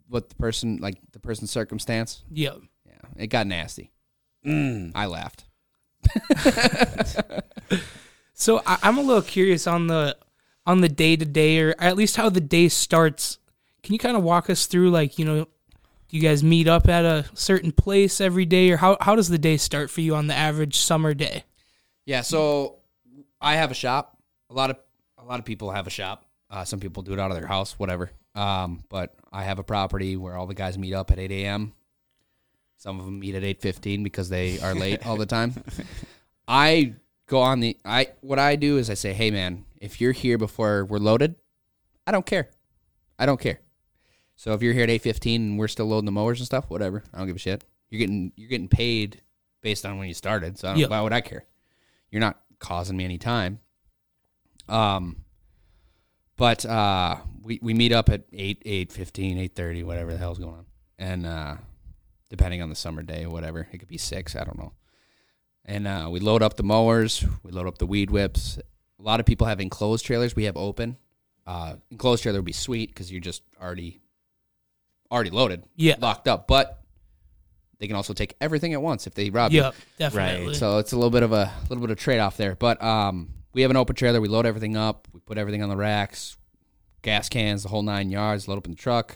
what 0.07 0.29
the 0.29 0.35
person 0.35 0.77
like 0.77 0.97
the 1.11 1.19
person's 1.19 1.51
circumstance. 1.51 2.23
yeah. 2.31 2.55
Yeah, 2.85 3.23
it 3.23 3.27
got 3.27 3.45
nasty. 3.45 3.91
Mm. 4.45 4.91
I 4.95 5.05
laughed. 5.05 5.45
So 8.39 8.61
I, 8.65 8.77
I'm 8.83 8.97
a 8.97 9.01
little 9.01 9.21
curious 9.21 9.67
on 9.67 9.87
the 9.87 10.17
on 10.65 10.79
the 10.79 10.87
day 10.87 11.17
to 11.17 11.25
day, 11.25 11.59
or 11.59 11.75
at 11.77 11.97
least 11.97 12.15
how 12.15 12.29
the 12.29 12.39
day 12.39 12.69
starts. 12.69 13.37
Can 13.83 13.91
you 13.91 13.99
kind 13.99 14.15
of 14.15 14.23
walk 14.23 14.49
us 14.49 14.65
through, 14.65 14.91
like 14.91 15.19
you 15.19 15.25
know, 15.25 15.43
do 15.43 16.17
you 16.17 16.21
guys 16.21 16.41
meet 16.41 16.65
up 16.65 16.87
at 16.87 17.03
a 17.03 17.25
certain 17.33 17.73
place 17.73 18.21
every 18.21 18.45
day, 18.45 18.71
or 18.71 18.77
how 18.77 18.97
how 19.01 19.13
does 19.13 19.27
the 19.27 19.37
day 19.37 19.57
start 19.57 19.89
for 19.89 19.99
you 19.99 20.15
on 20.15 20.27
the 20.27 20.33
average 20.33 20.77
summer 20.77 21.13
day? 21.13 21.43
Yeah, 22.09 22.21
so 22.21 22.77
I 23.39 23.57
have 23.57 23.69
a 23.69 23.75
shop. 23.75 24.17
A 24.49 24.53
lot 24.55 24.71
of 24.71 24.77
a 25.19 25.23
lot 25.23 25.37
of 25.37 25.45
people 25.45 25.69
have 25.69 25.85
a 25.85 25.91
shop. 25.91 26.25
Uh, 26.49 26.65
some 26.65 26.79
people 26.79 27.03
do 27.03 27.13
it 27.13 27.19
out 27.19 27.29
of 27.29 27.37
their 27.37 27.45
house, 27.45 27.77
whatever. 27.77 28.09
Um, 28.33 28.83
but 28.89 29.13
I 29.31 29.43
have 29.43 29.59
a 29.59 29.63
property 29.63 30.17
where 30.17 30.35
all 30.35 30.47
the 30.47 30.55
guys 30.55 30.75
meet 30.75 30.95
up 30.95 31.11
at 31.11 31.19
eight 31.19 31.31
a.m. 31.31 31.73
Some 32.77 32.99
of 32.99 33.05
them 33.05 33.19
meet 33.19 33.35
at 33.35 33.43
eight 33.43 33.61
fifteen 33.61 34.01
because 34.03 34.27
they 34.27 34.59
are 34.59 34.73
late 34.73 35.05
all 35.05 35.17
the 35.17 35.27
time. 35.27 35.53
I 36.47 36.95
go 37.27 37.41
on 37.41 37.59
the 37.59 37.77
I 37.85 38.07
what 38.21 38.39
I 38.39 38.55
do 38.55 38.79
is 38.79 38.89
I 38.89 38.95
say, 38.95 39.13
hey 39.13 39.29
man, 39.29 39.65
if 39.79 40.01
you're 40.01 40.11
here 40.11 40.39
before 40.39 40.85
we're 40.85 40.97
loaded, 40.97 41.35
I 42.07 42.11
don't 42.11 42.25
care. 42.25 42.49
I 43.19 43.27
don't 43.27 43.39
care. 43.39 43.59
So 44.35 44.53
if 44.53 44.63
you're 44.63 44.73
here 44.73 44.81
at 44.81 44.89
eight 44.89 45.03
fifteen 45.03 45.41
and 45.43 45.59
we're 45.59 45.67
still 45.67 45.85
loading 45.85 46.05
the 46.05 46.11
mowers 46.11 46.39
and 46.39 46.47
stuff, 46.47 46.71
whatever. 46.71 47.03
I 47.13 47.19
don't 47.19 47.27
give 47.27 47.35
a 47.35 47.39
shit. 47.39 47.63
You're 47.91 47.99
getting 47.99 48.31
you're 48.35 48.49
getting 48.49 48.67
paid 48.67 49.21
based 49.61 49.85
on 49.85 49.99
when 49.99 50.07
you 50.07 50.15
started. 50.15 50.57
So 50.57 50.69
I 50.69 50.71
don't, 50.71 50.79
Yeah. 50.79 50.87
why 50.87 51.01
would 51.01 51.13
I 51.13 51.21
care? 51.21 51.45
You're 52.11 52.21
not 52.21 52.39
causing 52.59 52.97
me 52.97 53.05
any 53.05 53.17
time. 53.17 53.59
Um 54.67 55.17
but 56.37 56.65
uh 56.65 57.17
we, 57.41 57.59
we 57.61 57.73
meet 57.73 57.91
up 57.91 58.09
at 58.09 58.23
8 58.31 58.61
8 58.65 58.91
15 58.91 59.37
8 59.37 59.55
30 59.55 59.83
whatever 59.83 60.11
the 60.11 60.17
hell's 60.17 60.39
going 60.39 60.53
on. 60.53 60.65
And 60.97 61.25
uh 61.25 61.55
depending 62.29 62.61
on 62.61 62.69
the 62.69 62.75
summer 62.75 63.01
day 63.01 63.25
or 63.25 63.29
whatever 63.29 63.67
it 63.71 63.77
could 63.79 63.87
be 63.87 63.97
6 63.97 64.35
i 64.35 64.43
don't 64.43 64.57
know. 64.57 64.73
And 65.65 65.87
uh 65.87 66.09
we 66.11 66.19
load 66.19 66.41
up 66.41 66.55
the 66.57 66.63
mowers 66.63 67.23
we 67.43 67.51
load 67.51 67.67
up 67.67 67.77
the 67.77 67.85
weed 67.87 68.11
whips. 68.11 68.57
A 68.99 69.01
lot 69.01 69.19
of 69.19 69.25
people 69.25 69.47
have 69.47 69.59
enclosed 69.59 70.05
trailers 70.05 70.35
we 70.35 70.43
have 70.45 70.57
open. 70.57 70.97
Uh 71.47 71.75
enclosed 71.91 72.23
trailer 72.23 72.39
would 72.39 72.45
be 72.45 72.51
sweet 72.53 72.89
because 72.89 73.11
you're 73.11 73.21
just 73.21 73.43
already 73.61 74.01
already 75.11 75.29
loaded 75.31 75.63
Yeah, 75.75 75.95
locked 75.99 76.27
up. 76.27 76.47
But 76.47 76.78
they 77.79 77.87
can 77.87 77.95
also 77.95 78.13
take 78.13 78.35
everything 78.41 78.73
at 78.73 78.81
once 78.81 79.07
if 79.07 79.13
they 79.13 79.29
rob 79.29 79.51
you 79.51 79.61
yeah, 79.61 79.71
definitely. 79.97 80.53
so 80.53 80.77
it's 80.79 80.91
a 80.91 80.95
little 80.95 81.09
bit 81.09 81.23
of 81.23 81.31
a 81.31 81.51
little 81.69 81.81
bit 81.81 81.91
of 81.91 81.97
trade 81.97 82.19
off 82.19 82.37
there. 82.37 82.55
But 82.55 82.81
um, 82.83 83.29
we 83.53 83.61
have 83.61 83.71
an 83.71 83.77
open 83.77 83.95
trailer. 83.95 84.19
We 84.21 84.27
load 84.27 84.45
everything 84.45 84.75
up. 84.77 85.07
We 85.13 85.19
put 85.21 85.37
everything 85.37 85.63
on 85.63 85.69
the 85.69 85.77
racks, 85.77 86.37
gas 87.01 87.29
cans, 87.29 87.63
the 87.63 87.69
whole 87.69 87.83
nine 87.83 88.09
yards. 88.09 88.47
Load 88.47 88.57
up 88.57 88.65
in 88.65 88.71
the 88.71 88.77
truck. 88.77 89.15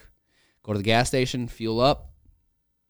Go 0.64 0.72
to 0.72 0.78
the 0.80 0.84
gas 0.84 1.10
station, 1.10 1.48
fuel 1.48 1.82
up. 1.82 2.10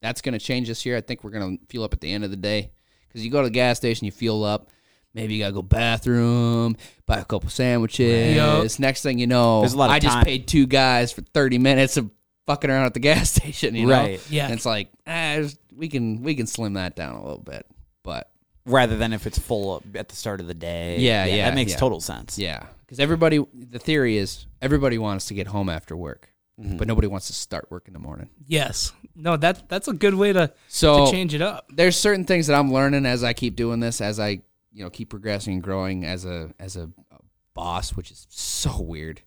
That's 0.02 0.22
going 0.22 0.34
to 0.34 0.40
change 0.40 0.68
this 0.68 0.86
year. 0.86 0.96
I 0.98 1.02
think 1.02 1.24
we're 1.24 1.32
going 1.32 1.58
to 1.58 1.66
fuel 1.70 1.84
up 1.84 1.94
at 1.94 2.02
the 2.02 2.12
end 2.12 2.24
of 2.24 2.30
the 2.30 2.38
day 2.38 2.72
because 3.08 3.26
you 3.26 3.32
go 3.32 3.42
to 3.42 3.48
the 3.48 3.54
gas 3.54 3.78
station, 3.78 4.06
you 4.06 4.12
fuel 4.12 4.44
up. 4.44 4.70
Maybe 5.16 5.36
you 5.36 5.44
gotta 5.44 5.54
go 5.54 5.62
bathroom, 5.62 6.76
buy 7.06 7.20
a 7.20 7.26
couple 7.26 7.48
sandwiches. 7.52 8.36
Yup. 8.36 8.68
Next 8.80 9.04
thing 9.04 9.20
you 9.20 9.28
know, 9.28 9.60
There's 9.62 9.74
a 9.74 9.78
lot 9.78 9.92
of 9.92 9.92
I 9.92 10.00
just 10.00 10.24
paid 10.26 10.48
two 10.48 10.66
guys 10.66 11.12
for 11.12 11.22
thirty 11.22 11.60
minutes 11.60 11.98
of 11.98 12.10
fucking 12.48 12.70
around 12.70 12.86
at 12.88 12.96
the 12.96 13.00
gas 13.00 13.30
station. 13.36 13.76
You 13.76 13.86
know, 13.86 13.94
Right. 13.94 14.32
Yeah. 14.32 14.46
And 14.46 14.54
it's 14.56 14.66
like 14.66 14.90
ah, 15.06 15.12
there's- 15.36 15.56
we 15.76 15.88
can 15.90 16.22
we 16.24 16.36
can 16.36 16.48
slim 16.48 16.74
that 16.74 16.96
down 16.96 17.16
a 17.16 17.24
little 17.24 17.44
bit, 17.44 17.66
but 18.04 18.30
Rather 18.66 18.96
than 18.96 19.12
if 19.12 19.28
it's 19.28 19.38
full 19.38 19.84
at 19.94 20.08
the 20.08 20.16
start 20.16 20.40
of 20.40 20.48
the 20.48 20.54
day. 20.54 20.98
Yeah, 21.00 21.26
yeah, 21.26 21.50
That 21.50 21.56
makes 21.56 21.72
yeah. 21.74 21.78
total 21.78 22.00
sense. 22.00 22.40
Yeah, 22.40 22.66
because 22.80 22.98
everybody, 22.98 23.46
the 23.54 23.78
theory 23.78 24.16
is 24.16 24.46
everybody 24.62 24.98
wants 24.98 25.26
to 25.28 25.34
get 25.34 25.48
home 25.48 25.68
after 25.68 25.98
work, 25.98 26.30
Mhm. 26.58 26.78
but 26.78 26.88
nobody 26.88 27.08
wants 27.10 27.28
to 27.28 27.34
start 27.34 27.70
work 27.70 27.88
in 27.90 27.94
the 27.94 28.00
morning. 28.00 28.30
yes, 28.48 28.94
no, 29.16 29.36
that 29.36 29.68
that's 29.68 29.90
a 29.90 29.94
good 29.94 30.14
way 30.16 30.32
to 30.32 30.54
So 30.70 31.06
to 31.06 31.12
change 31.12 31.34
it 31.34 31.42
up. 31.42 31.66
there's 31.76 31.98
certain 31.98 32.24
things 32.24 32.48
that 32.48 32.58
I'm 32.58 32.72
learning 32.72 33.06
as 33.06 33.22
I 33.22 33.34
keep 33.34 33.58
doing 33.58 33.82
this, 33.82 34.00
as 34.00 34.18
I 34.18 34.30
you 34.72 34.84
know 34.84 34.90
keep 34.90 35.10
progressing 35.10 35.56
and 35.56 35.62
growing 35.64 36.06
as 36.06 36.24
a 36.24 36.54
as 36.58 36.78
a 36.78 36.90
boss, 37.54 37.92
which 37.98 38.12
is 38.12 38.26
so 38.30 38.82
weird. 38.82 39.22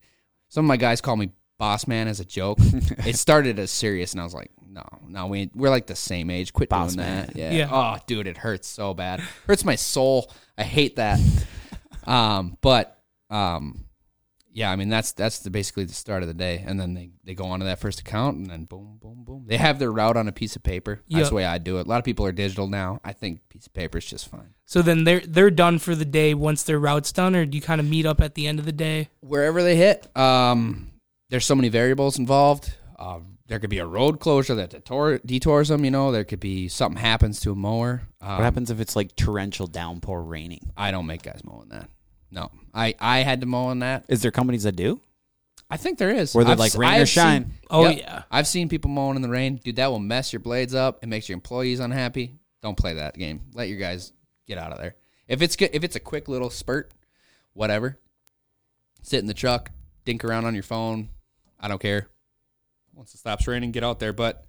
Some 0.49 0.65
of 0.65 0.69
my 0.69 0.79
guys 0.79 1.03
call 1.03 1.17
me 1.17 1.31
boss 1.59 1.87
man 1.87 2.09
as 2.09 2.21
a 2.21 2.25
joke. 2.25 2.59
it 3.07 3.17
started 3.17 3.59
as 3.59 3.71
serious, 3.71 4.13
and 4.13 4.21
I 4.21 4.25
was 4.25 4.33
like, 4.35 4.51
no, 4.77 4.85
no, 5.09 5.27
we 5.27 5.51
we're 5.55 5.71
like 5.71 5.87
the 5.87 5.97
same 5.97 6.29
age. 6.29 6.53
Quit 6.53 6.69
Boss 6.69 6.95
doing 6.95 7.07
man. 7.07 7.27
that. 7.27 7.37
Yeah. 7.37 7.51
Yeah. 7.51 7.69
Oh, 7.71 7.97
dude, 8.07 8.27
it 8.27 8.37
hurts 8.37 8.69
so 8.69 8.93
bad. 8.93 9.21
hurts 9.47 9.65
my 9.65 9.75
soul. 9.75 10.31
I 10.59 10.65
hate 10.65 10.97
that. 10.97 11.19
um, 12.05 12.59
but 12.61 13.01
um, 13.31 13.87
yeah, 14.53 14.71
I 14.71 14.77
mean 14.77 14.91
that's 14.91 15.13
that's 15.13 15.39
the, 15.39 15.51
basically 15.51 15.85
the 15.85 15.95
start 15.95 16.23
of 16.23 16.29
the 16.29 16.35
day, 16.35 16.63
and 16.67 16.79
then 16.79 16.93
they 16.93 17.11
they 17.25 17.35
go 17.35 17.47
on 17.47 17.61
to 17.61 17.65
that 17.65 17.79
first 17.79 18.01
account, 18.01 18.37
and 18.37 18.51
then 18.51 18.65
boom, 18.65 18.99
boom, 19.01 19.25
boom. 19.25 19.45
They 19.47 19.57
have 19.57 19.79
their 19.79 19.91
route 19.91 20.19
on 20.19 20.29
a 20.29 20.33
piece 20.33 20.57
of 20.57 20.63
paper. 20.63 21.01
That's 21.09 21.31
the 21.31 21.35
way 21.35 21.47
I 21.47 21.57
do 21.57 21.79
it. 21.79 21.87
A 21.87 21.89
lot 21.89 21.99
of 21.99 22.05
people 22.05 22.27
are 22.27 22.33
digital 22.33 22.67
now. 22.67 23.01
I 23.03 23.15
think 23.15 23.49
piece 23.49 23.67
of 23.67 23.73
paper 23.73 23.97
is 23.97 24.05
just 24.05 24.29
fine. 24.29 24.55
So 24.67 24.83
then 24.83 25.05
they're 25.05 25.21
they're 25.21 25.51
done 25.51 25.79
for 25.79 25.95
the 25.95 26.05
day 26.05 26.35
once 26.35 26.63
their 26.63 26.79
route's 26.79 27.13
done, 27.13 27.35
or 27.35 27.47
do 27.47 27.57
you 27.57 27.63
kind 27.63 27.81
of 27.81 27.87
meet 27.89 28.05
up 28.05 28.21
at 28.21 28.35
the 28.35 28.47
end 28.47 28.59
of 28.59 28.67
the 28.67 28.73
day? 28.73 29.09
Wherever 29.21 29.63
they 29.63 29.77
hit, 29.77 30.15
um, 30.17 30.91
there's 31.31 31.47
so 31.47 31.55
many 31.55 31.71
variables 31.71 32.19
involved. 32.19 32.75
Um, 32.99 33.36
there 33.49 33.59
could 33.59 33.71
be 33.71 33.79
a 33.79 33.87
road 33.87 34.19
closure 34.21 34.55
that 34.57 34.71
detour, 34.71 35.19
detours 35.25 35.69
them. 35.69 35.85
You 35.85 35.91
know, 35.91 36.11
there 36.13 36.25
could 36.25 36.41
be 36.41 36.69
something 36.69 37.01
happens 37.01 37.41
to 37.41 37.53
a 37.53 37.55
mower. 37.55 38.03
Um, 38.21 38.31
What 38.31 38.41
happens 38.43 38.71
if 38.71 38.81
it's 38.81 38.97
like 38.97 39.15
torrential 39.17 39.67
downpour 39.67 40.23
raining? 40.23 40.73
I 40.77 40.91
don't 40.91 41.07
make 41.07 41.23
guys 41.23 41.43
mow 41.45 41.61
in 41.63 41.69
that. 41.71 41.89
No, 42.31 42.51
I 42.75 42.95
I 43.01 43.19
had 43.21 43.41
to 43.43 43.47
mow 43.47 43.71
in 43.71 43.79
that. 43.81 44.05
Is 44.09 44.23
there 44.23 44.31
companies 44.33 44.65
that 44.65 44.77
do? 44.77 45.01
I 45.71 45.77
think 45.77 45.99
there 45.99 46.11
is. 46.11 46.35
Where 46.35 46.45
they're 46.45 46.53
I've 46.53 46.59
like 46.59 46.73
s- 46.73 46.77
rain 46.77 46.91
I 46.91 46.97
or 46.97 46.99
have 47.01 47.09
seen- 47.09 47.15
shine. 47.23 47.53
Oh 47.71 47.89
Yep. 47.89 47.99
yeah. 47.99 48.23
I've 48.31 48.47
seen 48.47 48.69
people 48.69 48.91
mowing 48.91 49.17
in 49.17 49.23
the 49.23 49.29
rain. 49.29 49.57
Dude, 49.63 49.77
that 49.77 49.91
will 49.91 49.99
mess 49.99 50.33
your 50.33 50.41
blades 50.41 50.75
up. 50.75 51.01
It 51.03 51.09
makes 51.09 51.29
your 51.29 51.35
employees 51.35 51.81
unhappy. 51.81 52.37
Don't 52.63 52.77
play 52.77 52.95
that 52.95 53.17
game. 53.17 53.43
Let 53.55 53.69
your 53.69 53.79
guys 53.79 54.13
get 54.47 54.59
out 54.59 54.73
of 54.73 54.79
there. 54.79 54.95
If 55.29 55.43
it's 55.43 55.57
good, 55.57 55.71
if 55.73 55.83
it's 55.85 55.97
a 55.97 56.01
quick 56.01 56.29
little 56.29 56.51
spurt, 56.51 56.93
whatever. 57.53 57.99
Sit 59.03 59.21
in 59.21 59.27
the 59.27 59.35
truck, 59.35 59.71
dink 60.05 60.25
around 60.25 60.45
on 60.47 60.55
your 60.55 60.63
phone. 60.65 61.09
I 61.61 61.69
don't 61.69 61.81
care. 61.81 62.09
Once 62.97 63.15
it 63.15 63.19
stops 63.19 63.47
raining, 63.47 63.71
get 63.71 63.85
out 63.85 64.01
there. 64.01 64.13
But 64.13 64.45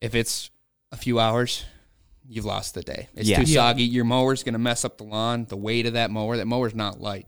if 0.00 0.14
it's 0.14 0.50
a 0.92 0.96
few 0.96 1.18
hours, 1.20 1.64
you've 2.26 2.44
lost 2.46 2.74
the 2.74 2.82
day. 2.82 3.08
It's 3.14 3.28
Yeah. 3.28 3.42
too 3.42 3.50
Yeah. 3.50 3.56
soggy. 3.60 3.82
Your 3.84 4.04
mower's 4.04 4.42
gonna 4.42 4.58
mess 4.58 4.84
up 4.84 4.96
the 4.98 5.04
lawn. 5.04 5.44
The 5.46 5.56
weight 5.56 5.84
of 5.84 5.92
that 5.94 6.10
mower. 6.10 6.36
That 6.36 6.46
mower's 6.46 6.74
not 6.74 7.00
light. 7.00 7.26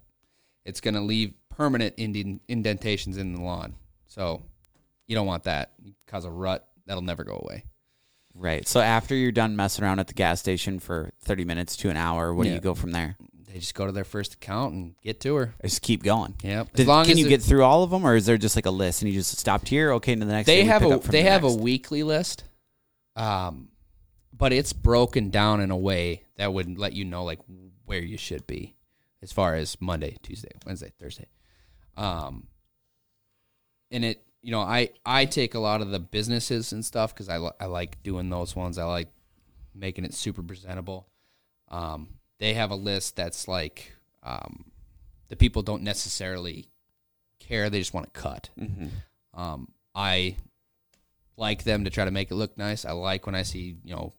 It's 0.65 0.81
gonna 0.81 1.01
leave 1.03 1.35
permanent 1.51 1.97
indentations 1.99 3.17
in 3.19 3.35
the 3.35 3.41
lawn. 3.43 3.75
So 4.07 4.43
you 5.07 5.15
don't 5.17 5.27
want 5.27 5.43
that. 5.45 5.73
You 5.83 5.93
cause 6.07 6.25
a 6.25 6.31
rut 6.31 6.67
that'll 6.87 7.03
never 7.03 7.25
go 7.25 7.39
away. 7.45 7.65
Right. 8.35 8.67
So 8.67 8.81
after 8.81 9.15
you're 9.15 9.33
done 9.33 9.57
messing 9.57 9.85
around 9.85 9.99
at 9.99 10.07
the 10.07 10.15
gas 10.15 10.41
station 10.41 10.79
for 10.79 11.13
30 11.21 11.45
minutes 11.45 11.77
to 11.79 11.91
an 11.91 11.97
hour, 11.99 12.33
what 12.33 12.45
do 12.45 12.51
you 12.51 12.61
go 12.61 12.75
from 12.75 12.93
there? 12.93 13.17
They 13.53 13.59
just 13.59 13.75
go 13.75 13.85
to 13.85 13.93
their 13.93 14.05
first 14.05 14.33
account 14.35 14.73
and 14.73 14.95
get 15.03 15.21
to 15.21 15.35
her. 15.35 15.55
I 15.63 15.67
just 15.67 15.83
keep 15.83 16.03
going. 16.03 16.35
Yep. 16.43 16.69
As 16.79 16.87
long 16.87 17.05
can 17.05 17.13
as 17.13 17.19
you 17.21 17.27
it- 17.27 17.29
get 17.29 17.43
through 17.43 17.65
all 17.65 17.83
of 17.83 17.91
them, 17.91 18.07
or 18.07 18.17
is 18.17 18.25
there 18.25 18.39
just 18.39 18.57
like 18.57 18.65
a 18.65 18.71
list 18.71 19.03
and 19.03 19.11
you 19.13 19.19
just 19.19 19.37
stopped 19.37 19.69
here? 19.69 19.93
Okay, 19.95 20.15
to 20.15 20.21
the 20.21 20.27
next. 20.27 20.47
they 20.47 20.65
have 20.65 20.83
a 20.83 20.99
they 20.99 21.23
the 21.23 21.31
have 21.31 21.43
next. 21.43 21.55
a 21.55 21.59
weekly 21.59 22.03
list, 22.03 22.45
um, 23.15 23.69
but 24.33 24.55
it's 24.55 24.73
broken 24.73 25.29
down 25.29 25.61
in 25.61 25.71
a 25.71 25.77
way 25.77 26.23
that 26.37 26.53
would 26.55 26.79
let 26.79 26.95
you 26.95 27.05
know 27.05 27.25
like 27.25 27.41
where 27.85 28.01
you 28.01 28.17
should 28.17 28.47
be, 28.47 28.75
as 29.21 29.33
far 29.33 29.55
as 29.55 29.79
Monday, 29.83 30.17
Tuesday, 30.23 30.53
Wednesday, 30.65 30.91
Thursday, 30.99 31.29
um, 31.99 32.47
and 33.91 34.03
it 34.03 34.25
you 34.41 34.51
know 34.51 34.61
I 34.63 34.89
I 35.05 35.27
take 35.27 35.55
a 35.55 35.59
lot 35.61 35.83
of 35.83 35.91
the 35.91 36.01
businesses 36.01 36.73
and 36.73 36.83
stuff 36.83 37.13
because 37.15 37.29
I 37.29 37.37
I 37.61 37.67
like 37.67 38.03
doing 38.03 38.31
those 38.31 38.57
ones. 38.57 38.79
I 38.79 38.85
like 38.85 39.09
making 39.75 40.05
it 40.07 40.15
super 40.15 40.43
presentable. 40.43 41.07
Um, 41.69 42.09
they 42.43 42.55
have 42.55 42.73
a 42.73 42.75
list 42.75 43.15
that's 43.15 43.47
like 43.47 43.95
um, 44.25 44.65
the 45.29 45.37
people 45.37 45.63
don't 45.63 45.85
necessarily 45.85 46.67
care; 47.39 47.71
they 47.71 47.79
just 47.79 47.95
want 47.95 48.13
to 48.13 48.21
cut. 48.21 48.51
Um, 49.33 49.69
I 49.95 50.37
like 51.37 51.63
them 51.63 51.85
to 51.85 51.91
try 51.91 52.05
to 52.05 52.11
make 52.11 52.33
it 52.33 52.35
look 52.35 52.59
nice. 52.59 52.85
I 52.85 52.91
like 52.93 53.27
when 53.27 53.37
I 53.37 53.45
see 53.45 53.77
you 53.85 53.95
know 53.95 54.13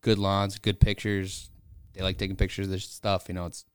good 0.00 0.18
lawns, 0.18 0.58
good 0.58 0.80
pictures. 0.80 1.50
They 1.92 2.00
like 2.00 2.16
taking 2.16 2.36
pictures 2.36 2.66
of 2.66 2.72
this 2.72 2.84
stuff. 2.84 3.26
You 3.28 3.34
know, 3.34 3.44
it's 3.44 3.66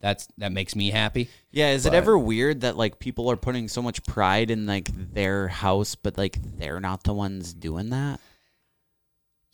that's 0.00 0.26
that 0.38 0.52
makes 0.52 0.74
me 0.74 0.90
happy. 0.90 1.28
Yeah, 1.50 1.72
is 1.72 1.84
it 1.84 1.92
ever 1.92 2.16
weird 2.16 2.62
that 2.62 2.78
like 2.78 2.98
people 2.98 3.30
are 3.30 3.36
putting 3.36 3.68
so 3.68 3.82
much 3.82 4.02
pride 4.04 4.50
in 4.50 4.64
like 4.64 4.88
their 5.12 5.48
house, 5.48 5.96
but 5.96 6.16
like 6.16 6.38
they're 6.56 6.80
not 6.80 7.04
the 7.04 7.12
ones 7.12 7.52
doing 7.52 7.90
that? 7.90 8.20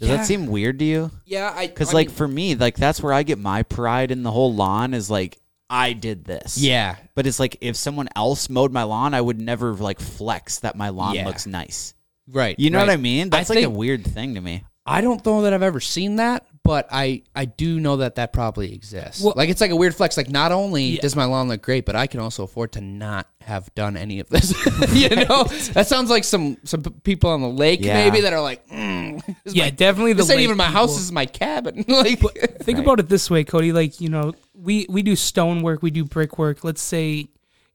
Does 0.05 0.11
Yeah. 0.11 0.17
that 0.19 0.27
seem 0.27 0.47
weird 0.47 0.79
to 0.81 0.85
you? 0.85 1.11
Yeah, 1.25 1.53
I 1.55 1.67
Because 1.67 1.93
like 1.95 2.11
for 2.11 2.29
me, 2.29 2.55
like 2.55 2.77
that's 2.77 3.03
where 3.03 3.13
I 3.13 3.23
get 3.23 3.39
my 3.39 3.63
pride 3.63 4.11
in 4.11 4.23
the 4.23 4.31
whole 4.31 4.55
lawn 4.55 4.95
is 4.95 5.11
like 5.11 5.39
I 5.71 5.95
did 5.95 6.25
this. 6.25 6.59
yeah, 6.59 6.97
But 7.15 7.27
it's 7.27 7.41
like 7.41 7.57
if 7.63 7.75
someone 7.77 8.09
else 8.15 8.49
mowed 8.51 8.71
my 8.73 8.83
lawn, 8.83 9.15
I 9.15 9.21
would 9.21 9.41
never 9.41 9.73
like 9.75 9.99
flex 10.01 10.59
that 10.61 10.77
my 10.77 10.91
lawn 10.91 11.15
Yeah. 11.15 11.27
looks 11.27 11.47
nice. 11.47 11.95
right. 12.31 12.59
You 12.59 12.71
know 12.71 12.79
right. 12.79 12.89
what 12.89 12.93
I 12.93 12.97
mean? 12.97 13.31
That's 13.31 13.51
like 13.51 13.65
a 13.65 13.71
weird 13.71 14.05
thing 14.05 14.35
to 14.35 14.41
me. 14.41 14.65
I 14.87 15.01
don't 15.01 15.25
know 15.25 15.43
that 15.43 15.53
I've 15.55 15.63
ever 15.63 15.81
seen 15.81 16.17
that, 16.17 16.47
but 16.63 16.87
I 16.93 17.23
I 17.35 17.47
do 17.47 17.81
know 17.81 17.97
that 17.99 18.17
that 18.17 18.33
probably 18.35 18.75
exists. 18.75 19.23
Well- 19.23 19.33
like 19.37 19.49
it's 19.49 19.61
like 19.63 19.71
a 19.71 19.77
weird 19.77 19.95
flex. 19.95 20.17
Like 20.19 20.29
not 20.29 20.53
only 20.53 20.85
Yeah. 20.85 21.01
does 21.01 21.17
my 21.17 21.25
lawn 21.25 21.49
look 21.49 21.63
great, 21.63 21.87
but 21.87 21.97
I 21.97 22.07
can 22.07 22.21
also 22.21 22.43
afford 22.45 22.73
to 22.73 22.81
not 22.83 23.27
have 23.41 23.75
done 23.75 23.97
any 23.97 24.21
of 24.21 24.29
this. 24.29 24.51
you 24.95 25.09
know, 25.09 25.45
that 25.73 25.87
sounds 25.87 26.11
like 26.11 26.23
some 26.25 26.59
some 26.65 26.83
people 26.83 27.31
on 27.31 27.41
the 27.41 27.49
lake 27.49 27.81
Yeah. 27.83 27.95
maybe 28.05 28.21
that 28.23 28.33
are 28.35 28.43
like, 28.43 28.67
mm, 28.69 29.25
this 29.45 29.55
Yeah, 29.55 29.65
my- 29.65 29.71
definitely 29.71 30.13
the 30.13 30.19
This 30.23 30.31
ain't 30.31 30.37
lake 30.39 30.45
even 30.45 30.57
my 30.59 30.65
house. 30.65 30.95
This 30.95 31.05
is 31.05 31.13
my 31.13 31.27
cabin. 31.27 31.85
like, 31.89 32.21
Think 32.63 32.79
about 32.79 33.01
it 33.01 33.09
this 33.09 33.31
way, 33.31 33.43
Cody. 33.45 33.73
Like, 33.73 34.01
you 34.03 34.11
know, 34.11 34.35
we, 34.55 34.87
we 34.91 35.03
do 35.03 35.17
stonework, 35.17 35.83
we 35.83 35.91
do 35.91 36.05
brickwork. 36.05 36.63
Let's 36.63 36.83
say 36.83 37.29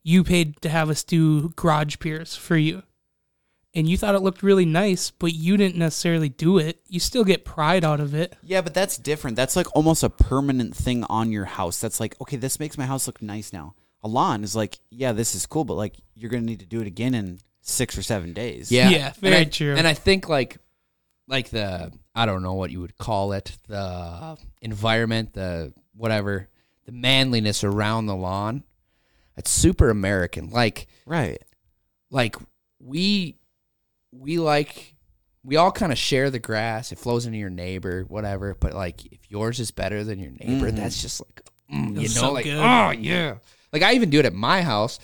you 0.04 0.22
paid 0.24 0.60
to 0.62 0.68
have 0.68 0.90
us 0.90 1.02
do 1.04 1.48
garage 1.56 1.96
piers 1.98 2.34
for 2.36 2.56
you. 2.56 2.82
And 3.74 3.88
you 3.88 3.96
thought 3.96 4.16
it 4.16 4.20
looked 4.22 4.42
really 4.42 4.64
nice, 4.64 5.10
but 5.12 5.32
you 5.32 5.56
didn't 5.56 5.76
necessarily 5.76 6.28
do 6.28 6.58
it. 6.58 6.80
You 6.88 6.98
still 6.98 7.22
get 7.24 7.44
pride 7.44 7.84
out 7.84 8.00
of 8.00 8.14
it. 8.14 8.34
Yeah, 8.42 8.62
but 8.62 8.74
that's 8.74 8.96
different. 8.98 9.36
That's 9.36 9.54
like 9.54 9.68
almost 9.76 10.02
a 10.02 10.10
permanent 10.10 10.74
thing 10.74 11.04
on 11.04 11.30
your 11.30 11.44
house. 11.44 11.80
That's 11.80 12.00
like, 12.00 12.20
okay, 12.20 12.36
this 12.36 12.58
makes 12.58 12.76
my 12.76 12.86
house 12.86 13.06
look 13.06 13.22
nice 13.22 13.52
now. 13.52 13.74
A 14.02 14.08
lawn 14.08 14.42
is 14.42 14.56
like, 14.56 14.78
yeah, 14.90 15.12
this 15.12 15.34
is 15.36 15.46
cool, 15.46 15.64
but 15.64 15.74
like 15.74 15.94
you're 16.14 16.30
gonna 16.30 16.42
need 16.42 16.60
to 16.60 16.66
do 16.66 16.80
it 16.80 16.86
again 16.88 17.14
in 17.14 17.38
six 17.60 17.96
or 17.96 18.02
seven 18.02 18.32
days. 18.32 18.72
Yeah, 18.72 18.88
Yeah, 18.90 19.12
very 19.20 19.36
and 19.36 19.46
I, 19.46 19.50
true. 19.50 19.74
And 19.76 19.86
I 19.86 19.94
think 19.94 20.28
like 20.28 20.58
like 21.28 21.50
the 21.50 21.92
I 22.14 22.26
don't 22.26 22.42
know 22.42 22.54
what 22.54 22.70
you 22.72 22.80
would 22.80 22.96
call 22.98 23.32
it, 23.34 23.56
the 23.68 24.36
environment, 24.62 25.32
the 25.34 25.72
whatever, 25.94 26.48
the 26.86 26.92
manliness 26.92 27.62
around 27.62 28.06
the 28.06 28.16
lawn. 28.16 28.64
It's 29.36 29.50
super 29.50 29.90
American. 29.90 30.50
Like 30.50 30.88
Right. 31.06 31.40
like 32.10 32.36
we 32.80 33.36
we 34.12 34.38
like 34.38 34.94
we 35.44 35.56
all 35.56 35.72
kind 35.72 35.92
of 35.92 35.98
share 35.98 36.30
the 36.30 36.38
grass. 36.38 36.92
It 36.92 36.98
flows 36.98 37.26
into 37.26 37.38
your 37.38 37.50
neighbor, 37.50 38.02
whatever. 38.02 38.54
But 38.54 38.74
like, 38.74 39.06
if 39.06 39.30
yours 39.30 39.58
is 39.60 39.70
better 39.70 40.04
than 40.04 40.18
your 40.18 40.32
neighbor, 40.32 40.70
that's 40.70 41.00
just 41.00 41.20
like, 41.20 41.42
mm, 41.72 41.94
you 41.94 42.02
know, 42.02 42.06
so 42.06 42.32
like 42.32 42.44
good. 42.44 42.58
oh 42.58 42.90
yeah. 42.90 43.36
Like 43.72 43.82
I 43.82 43.94
even 43.94 44.10
do 44.10 44.18
it 44.18 44.26
at 44.26 44.34
my 44.34 44.62
house. 44.62 44.98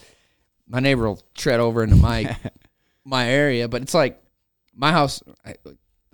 My 0.68 0.80
neighbor 0.80 1.06
will 1.06 1.22
tread 1.34 1.60
over 1.60 1.82
into 1.82 1.96
my 1.96 2.36
my 3.04 3.28
area, 3.28 3.68
but 3.68 3.82
it's 3.82 3.94
like 3.94 4.22
my 4.74 4.92
house. 4.92 5.22
I, 5.44 5.54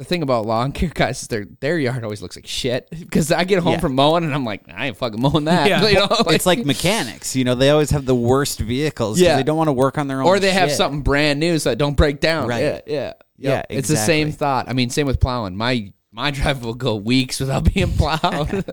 the 0.02 0.08
thing 0.08 0.22
about 0.22 0.46
lawn 0.46 0.72
care 0.72 0.88
guys 0.94 1.22
is 1.22 1.28
their 1.28 1.46
their 1.60 1.78
yard 1.78 2.04
always 2.04 2.20
looks 2.22 2.36
like 2.36 2.46
shit 2.46 2.88
because 2.98 3.30
I 3.32 3.44
get 3.44 3.60
home 3.62 3.74
Yeah. 3.74 3.80
from 3.80 3.94
mowing 3.94 4.24
and 4.24 4.34
I'm 4.34 4.44
like, 4.44 4.62
I 4.68 4.86
ain't 4.88 4.96
fucking 4.96 5.20
mowing 5.20 5.44
that. 5.44 5.68
Yeah. 5.68 5.86
You 5.86 5.94
know, 5.94 6.08
it's 6.28 6.46
like 6.46 6.64
mechanics, 6.64 7.34
you 7.36 7.44
know, 7.44 7.54
they 7.54 7.70
always 7.70 7.90
have 7.90 8.04
the 8.04 8.14
worst 8.14 8.58
vehicles 8.60 9.16
'cause 9.18 9.22
Yeah. 9.22 9.36
they 9.36 9.42
don't 9.42 9.56
want 9.56 9.68
to 9.68 9.72
work 9.72 9.98
on 9.98 10.08
their 10.08 10.20
own 10.20 10.26
or 10.26 10.38
they 10.38 10.50
have 10.52 10.68
shit. 10.68 10.76
something 10.76 11.02
brand 11.02 11.40
new 11.40 11.58
so 11.58 11.70
it 11.70 11.78
don't 11.78 11.96
break 11.96 12.20
down. 12.20 12.48
Right. 12.48 12.62
Yeah, 12.62 12.80
yeah, 12.86 13.12
Yeah, 13.38 13.50
Yep. 13.56 13.66
It's 13.70 13.88
the 13.88 13.96
same 13.96 14.28
exactly. 14.28 14.38
thought. 14.38 14.68
I 14.68 14.72
mean, 14.72 14.90
same 14.90 15.06
with 15.06 15.20
plowing. 15.20 15.56
My 15.56 15.92
my 16.10 16.30
drive 16.30 16.62
will 16.64 16.74
go 16.74 16.94
weeks 16.96 17.40
without 17.40 17.72
being 17.72 17.90
plowed. 17.92 18.64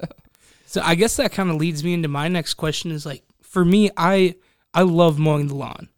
So 0.65 0.81
I 0.83 0.95
guess 0.95 1.15
that 1.15 1.31
kind 1.31 1.49
of 1.49 1.55
leads 1.55 1.83
me 1.83 1.93
into 1.93 2.07
my 2.09 2.27
next 2.27 2.55
question 2.55 2.91
is 2.91 3.05
like 3.05 3.23
for 3.41 3.63
me 3.65 3.89
I 3.97 4.35
I 4.73 4.81
love 4.83 5.17
mowing 5.17 5.47
the 5.47 5.55
lawn. 5.55 5.89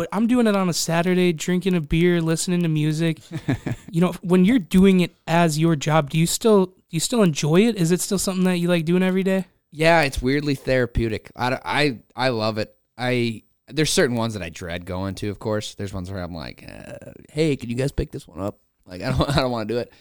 But 0.00 0.08
I'm 0.12 0.26
doing 0.26 0.46
it 0.46 0.56
on 0.56 0.70
a 0.70 0.72
Saturday, 0.72 1.30
drinking 1.34 1.74
a 1.74 1.80
beer, 1.82 2.22
listening 2.22 2.62
to 2.62 2.68
music. 2.68 3.18
you 3.90 4.00
know, 4.00 4.12
when 4.22 4.46
you're 4.46 4.58
doing 4.58 5.00
it 5.00 5.14
as 5.26 5.58
your 5.58 5.76
job, 5.76 6.08
do 6.08 6.16
you 6.16 6.26
still 6.26 6.64
do 6.64 6.72
you 6.88 7.00
still 7.00 7.22
enjoy 7.22 7.66
it? 7.66 7.76
Is 7.76 7.92
it 7.92 8.00
still 8.00 8.18
something 8.18 8.44
that 8.44 8.56
you 8.56 8.66
like 8.66 8.86
doing 8.86 9.02
every 9.02 9.22
day? 9.22 9.44
Yeah, 9.72 10.00
it's 10.00 10.22
weirdly 10.22 10.54
therapeutic. 10.54 11.30
I, 11.36 11.58
I, 11.62 11.98
I 12.16 12.28
love 12.30 12.56
it. 12.56 12.74
I 12.96 13.42
there's 13.68 13.92
certain 13.92 14.16
ones 14.16 14.32
that 14.32 14.42
I 14.42 14.48
dread 14.48 14.86
going 14.86 15.16
to. 15.16 15.28
Of 15.28 15.38
course, 15.38 15.74
there's 15.74 15.92
ones 15.92 16.10
where 16.10 16.22
I'm 16.22 16.34
like, 16.34 16.64
uh, 16.66 17.12
hey, 17.28 17.54
can 17.56 17.68
you 17.68 17.76
guys 17.76 17.92
pick 17.92 18.10
this 18.10 18.26
one 18.26 18.40
up? 18.40 18.58
Like 18.86 19.02
I 19.02 19.10
don't 19.10 19.28
I 19.36 19.42
don't 19.42 19.50
want 19.50 19.68
to 19.68 19.74
do 19.74 19.80
it. 19.80 19.92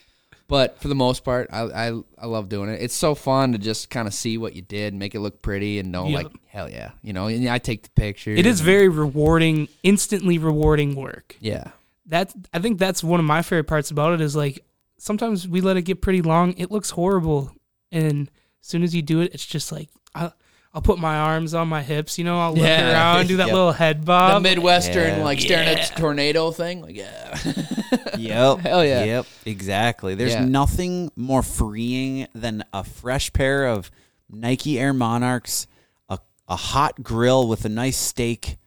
But 0.50 0.82
for 0.82 0.90
the 0.90 0.96
most 0.96 1.24
part, 1.24 1.48
I, 1.54 1.62
I 1.62 2.02
I 2.18 2.26
love 2.26 2.50
doing 2.50 2.70
it. 2.70 2.82
It's 2.82 2.94
so 2.96 3.16
fun 3.16 3.54
to 3.54 3.58
just 3.58 3.90
kind 3.90 4.08
of 4.08 4.14
see 4.14 4.38
what 4.38 4.56
you 4.56 4.62
did, 4.62 4.94
make 4.94 5.16
it 5.16 5.22
look 5.22 5.42
pretty, 5.42 5.80
and 5.80 5.92
know 5.92 6.08
Yeah. 6.08 6.18
like 6.18 6.28
hell 6.48 6.70
yeah, 6.70 6.92
you 7.02 7.14
know. 7.14 7.28
And 7.28 7.48
I 7.48 7.60
take 7.60 7.84
the 7.84 7.90
pictures. 7.92 8.38
It 8.38 8.46
is 8.46 8.60
very 8.60 8.90
rewarding, 8.90 9.68
instantly 9.84 10.38
rewarding 10.38 10.96
work. 10.96 11.38
yeah. 11.40 11.66
That 12.08 12.34
I 12.52 12.58
think 12.60 12.80
that's 12.80 13.04
one 13.04 13.20
of 13.20 13.26
my 13.28 13.44
favorite 13.44 13.68
parts 13.68 13.92
about 13.92 14.14
it 14.14 14.22
is 14.22 14.36
like 14.36 14.66
sometimes 14.98 15.48
we 15.48 15.62
let 15.62 15.78
it 15.78 15.84
get 15.84 16.02
pretty 16.02 16.24
long. 16.24 16.54
It 16.58 16.72
looks 16.72 16.90
horrible, 16.90 17.52
and 17.92 18.30
as 18.62 18.68
soon 18.68 18.82
as 18.84 18.96
you 18.96 19.04
do 19.04 19.22
it, 19.22 19.32
it's 19.36 19.46
just 19.46 19.72
like 19.72 19.90
I, 20.16 20.32
I'll 20.74 20.82
put 20.84 21.00
my 21.00 21.18
arms 21.18 21.54
on 21.56 21.68
my 21.68 21.82
hips. 21.82 22.18
You 22.20 22.26
know, 22.26 22.40
I'll 22.40 22.54
look 22.54 22.64
Yeah. 22.64 22.92
around, 22.92 23.28
do 23.28 23.38
that 23.38 23.48
Yep. 23.48 23.54
little 23.56 23.72
head 23.72 24.06
bob. 24.06 24.44
The. 24.44 24.50
Midwestern 24.50 25.18
yeah. 25.20 25.24
like 25.24 25.40
staring 25.40 25.68
at 25.68 25.78
Yeah. 25.78 25.98
tornado 25.98 26.52
thing. 26.52 26.82
Like 26.82 26.96
yeah. 26.96 27.38
Yep. 28.18 28.60
Hell 28.60 28.86
yeah. 28.86 29.04
Yep. 29.04 29.26
Exactly. 29.46 30.14
There's 30.16 30.34
Yeah. 30.34 30.46
nothing 30.46 31.12
more 31.16 31.42
freeing 31.42 32.28
than 32.36 32.64
a 32.74 32.84
fresh 32.84 33.32
pair 33.34 33.66
of 33.68 33.90
Nike 34.30 34.78
Air 34.80 34.94
Monarchs, 34.94 35.66
a, 36.10 36.20
a 36.48 36.56
hot 36.56 37.02
grill 37.02 37.48
with 37.48 37.66
a 37.66 37.70
nice 37.70 37.98
steak, 37.98 38.58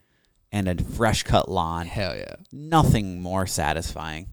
and 0.50 0.66
a 0.68 0.82
fresh 0.82 1.22
cut 1.22 1.48
lawn. 1.48 1.86
Hell 1.86 2.16
yeah. 2.16 2.34
Nothing 2.50 3.20
more 3.22 3.46
satisfying. 3.46 4.28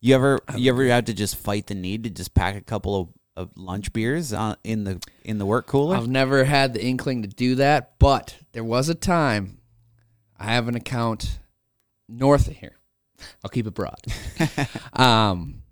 You 0.00 0.14
ever 0.14 0.40
you 0.56 0.72
ever 0.72 0.84
have 0.86 1.04
to 1.04 1.14
just 1.14 1.36
fight 1.36 1.66
the 1.66 1.74
need 1.74 2.04
to 2.04 2.10
just 2.10 2.32
pack 2.34 2.56
a 2.56 2.60
couple 2.60 2.98
of, 3.00 3.08
of 3.36 3.50
lunch 3.56 3.92
beers 3.92 4.32
on, 4.32 4.56
in 4.64 4.84
the 4.84 5.00
in 5.24 5.38
the 5.38 5.46
work 5.46 5.66
cooler? 5.66 5.96
I've 5.96 6.08
never 6.08 6.44
had 6.44 6.74
the 6.74 6.84
inkling 6.84 7.22
to 7.22 7.28
do 7.28 7.54
that, 7.56 7.98
but 7.98 8.36
there 8.52 8.64
was 8.64 8.88
a 8.88 8.94
time 8.94 9.58
I 10.38 10.44
have 10.46 10.68
an 10.68 10.74
account 10.74 11.38
north 12.08 12.48
of 12.48 12.54
here. 12.56 12.76
I'll 13.44 13.50
keep 13.50 13.66
it 13.66 13.74
broad. 13.74 14.00
um, 14.92 15.62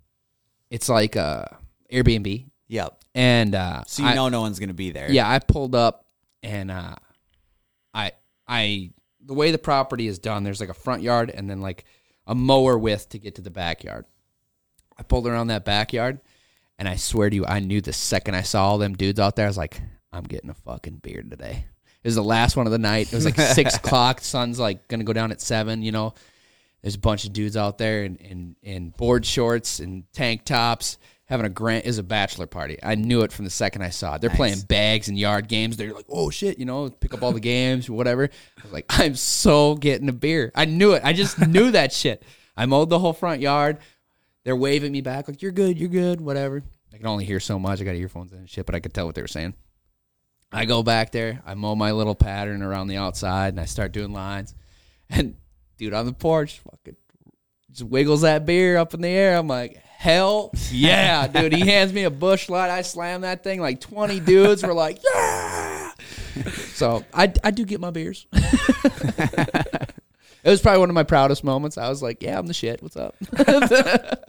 it's 0.69 0.87
like 0.89 1.15
a 1.15 1.57
Airbnb, 1.91 2.45
yep. 2.67 3.03
and 3.13 3.53
uh, 3.53 3.83
So 3.87 4.03
you 4.03 4.09
I- 4.09 4.15
know 4.15 4.29
no 4.29 4.41
one's 4.41 4.59
gonna 4.59 4.73
be 4.73 4.91
there. 4.91 5.11
yeah, 5.11 5.29
I 5.29 5.39
pulled 5.39 5.75
up 5.75 6.05
and 6.43 6.71
uh, 6.71 6.95
I 7.93 8.13
I 8.47 8.91
the 9.23 9.33
way 9.33 9.51
the 9.51 9.57
property 9.57 10.07
is 10.07 10.17
done, 10.19 10.43
there's 10.43 10.59
like 10.59 10.69
a 10.69 10.73
front 10.73 11.03
yard 11.03 11.29
and 11.29 11.49
then 11.49 11.61
like 11.61 11.85
a 12.25 12.33
mower 12.33 12.77
width 12.77 13.09
to 13.09 13.19
get 13.19 13.35
to 13.35 13.41
the 13.41 13.51
backyard. 13.51 14.05
I 14.97 15.03
pulled 15.03 15.27
around 15.27 15.47
that 15.47 15.65
backyard, 15.65 16.21
and 16.81 16.89
I 16.89 16.95
swear 16.95 17.29
to 17.29 17.35
you, 17.35 17.45
I 17.45 17.59
knew 17.59 17.79
the 17.79 17.93
second 17.93 18.33
I 18.33 18.41
saw 18.41 18.65
all 18.65 18.79
them 18.79 18.95
dudes 18.95 19.19
out 19.19 19.35
there, 19.35 19.45
I 19.45 19.49
was 19.49 19.55
like, 19.57 19.79
I'm 20.11 20.23
getting 20.23 20.49
a 20.49 20.55
fucking 20.55 20.95
beer 21.03 21.21
today. 21.21 21.65
It 22.03 22.07
was 22.07 22.15
the 22.15 22.23
last 22.23 22.57
one 22.57 22.65
of 22.65 22.71
the 22.71 22.79
night. 22.79 23.13
It 23.13 23.15
was 23.15 23.23
like 23.23 23.39
six 23.39 23.75
o'clock. 23.77 24.19
Sun's 24.21 24.57
like 24.57 24.87
gonna 24.87 25.03
go 25.03 25.13
down 25.13 25.31
at 25.31 25.39
seven. 25.41 25.83
You 25.83 25.91
know, 25.91 26.15
there's 26.81 26.95
a 26.95 26.99
bunch 26.99 27.25
of 27.25 27.33
dudes 27.33 27.55
out 27.55 27.77
there 27.77 28.03
in 28.03 28.15
in, 28.15 28.55
in 28.63 28.89
board 28.89 29.27
shorts 29.27 29.79
and 29.79 30.11
tank 30.11 30.43
tops 30.43 30.97
having 31.25 31.45
a 31.45 31.49
grant 31.49 31.85
is 31.85 31.99
a 31.99 32.03
bachelor 32.03 32.47
party. 32.47 32.79
I 32.81 32.95
knew 32.95 33.21
it 33.21 33.31
from 33.31 33.45
the 33.45 33.51
second 33.51 33.83
I 33.83 33.89
saw 33.89 34.15
it. 34.15 34.21
They're 34.21 34.31
Nice. 34.31 34.37
playing 34.37 34.59
bags 34.61 35.07
and 35.07 35.19
yard 35.19 35.47
games. 35.47 35.77
They're 35.77 35.93
like, 35.93 36.07
oh 36.09 36.31
shit, 36.31 36.57
you 36.57 36.65
know, 36.65 36.89
pick 36.89 37.13
up 37.13 37.21
all 37.21 37.31
the 37.31 37.39
games, 37.39 37.87
or 37.87 37.93
whatever. 37.93 38.23
I 38.57 38.63
was 38.63 38.73
like, 38.73 38.85
I'm 38.89 39.13
so 39.13 39.75
getting 39.75 40.09
a 40.09 40.13
beer. 40.13 40.51
I 40.55 40.65
knew 40.65 40.93
it. 40.93 41.03
I 41.05 41.13
just 41.13 41.37
knew 41.47 41.69
that 41.71 41.93
shit. 41.93 42.23
I 42.57 42.65
mowed 42.65 42.89
the 42.89 42.99
whole 42.99 43.13
front 43.13 43.39
yard. 43.41 43.77
They're 44.43 44.55
waving 44.55 44.91
me 44.91 45.01
back 45.01 45.27
like, 45.27 45.41
you're 45.41 45.51
good, 45.51 45.77
you're 45.77 45.89
good, 45.89 46.19
whatever. 46.21 46.63
I 46.93 46.97
can 46.97 47.07
only 47.07 47.25
hear 47.25 47.39
so 47.39 47.57
much. 47.57 47.79
I 47.79 47.83
got 47.83 47.95
earphones 47.95 48.31
in 48.31 48.39
and 48.39 48.49
shit, 48.49 48.65
but 48.65 48.75
I 48.75 48.79
could 48.79 48.93
tell 48.93 49.05
what 49.05 49.15
they 49.15 49.21
were 49.21 49.27
saying. 49.27 49.53
I 50.51 50.65
go 50.65 50.83
back 50.83 51.11
there. 51.11 51.41
I 51.45 51.53
mow 51.53 51.75
my 51.75 51.91
little 51.91 52.15
pattern 52.15 52.61
around 52.61 52.87
the 52.87 52.97
outside, 52.97 53.53
and 53.53 53.59
I 53.59 53.65
start 53.65 53.91
doing 53.91 54.13
lines. 54.13 54.55
And 55.13 55.35
dude 55.77 55.93
on 55.93 56.05
the 56.05 56.13
porch, 56.13 56.59
fucking 56.59 56.95
just 57.69 57.83
wiggles 57.83 58.21
that 58.21 58.45
beer 58.45 58.77
up 58.77 58.93
in 58.93 59.01
the 59.01 59.09
air. 59.09 59.35
I'm 59.35 59.47
like, 59.47 59.75
hell 59.75 60.51
yeah, 60.71 61.27
dude. 61.33 61.51
He 61.51 61.67
hands 61.67 61.91
me 61.91 62.05
a 62.05 62.09
Busch 62.09 62.47
Light. 62.47 62.69
I 62.69 62.81
slam 62.81 63.21
that 63.21 63.43
thing. 63.43 63.59
Like 63.59 63.81
20 63.81 64.21
dudes 64.21 64.63
were 64.63 64.73
like, 64.73 65.01
yeah. 65.13 65.91
So 66.73 67.03
I, 67.13 67.33
I 67.43 67.51
do 67.51 67.65
get 67.65 67.81
my 67.81 67.91
beers. 67.91 68.25
It 70.43 70.49
was 70.49 70.61
probably 70.61 70.79
one 70.79 70.89
of 70.89 70.95
my 70.95 71.03
proudest 71.03 71.43
moments. 71.43 71.77
I 71.77 71.89
was 71.89 72.01
like, 72.01 72.21
yeah, 72.23 72.37
I'm 72.39 72.47
the 72.47 72.53
shit. 72.53 72.81
What's 72.81 72.97
up? 72.97 73.15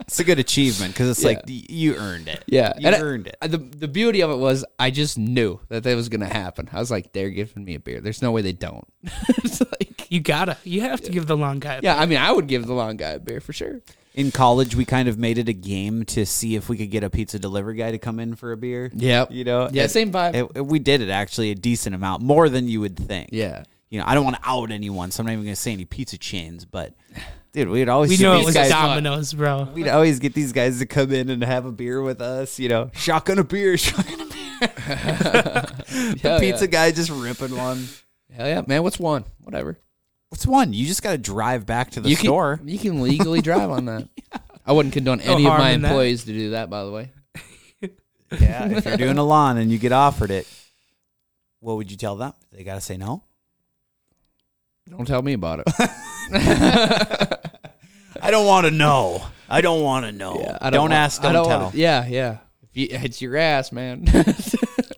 It's 0.05 0.19
a 0.19 0.23
good 0.23 0.37
achievement 0.39 0.93
because 0.93 1.09
it's 1.09 1.21
Yeah. 1.23 1.27
like 1.29 1.43
you 1.47 1.95
earned 1.95 2.27
it. 2.27 2.43
Yeah, 2.45 2.73
you 2.77 2.87
and 2.87 2.95
I- 2.95 2.99
earned 2.99 3.27
it. 3.27 3.37
The 3.41 3.57
the 3.57 3.87
beauty 3.87 4.21
of 4.21 4.29
it 4.31 4.35
was 4.35 4.63
I 4.77 4.91
just 4.91 5.17
knew 5.17 5.59
that 5.69 5.83
that 5.83 5.95
was 5.95 6.09
gonna 6.09 6.31
happen. 6.31 6.69
I 6.71 6.79
was 6.79 6.91
like, 6.91 7.13
they're 7.13 7.29
giving 7.29 7.63
me 7.63 7.75
a 7.75 7.79
beer. 7.79 8.01
There's 8.01 8.21
no 8.21 8.31
way 8.31 8.41
they 8.41 8.51
don't. 8.53 8.85
it's 9.29 9.61
like, 9.61 10.11
You 10.11 10.19
gotta. 10.19 10.57
You 10.63 10.81
have 10.81 11.01
to 11.01 11.11
give 11.11 11.25
the 11.27 11.37
long 11.37 11.59
guy. 11.59 11.75
a 11.75 11.81
yeah, 11.81 11.97
I 11.97 12.05
mean, 12.05 12.19
I 12.19 12.31
would 12.31 12.47
give 12.47 12.67
the 12.67 12.73
long 12.73 12.97
guy 12.97 13.11
a 13.11 13.19
beer 13.19 13.39
for 13.39 13.53
sure. 13.53 13.81
In 14.13 14.29
college, 14.31 14.75
we 14.75 14.85
kind 14.85 15.07
of 15.09 15.17
made 15.17 15.39
it 15.39 15.49
a 15.49 15.53
game 15.53 16.03
to 16.05 16.25
see 16.27 16.55
if 16.55 16.69
we 16.69 16.77
could 16.77 16.91
get 16.91 17.03
a 17.03 17.09
pizza 17.09 17.39
delivery 17.39 17.75
guy 17.75 17.89
to 17.91 17.97
come 17.97 18.19
in 18.19 18.35
for 18.35 18.51
a 18.51 18.57
beer. 18.57 18.91
Yep. 18.93 19.31
You 19.31 19.43
know, 19.45 19.69
Yeah, 19.71 19.85
It- 19.85 19.91
same 19.91 20.11
vibe. 20.11 20.35
it- 20.35 20.51
it- 20.57 20.65
we 20.67 20.77
did 20.77 21.01
it 21.01 21.09
actually 21.09 21.49
a 21.49 21.55
decent 21.55 21.95
amount, 21.95 22.21
more 22.21 22.47
than 22.49 22.67
you 22.67 22.81
would 22.81 22.97
think. 22.97 23.29
yeah. 23.31 23.63
You 23.93 23.99
know, 23.99 24.05
I 24.07 24.15
don't 24.15 24.23
want 24.23 24.37
to 24.37 24.41
out 24.43 24.71
anyone, 24.71 25.11
so 25.11 25.21
I'm 25.21 25.27
not 25.27 25.33
even 25.33 25.43
going 25.43 25.53
to 25.53 25.61
say 25.61 25.71
any 25.71 25.85
pizza 25.85 26.17
chains, 26.17 26.65
but 26.65 26.95
dude, 27.53 27.69
we'd 27.69 27.89
always 27.89 28.09
We 28.09 28.17
get 28.17 28.23
know 28.23 28.33
it 28.33 28.37
these 28.37 28.45
was 28.47 28.55
guys. 28.55 28.69
Domino's, 28.71 29.33
bro. 29.33 29.69
We'd 29.71 29.87
always 29.87 30.17
get 30.17 30.33
these 30.33 30.51
guys 30.51 30.79
to 30.79 30.87
come 30.87 31.11
in 31.11 31.29
and 31.29 31.43
have 31.43 31.67
a 31.67 31.71
beer 31.71 32.01
with 32.01 32.19
us. 32.19 32.57
You 32.57 32.69
know, 32.69 32.89
shotgun 32.95 33.37
a 33.37 33.43
beer, 33.43 33.77
shotgun 33.77 34.19
a 34.19 34.25
beer. 34.25 34.59
the 34.61 36.19
Hell 36.23 36.39
pizza 36.39 36.65
yeah. 36.65 36.71
guy 36.71 36.91
just 36.91 37.11
ripping 37.11 37.55
one. 37.55 37.87
Hell 38.31 38.47
yeah, 38.47 38.63
man. 38.65 38.81
What's 38.81 38.97
one? 38.97 39.25
Whatever. 39.41 39.77
What's 40.29 40.47
one? 40.47 40.73
You 40.73 40.87
just 40.87 41.03
got 41.03 41.11
to 41.11 41.19
drive 41.19 41.67
back 41.67 41.91
to 41.91 42.01
the 42.01 42.09
you 42.09 42.15
store. 42.15 42.57
Can, 42.57 42.69
you 42.69 42.79
can 42.79 42.99
legally 42.99 43.41
drive 43.41 43.69
on 43.69 43.85
that. 43.85 44.09
I 44.65 44.71
wouldn't 44.71 44.93
condone 44.93 45.21
any 45.21 45.45
of 45.45 45.55
my 45.55 45.69
employees 45.69 46.25
to 46.25 46.33
do 46.33 46.49
that. 46.51 46.71
By 46.71 46.83
the 46.83 46.89
way. 46.89 47.11
yeah, 48.39 48.69
if 48.69 48.85
you're 48.85 48.97
doing 48.97 49.19
a 49.19 49.23
lawn 49.23 49.57
and 49.57 49.71
you 49.71 49.77
get 49.77 49.91
offered 49.91 50.31
it, 50.31 50.47
what 51.59 51.75
would 51.75 51.91
you 51.91 51.97
tell 51.97 52.15
them? 52.15 52.33
They 52.51 52.63
got 52.63 52.73
to 52.73 52.81
say 52.81 52.97
no. 52.97 53.21
Don't 54.95 55.05
tell 55.05 55.21
me 55.21 55.33
about 55.33 55.59
it. 55.65 55.67
I 58.21 58.31
don't 58.31 58.45
want 58.45 58.65
to 58.67 58.71
know. 58.71 59.23
I 59.49 59.61
don't 59.61 59.81
want 59.81 60.05
to 60.05 60.11
know. 60.11 60.39
Yeah, 60.39 60.57
I 60.61 60.69
don't, 60.69 60.81
want- 60.83 60.93
ask, 60.93 61.21
don't, 61.21 61.33
wanna- 61.33 61.47
tell. 61.47 61.71
yeah, 61.73 62.05
yeah. 62.07 62.37
If 62.63 62.69
you, 62.77 62.87
it's 62.91 63.21
your 63.21 63.37
ass, 63.37 63.71
man. 63.71 64.05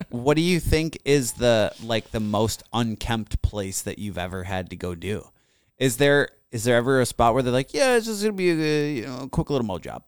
What 0.10 0.36
do 0.38 0.42
you 0.42 0.62
think 0.62 0.98
is 1.04 1.34
the 1.34 1.74
like 1.84 2.12
the 2.12 2.22
most 2.22 2.64
unkempt 2.72 3.42
place 3.42 3.82
that 3.82 4.00
you've 4.00 4.18
ever 4.18 4.44
had 4.46 4.70
to 4.70 4.78
go 4.78 4.96
do? 4.96 5.28
Is 5.78 5.98
there 5.98 6.30
is 6.54 6.64
there 6.64 6.78
ever 6.78 7.02
a 7.02 7.06
spot 7.06 7.34
where 7.34 7.44
they're 7.44 7.52
like, 7.52 7.74
yeah, 7.74 7.98
it's 7.98 8.06
just 8.06 8.22
gonna 8.22 8.32
be 8.32 8.50
a 8.50 8.92
you 8.94 9.02
know 9.08 9.28
quick 9.30 9.50
little 9.50 9.68
mo 9.68 9.78
job, 9.78 10.04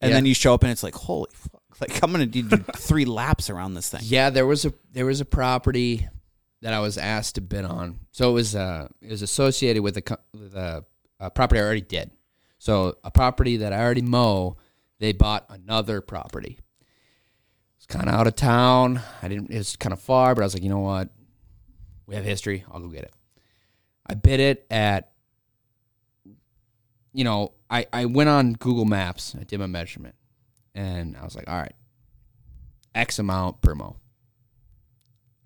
and 0.00 0.10
Yeah. 0.10 0.16
then 0.16 0.26
you 0.26 0.34
show 0.34 0.54
up 0.54 0.64
and 0.64 0.72
it's 0.72 0.82
like, 0.82 0.96
holy 0.96 1.30
fuck, 1.32 1.62
like 1.80 2.02
I'm 2.02 2.10
gonna 2.10 2.26
do 2.26 2.42
three 2.76 3.04
laps 3.04 3.48
around 3.48 3.74
this 3.74 3.88
thing. 3.90 4.00
Yeah, 4.02 4.30
there 4.30 4.44
was 4.44 4.64
a 4.64 4.74
there 4.92 5.06
was 5.06 5.20
a 5.20 5.24
property 5.24 6.08
that 6.64 6.72
I 6.72 6.80
was 6.80 6.96
asked 6.96 7.34
to 7.34 7.42
bid 7.42 7.66
on. 7.66 8.00
So 8.10 8.30
it 8.30 8.32
was 8.32 8.56
uh 8.56 8.88
it 9.02 9.10
was 9.10 9.20
associated 9.20 9.82
with 9.82 9.98
a 9.98 10.18
with 10.32 10.54
a, 10.56 10.82
a 11.20 11.30
property 11.30 11.60
I 11.60 11.62
already 11.62 11.82
did. 11.82 12.10
So 12.58 12.96
a 13.04 13.10
property 13.10 13.58
that 13.58 13.74
I 13.74 13.82
already 13.82 14.00
mow, 14.00 14.56
they 14.98 15.12
bought 15.12 15.44
another 15.50 16.00
property. 16.00 16.58
It's 17.76 17.84
kind 17.84 18.08
of 18.08 18.14
out 18.14 18.26
of 18.26 18.34
town. 18.34 19.02
I 19.20 19.28
didn't. 19.28 19.50
It 19.50 19.58
was 19.58 19.76
kind 19.76 19.92
of 19.92 20.00
far, 20.00 20.34
but 20.34 20.40
I 20.40 20.46
was 20.46 20.54
like, 20.54 20.62
you 20.62 20.70
know 20.70 20.78
what? 20.78 21.10
We 22.06 22.14
have 22.14 22.24
history. 22.24 22.64
I'll 22.72 22.80
go 22.80 22.88
get 22.88 23.04
it. 23.04 23.12
I 24.06 24.14
bid 24.14 24.40
it 24.40 24.66
at. 24.70 25.12
You 27.12 27.24
know, 27.24 27.52
I 27.68 27.86
I 27.92 28.06
went 28.06 28.30
on 28.30 28.54
Google 28.54 28.86
Maps. 28.86 29.36
I 29.38 29.44
did 29.44 29.60
my 29.60 29.66
measurement, 29.66 30.14
and 30.74 31.14
I 31.14 31.24
was 31.24 31.36
like, 31.36 31.46
all 31.46 31.60
right, 31.60 31.74
X 32.94 33.18
amount 33.18 33.60
per 33.60 33.74
mo. 33.74 33.96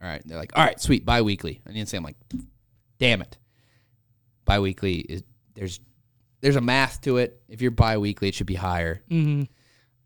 All 0.03 0.09
right. 0.09 0.22
They're 0.24 0.38
like, 0.38 0.53
all 0.57 0.64
right, 0.64 0.80
sweet, 0.80 1.05
bi-weekly. 1.05 1.61
I 1.66 1.72
didn't 1.72 1.88
say 1.88 1.96
I'm 1.96 2.05
like, 2.05 2.16
damn 2.99 3.20
it. 3.22 3.36
Bi-weekly 4.44 4.96
is 4.99 5.22
there's 5.55 5.80
there's 6.40 6.57
a 6.57 6.61
math 6.61 7.01
to 7.03 7.16
it. 7.16 7.40
If 7.49 7.61
you're 7.61 7.70
bi-weekly, 7.72 8.28
it 8.28 8.34
should 8.34 8.46
be 8.46 8.55
higher. 8.55 9.03
hmm 9.09 9.42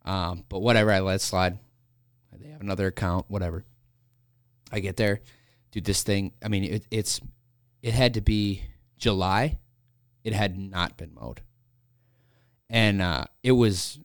Um, 0.04 0.44
but 0.48 0.60
whatever, 0.60 0.90
I 0.90 1.00
let 1.00 1.16
it 1.16 1.20
slide. 1.20 1.58
They 2.38 2.48
have 2.48 2.60
another 2.60 2.88
account, 2.88 3.26
whatever. 3.28 3.64
I 4.72 4.80
get 4.80 4.96
there, 4.96 5.20
do 5.70 5.80
This 5.80 6.02
thing, 6.02 6.32
I 6.42 6.48
mean, 6.48 6.64
it, 6.64 6.86
it's 6.90 7.20
it 7.82 7.92
had 7.92 8.14
to 8.14 8.20
be 8.20 8.62
July. 8.96 9.58
It 10.24 10.32
had 10.32 10.58
not 10.58 10.96
been 10.96 11.12
mowed, 11.14 11.42
and 12.70 13.02
uh, 13.02 13.24
it 13.42 13.52
was 13.52 13.98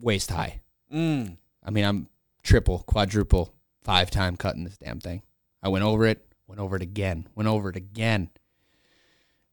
waist 0.00 0.30
high. 0.30 0.62
Mm. 0.92 1.36
I 1.64 1.70
mean, 1.70 1.84
I'm 1.84 2.08
triple, 2.42 2.80
quadruple, 2.80 3.54
five 3.82 4.10
time 4.10 4.36
cutting 4.36 4.64
this 4.64 4.78
damn 4.78 5.00
thing. 5.00 5.22
I 5.62 5.68
went 5.68 5.84
over 5.84 6.06
it, 6.06 6.26
went 6.46 6.60
over 6.60 6.76
it 6.76 6.82
again, 6.82 7.28
went 7.34 7.48
over 7.48 7.70
it 7.70 7.76
again. 7.76 8.30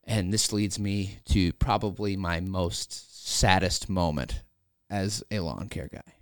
And 0.04 0.32
this 0.32 0.54
leads 0.54 0.80
me 0.80 1.20
to 1.30 1.52
probably 1.54 2.16
my 2.16 2.40
most 2.40 3.28
saddest 3.28 3.90
moment 3.90 4.42
as 4.90 5.24
a 5.30 5.40
lawn 5.40 5.68
care 5.68 5.90
guy. 5.92 6.14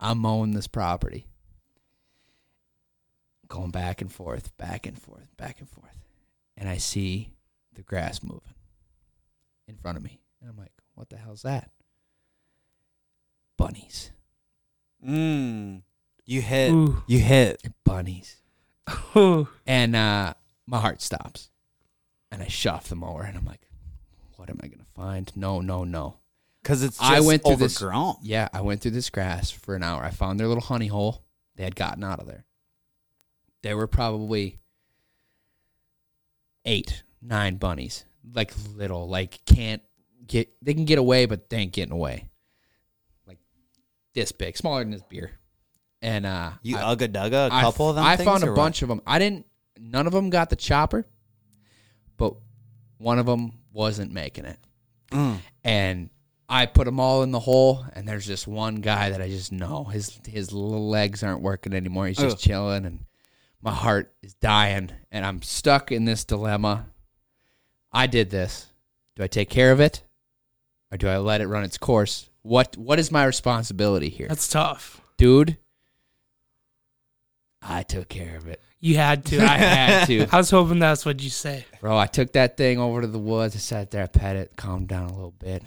I'm 0.00 0.18
mowing 0.18 0.54
this 0.54 0.66
property, 0.66 1.26
going 3.46 3.70
back 3.70 4.00
and 4.00 4.10
forth, 4.10 4.56
back 4.56 4.86
and 4.86 5.00
forth, 5.00 5.28
back 5.36 5.60
and 5.60 5.68
forth. 5.68 5.96
And 6.56 6.68
I 6.68 6.78
see 6.78 7.32
the 7.74 7.82
grass 7.82 8.22
moving 8.22 8.54
in 9.68 9.76
front 9.76 9.96
of 9.96 10.02
me. 10.02 10.20
And 10.40 10.50
I'm 10.50 10.56
like, 10.56 10.72
what 10.94 11.08
the 11.08 11.16
hell's 11.16 11.42
that? 11.42 11.70
Bunnies. 13.56 14.10
Mm. 15.06 15.82
You 16.24 16.40
hit. 16.40 16.70
Ooh. 16.70 17.02
You 17.06 17.18
hit. 17.18 17.62
Bunnies. 17.84 18.36
Ooh. 19.16 19.48
And 19.66 19.94
uh, 19.96 20.34
my 20.66 20.78
heart 20.78 21.02
stops. 21.02 21.50
And 22.30 22.42
I 22.42 22.46
shove 22.46 22.88
the 22.88 22.96
mower 22.96 23.22
and 23.24 23.36
I'm 23.36 23.44
like, 23.44 23.68
what 24.36 24.48
am 24.48 24.58
I 24.62 24.66
going 24.66 24.78
to 24.78 24.86
find? 24.96 25.30
No, 25.36 25.60
no, 25.60 25.84
no. 25.84 26.16
Because 26.62 26.82
it's 26.82 26.96
just 26.98 27.10
I 27.10 27.20
went 27.20 27.44
through 27.44 27.56
this- 27.56 27.76
overgrown. 27.76 28.16
Yeah, 28.22 28.48
I 28.52 28.62
went 28.62 28.80
through 28.80 28.92
this 28.92 29.10
grass 29.10 29.50
for 29.50 29.74
an 29.74 29.82
hour. 29.82 30.02
I 30.02 30.10
found 30.10 30.40
their 30.40 30.48
little 30.48 30.62
honey 30.62 30.86
hole. 30.86 31.24
They 31.56 31.64
had 31.64 31.76
gotten 31.76 32.02
out 32.02 32.20
of 32.20 32.26
there. 32.26 32.44
There 33.62 33.76
were 33.76 33.86
probably 33.86 34.60
eight, 36.64 37.02
nine 37.20 37.56
bunnies. 37.56 38.04
Like 38.34 38.52
little, 38.74 39.08
like 39.08 39.44
can't 39.44 39.82
get, 40.26 40.52
they 40.62 40.72
can 40.74 40.84
get 40.84 40.98
away, 40.98 41.26
but 41.26 41.50
they 41.50 41.58
ain't 41.58 41.72
getting 41.72 41.92
away. 41.92 42.30
Like 43.26 43.38
this 44.14 44.32
big, 44.32 44.56
smaller 44.56 44.80
than 44.82 44.92
this 44.92 45.02
beer. 45.02 45.32
And 46.02 46.26
uh, 46.26 46.50
You 46.62 46.76
I- 46.78 46.94
ugga 46.94 47.08
dugga 47.08 47.46
a 47.46 47.50
couple 47.50 47.86
f- 47.86 47.90
of 47.90 47.94
them. 47.96 48.04
I 48.04 48.16
found 48.16 48.42
a 48.42 48.48
what? 48.48 48.56
bunch 48.56 48.82
of 48.82 48.88
them. 48.88 49.00
I 49.06 49.18
didn't. 49.18 49.46
None 49.80 50.06
of 50.06 50.12
them 50.12 50.30
got 50.30 50.50
the 50.50 50.56
chopper, 50.56 51.06
but 52.16 52.34
one 52.98 53.18
of 53.18 53.26
them 53.26 53.52
wasn't 53.72 54.12
making 54.12 54.44
it, 54.44 54.58
Mm. 55.10 55.38
and 55.64 56.10
I 56.48 56.66
put 56.66 56.84
them 56.84 57.00
all 57.00 57.22
in 57.22 57.30
the 57.30 57.40
hole. 57.40 57.84
And 57.94 58.06
there's 58.06 58.26
just 58.26 58.46
one 58.46 58.76
guy 58.76 59.10
that 59.10 59.20
I 59.22 59.28
just 59.28 59.50
know 59.52 59.84
his 59.84 60.18
his 60.26 60.52
little 60.52 60.88
legs 60.88 61.22
aren't 61.22 61.40
working 61.42 61.72
anymore. 61.72 62.06
He's 62.08 62.18
just 62.18 62.36
Ugh. 62.36 62.40
chilling, 62.42 62.84
and 62.84 63.04
my 63.60 63.72
heart 63.72 64.12
is 64.22 64.34
dying, 64.34 64.90
and 65.10 65.24
I'm 65.24 65.40
stuck 65.42 65.90
in 65.92 66.04
this 66.04 66.24
dilemma. 66.24 66.86
I 67.92 68.06
did 68.06 68.30
this. 68.30 68.66
Do 69.16 69.22
I 69.22 69.26
take 69.28 69.50
care 69.50 69.72
of 69.72 69.80
it, 69.80 70.02
or 70.90 70.98
do 70.98 71.08
I 71.08 71.18
let 71.18 71.40
it 71.40 71.46
run 71.46 71.64
its 71.64 71.78
course? 71.78 72.28
What 72.42 72.76
What 72.76 72.98
is 72.98 73.10
my 73.12 73.24
responsibility 73.24 74.08
here, 74.10 74.28
That's 74.28 74.48
tough. 74.48 75.00
dude? 75.16 75.58
I 77.62 77.82
took 77.84 78.08
care 78.08 78.36
of 78.36 78.48
it. 78.48 78.60
You 78.80 78.96
had 78.96 79.24
to. 79.26 79.38
I 79.40 79.46
had 79.58 80.06
to. 80.06 80.26
I 80.32 80.36
was 80.38 80.50
hoping 80.50 80.78
that's 80.80 81.04
what 81.06 81.22
you 81.22 81.30
say. 81.30 81.64
Bro, 81.80 81.96
I 81.96 82.06
took 82.06 82.32
that 82.32 82.56
thing 82.56 82.78
over 82.78 83.00
to 83.02 83.06
the 83.06 83.18
woods. 83.18 83.54
I 83.54 83.58
sat 83.58 83.90
there, 83.92 84.02
I 84.02 84.06
pet 84.06 84.36
it, 84.36 84.56
calmed 84.56 84.88
down 84.88 85.04
a 85.08 85.12
little 85.14 85.34
bit. 85.38 85.62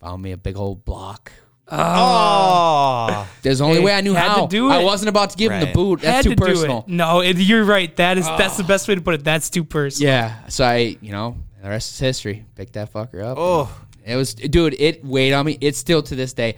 Found 0.00 0.22
me 0.22 0.32
a 0.32 0.36
big 0.36 0.56
old 0.56 0.84
block. 0.84 1.30
Oh, 1.70 3.28
There's 3.42 3.58
the 3.58 3.64
only 3.64 3.78
Hey, 3.78 3.84
way 3.84 3.94
I 3.94 4.00
knew 4.00 4.14
had 4.14 4.24
to 4.34 4.40
how. 4.40 4.46
do 4.46 4.68
I 4.70 4.80
it. 4.80 4.84
wasn't 4.84 5.08
about 5.10 5.30
to 5.30 5.36
give 5.36 5.52
him 5.52 5.60
the 5.60 5.66
Right. 5.66 5.74
boot. 5.74 6.00
That's 6.00 6.16
Had 6.16 6.22
too 6.24 6.30
to 6.30 6.36
do 6.36 6.44
personal. 6.44 6.78
it. 6.86 6.88
No, 6.92 7.20
it, 7.20 7.36
you're 7.38 7.64
right. 7.64 7.94
That 7.96 8.18
is 8.18 8.26
that's 8.26 8.56
the 8.56 8.64
ah. 8.64 8.66
best 8.66 8.88
way 8.88 8.94
to 8.96 9.00
put 9.00 9.14
it. 9.14 9.24
That's 9.24 9.48
too 9.48 9.64
personal. 9.64 10.10
Yeah. 10.12 10.46
So 10.48 10.64
I, 10.64 10.96
you 11.00 11.12
know, 11.12 11.36
the 11.62 11.68
rest 11.68 11.92
is 11.92 11.98
history. 12.00 12.44
Picked 12.56 12.72
that 12.74 12.92
fucker 12.92 13.22
up. 13.24 13.36
oh, 13.38 13.70
It 14.04 14.16
was, 14.16 14.34
dude. 14.34 14.74
It 14.78 15.04
weighed 15.04 15.32
on 15.32 15.46
me. 15.46 15.56
It's 15.60 15.78
still 15.78 16.02
to 16.02 16.14
this 16.16 16.32
day. 16.32 16.56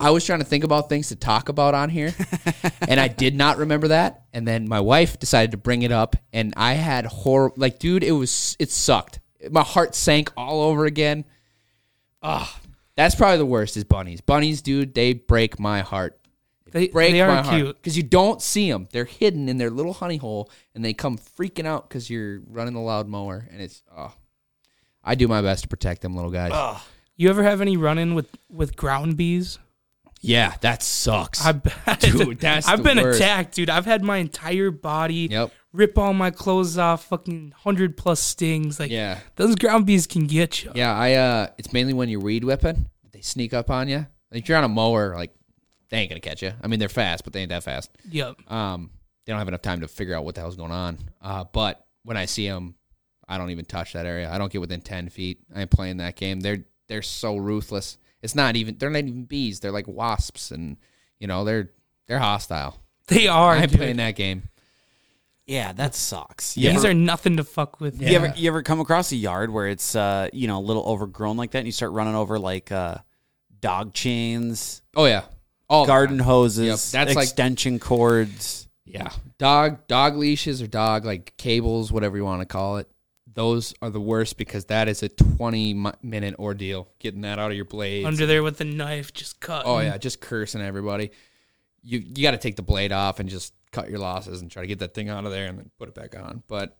I 0.00 0.10
was 0.10 0.24
trying 0.24 0.38
to 0.38 0.44
think 0.44 0.64
about 0.64 0.88
things 0.88 1.08
to 1.08 1.16
talk 1.16 1.50
about 1.50 1.74
on 1.74 1.90
here, 1.90 2.14
and 2.88 2.98
I 2.98 3.08
did 3.08 3.34
not 3.34 3.58
remember 3.58 3.88
that. 3.88 4.22
And 4.32 4.48
then 4.48 4.68
my 4.68 4.80
wife 4.80 5.18
decided 5.18 5.50
to 5.50 5.56
bring 5.58 5.82
it 5.82 5.92
up, 5.92 6.16
and 6.32 6.54
I 6.56 6.72
had 6.72 7.04
horror. 7.04 7.52
Like, 7.56 7.78
dude, 7.78 8.02
it 8.02 8.12
was 8.12 8.56
it 8.58 8.70
sucked. 8.70 9.20
My 9.50 9.62
heart 9.62 9.94
sank 9.94 10.32
all 10.36 10.62
over 10.62 10.86
again. 10.86 11.24
Ah, 12.22 12.60
that's 12.96 13.14
probably 13.14 13.38
the 13.38 13.46
worst. 13.46 13.76
Is 13.76 13.84
bunnies. 13.84 14.20
Bunnies, 14.20 14.62
dude, 14.62 14.94
they 14.94 15.12
break 15.12 15.60
my 15.60 15.80
heart. 15.80 16.16
They, 16.72 16.88
Break 16.88 17.12
they 17.12 17.20
my 17.26 17.42
heart 17.42 17.56
cute. 17.56 17.76
because 17.76 17.96
you 17.96 18.04
don't 18.04 18.40
see 18.40 18.70
them. 18.70 18.86
They're 18.92 19.04
hidden 19.04 19.48
in 19.48 19.58
their 19.58 19.70
little 19.70 19.92
honey 19.92 20.18
hole, 20.18 20.50
and 20.74 20.84
they 20.84 20.94
come 20.94 21.18
freaking 21.18 21.66
out 21.66 21.88
because 21.88 22.08
you're 22.08 22.40
running 22.46 22.74
the 22.74 22.80
loud 22.80 23.08
mower, 23.08 23.46
and 23.50 23.60
it's 23.60 23.82
oh. 23.96 24.14
I 25.02 25.14
do 25.14 25.26
my 25.26 25.42
best 25.42 25.62
to 25.62 25.68
protect 25.68 26.02
them 26.02 26.14
little 26.14 26.30
guys. 26.30 26.52
You 27.16 27.28
ever 27.28 27.42
have 27.42 27.60
any 27.60 27.76
run 27.76 27.98
in 27.98 28.14
with 28.14 28.28
with 28.48 28.76
ground 28.76 29.16
bees? 29.16 29.58
Yeah, 30.20 30.54
that 30.60 30.82
sucks. 30.82 31.44
I 31.44 31.52
bet. 31.52 32.00
Dude, 32.00 32.40
that's 32.40 32.68
I've 32.68 32.82
been 32.82 32.98
worst. 33.00 33.20
attacked, 33.20 33.54
dude. 33.54 33.70
I've 33.70 33.86
had 33.86 34.02
my 34.02 34.18
entire 34.18 34.70
body 34.70 35.28
Yep. 35.30 35.50
rip 35.72 35.96
all 35.96 36.12
my 36.12 36.30
clothes 36.30 36.76
off. 36.76 37.04
Fucking 37.06 37.54
hundred 37.56 37.96
plus 37.96 38.20
stings. 38.20 38.78
Like 38.78 38.90
Yeah. 38.90 39.18
those 39.36 39.54
ground 39.56 39.86
bees 39.86 40.06
can 40.06 40.26
get 40.26 40.62
you. 40.62 40.72
Yeah, 40.74 40.94
I 40.94 41.14
uh 41.14 41.46
it's 41.58 41.72
mainly 41.72 41.94
when 41.94 42.08
you're 42.10 42.20
weed 42.20 42.44
whipping, 42.44 42.86
they 43.12 43.22
sneak 43.22 43.54
up 43.54 43.70
on 43.70 43.88
you. 43.88 44.06
Like 44.30 44.42
if 44.42 44.48
you're 44.48 44.58
on 44.58 44.64
a 44.64 44.68
mower, 44.68 45.14
like 45.16 45.34
they 45.88 45.98
ain't 45.98 46.10
gonna 46.10 46.20
catch 46.20 46.42
you. 46.42 46.52
I 46.62 46.66
mean 46.66 46.78
they're 46.80 46.88
fast, 46.90 47.24
but 47.24 47.32
they 47.32 47.40
ain't 47.40 47.48
that 47.48 47.64
fast. 47.64 47.90
Yep. 48.10 48.50
Um 48.50 48.90
they 49.24 49.32
don't 49.32 49.38
have 49.38 49.48
enough 49.48 49.62
time 49.62 49.80
to 49.80 49.88
figure 49.88 50.14
out 50.14 50.24
what 50.24 50.34
the 50.34 50.42
hell's 50.42 50.56
going 50.56 50.72
on. 50.72 50.98
Uh 51.22 51.44
but 51.50 51.82
when 52.02 52.16
I 52.18 52.26
see 52.26 52.46
them, 52.46 52.74
I 53.26 53.38
don't 53.38 53.50
even 53.50 53.64
touch 53.64 53.92
that 53.94 54.04
area. 54.04 54.30
I 54.30 54.36
don't 54.38 54.50
get 54.52 54.60
within 54.60 54.80
10 54.82 55.08
feet. 55.08 55.38
I 55.54 55.62
ain't 55.62 55.70
playing 55.70 55.96
that 55.98 56.16
game. 56.16 56.40
They're 56.40 56.64
they're 56.88 57.00
so 57.02 57.36
ruthless. 57.38 57.96
It's 58.22 58.34
not 58.34 58.56
even 58.56 58.76
they're 58.78 58.90
not 58.90 58.98
even 59.04 59.24
bees. 59.24 59.60
They're 59.60 59.72
like 59.72 59.88
wasps 59.88 60.50
and 60.50 60.76
you 61.18 61.26
know, 61.26 61.44
they're 61.44 61.70
they're 62.06 62.18
hostile. 62.18 62.78
They 63.08 63.26
are. 63.26 63.54
I'm 63.56 63.68
dude. 63.68 63.78
playing 63.78 63.96
that 63.96 64.14
game. 64.14 64.44
yeah, 65.46 65.72
that 65.72 65.94
sucks. 65.96 66.56
Yeah. 66.56 66.70
These 66.72 66.84
are 66.84 66.94
nothing 66.94 67.38
to 67.38 67.44
fuck 67.44 67.80
with. 67.80 68.00
You 68.00 68.14
ever 68.16 68.32
you 68.36 68.48
ever 68.48 68.62
come 68.62 68.78
across 68.80 69.10
a 69.10 69.16
yard 69.16 69.50
where 69.50 69.66
it's 69.68 69.96
uh 69.96 70.28
you 70.32 70.46
know 70.46 70.58
a 70.58 70.62
little 70.62 70.84
overgrown 70.84 71.36
like 71.36 71.50
that, 71.52 71.58
and 71.58 71.66
you 71.66 71.72
start 71.72 71.92
running 71.92 72.14
over 72.14 72.38
like 72.38 72.70
uh 72.70 72.98
dog 73.60 73.94
chains, 73.94 74.82
Oh 74.94 75.06
yeah. 75.06 75.24
All 75.68 75.86
garden 75.86 76.18
time. 76.18 76.26
hoses, 76.26 76.94
Yep, 76.94 77.06
that's 77.06 77.16
like- 77.16 77.24
extension 77.24 77.78
cords. 77.78 78.68
Yeah. 78.84 79.10
Dog 79.38 79.86
dog 79.88 80.16
leashes 80.16 80.62
or 80.62 80.66
dog 80.66 81.04
like 81.04 81.34
cables, 81.36 81.90
whatever 81.92 82.16
you 82.16 82.24
want 82.24 82.42
to 82.42 82.46
call 82.46 82.76
it. 82.78 82.88
Those 83.32 83.74
are 83.80 83.90
the 83.90 84.00
worst 84.00 84.36
because 84.38 84.64
that 84.66 84.88
is 84.88 85.02
a 85.02 85.08
20 85.08 85.74
minute 86.02 86.34
ordeal 86.38 86.88
getting 86.98 87.20
that 87.20 87.38
out 87.38 87.50
of 87.50 87.56
your 87.56 87.64
blade 87.64 88.04
under 88.04 88.26
there 88.26 88.42
with 88.42 88.58
the 88.58 88.64
knife, 88.64 89.12
just 89.12 89.40
cut. 89.40 89.62
oh 89.66 89.78
yeah, 89.78 89.96
just 89.98 90.20
cursing 90.20 90.60
everybody. 90.60 91.10
You 91.82 92.00
you 92.00 92.22
got 92.22 92.32
to 92.32 92.38
take 92.38 92.56
the 92.56 92.62
blade 92.62 92.92
off 92.92 93.20
and 93.20 93.28
just 93.28 93.54
cut 93.72 93.88
your 93.88 94.00
losses 94.00 94.40
and 94.40 94.50
try 94.50 94.62
to 94.62 94.68
get 94.68 94.80
that 94.80 94.94
thing 94.94 95.08
out 95.08 95.24
of 95.24 95.30
there 95.30 95.46
and 95.46 95.58
then 95.58 95.70
put 95.78 95.88
it 95.88 95.94
back 95.94 96.16
on. 96.16 96.42
But 96.48 96.76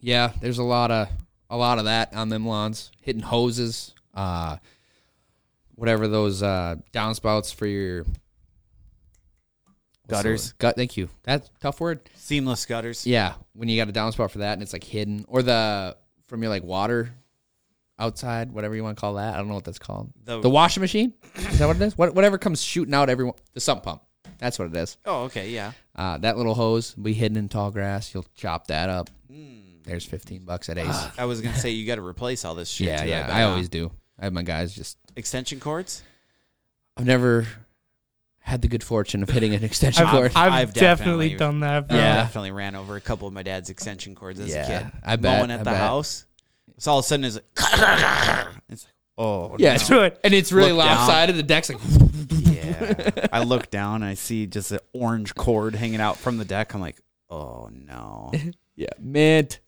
yeah, 0.00 0.32
there's 0.40 0.58
a 0.58 0.64
lot 0.64 0.90
of 0.90 1.08
a 1.50 1.56
lot 1.56 1.78
of 1.78 1.84
that 1.84 2.14
on 2.14 2.28
them 2.30 2.46
lawns. 2.46 2.90
Hitting 3.00 3.22
hoses, 3.22 3.94
uh 4.14 4.56
whatever 5.74 6.08
those 6.08 6.42
uh 6.42 6.76
downspouts 6.92 7.54
for 7.54 7.66
your 7.66 8.04
Gutters. 10.08 10.52
Gut, 10.54 10.74
thank 10.76 10.96
you. 10.96 11.08
That's 11.22 11.48
a 11.48 11.58
tough 11.60 11.80
word. 11.80 12.00
Seamless 12.14 12.64
gutters. 12.66 13.06
Yeah, 13.06 13.34
when 13.52 13.68
you 13.68 13.76
got 13.82 13.88
a 13.88 13.92
downspout 13.92 14.30
for 14.30 14.38
that 14.38 14.54
and 14.54 14.62
it's 14.62 14.72
like 14.72 14.84
hidden, 14.84 15.24
or 15.28 15.42
the 15.42 15.96
from 16.26 16.42
your 16.42 16.50
like 16.50 16.62
water 16.64 17.10
outside, 17.98 18.52
whatever 18.52 18.74
you 18.74 18.82
want 18.82 18.96
to 18.96 19.00
call 19.00 19.14
that. 19.14 19.34
I 19.34 19.38
don't 19.38 19.48
know 19.48 19.54
what 19.54 19.64
that's 19.64 19.78
called. 19.78 20.10
The- 20.24 20.40
The, 20.40 20.50
washing 20.50 20.80
machine 20.80 21.12
is 21.36 21.58
that 21.58 21.66
what 21.66 21.76
it 21.76 21.82
is? 21.82 21.98
What, 21.98 22.14
whatever 22.14 22.38
comes 22.38 22.62
shooting 22.62 22.94
out 22.94 23.08
every 23.10 23.30
the 23.54 23.60
sump 23.60 23.82
pump. 23.82 24.02
That's 24.38 24.58
what 24.58 24.68
it 24.68 24.76
is. 24.76 24.96
Oh, 25.04 25.24
okay, 25.24 25.50
yeah. 25.50 25.72
Uh, 25.96 26.16
that 26.18 26.36
little 26.36 26.54
hose 26.54 26.96
will 26.96 27.04
be 27.04 27.12
hidden 27.12 27.36
in 27.36 27.48
tall 27.48 27.70
grass. 27.72 28.14
You'll 28.14 28.26
chop 28.36 28.68
that 28.68 28.88
up. 28.88 29.10
Hmm. 29.30 29.56
There's 29.82 30.04
fifteen 30.04 30.44
bucks 30.44 30.68
at 30.68 30.78
Ace. 30.78 31.06
I 31.18 31.24
was 31.24 31.40
gonna 31.40 31.56
say 31.56 31.70
you 31.70 31.86
got 31.86 31.96
to 31.96 32.02
replace 32.06 32.44
all 32.44 32.54
this 32.54 32.68
shit. 32.68 32.86
yeah, 32.88 33.02
too, 33.02 33.08
yeah. 33.08 33.26
bet, 33.26 33.34
I 33.36 33.40
huh? 33.40 33.48
always 33.48 33.68
do. 33.68 33.90
I 34.18 34.24
have 34.24 34.32
my 34.32 34.42
guys 34.42 34.74
just. 34.74 34.96
extension 35.16 35.58
cords. 35.60 36.02
I've 36.96 37.06
never 37.06 37.46
had 38.48 38.62
the 38.62 38.68
good 38.68 38.82
fortune 38.82 39.22
of 39.22 39.28
hitting 39.28 39.54
an 39.54 39.62
extension 39.62 40.04
I've, 40.06 40.10
cord. 40.10 40.32
I've, 40.34 40.52
I've 40.52 40.72
definitely, 40.74 41.30
definitely- 41.30 41.36
done 41.36 41.60
that. 41.60 41.86
I 41.90 41.94
Yeah. 41.96 42.12
I 42.12 42.16
definitely 42.22 42.50
ran 42.52 42.74
over 42.74 42.96
a 42.96 43.00
couple 43.00 43.28
of 43.28 43.34
my 43.34 43.42
dad's 43.42 43.70
extension 43.70 44.14
cords 44.14 44.40
as 44.40 44.48
Yeah, 44.48 44.62
a 44.62 44.82
kid. 44.84 44.92
I 45.04 45.16
bet, 45.16 45.38
Mowing 45.38 45.50
at 45.50 45.60
I 45.60 45.62
the 45.64 45.70
bet. 45.70 45.76
house. 45.76 46.24
So 46.78 46.92
all 46.92 46.98
of 47.00 47.04
a 47.04 47.08
sudden 47.08 47.24
it's 47.26 47.34
like, 47.36 47.44
it's 48.68 48.84
like 48.84 48.92
oh 49.18 49.56
yeah, 49.58 49.70
no. 49.70 49.74
it's- 49.74 49.88
Do 49.88 50.00
and 50.24 50.32
it's 50.34 50.50
really 50.52 50.72
Look 50.72 50.84
down. 50.86 50.96
lopsided. 50.96 51.36
The 51.36 51.42
deck's 51.42 51.68
like. 51.70 51.78
yeah. 52.30 53.26
I 53.32 53.42
look 53.42 53.70
down 53.70 53.96
and 53.96 54.04
I 54.06 54.14
see 54.14 54.46
just 54.46 54.70
an 54.72 54.78
orange 54.92 55.34
cord 55.34 55.74
hanging 55.74 56.00
out 56.00 56.16
from 56.16 56.38
the 56.38 56.44
deck. 56.44 56.74
I'm 56.74 56.80
like, 56.80 56.96
oh 57.30 57.68
no. 57.72 58.32
Yeah, 58.76 58.86
mint. 59.00 59.58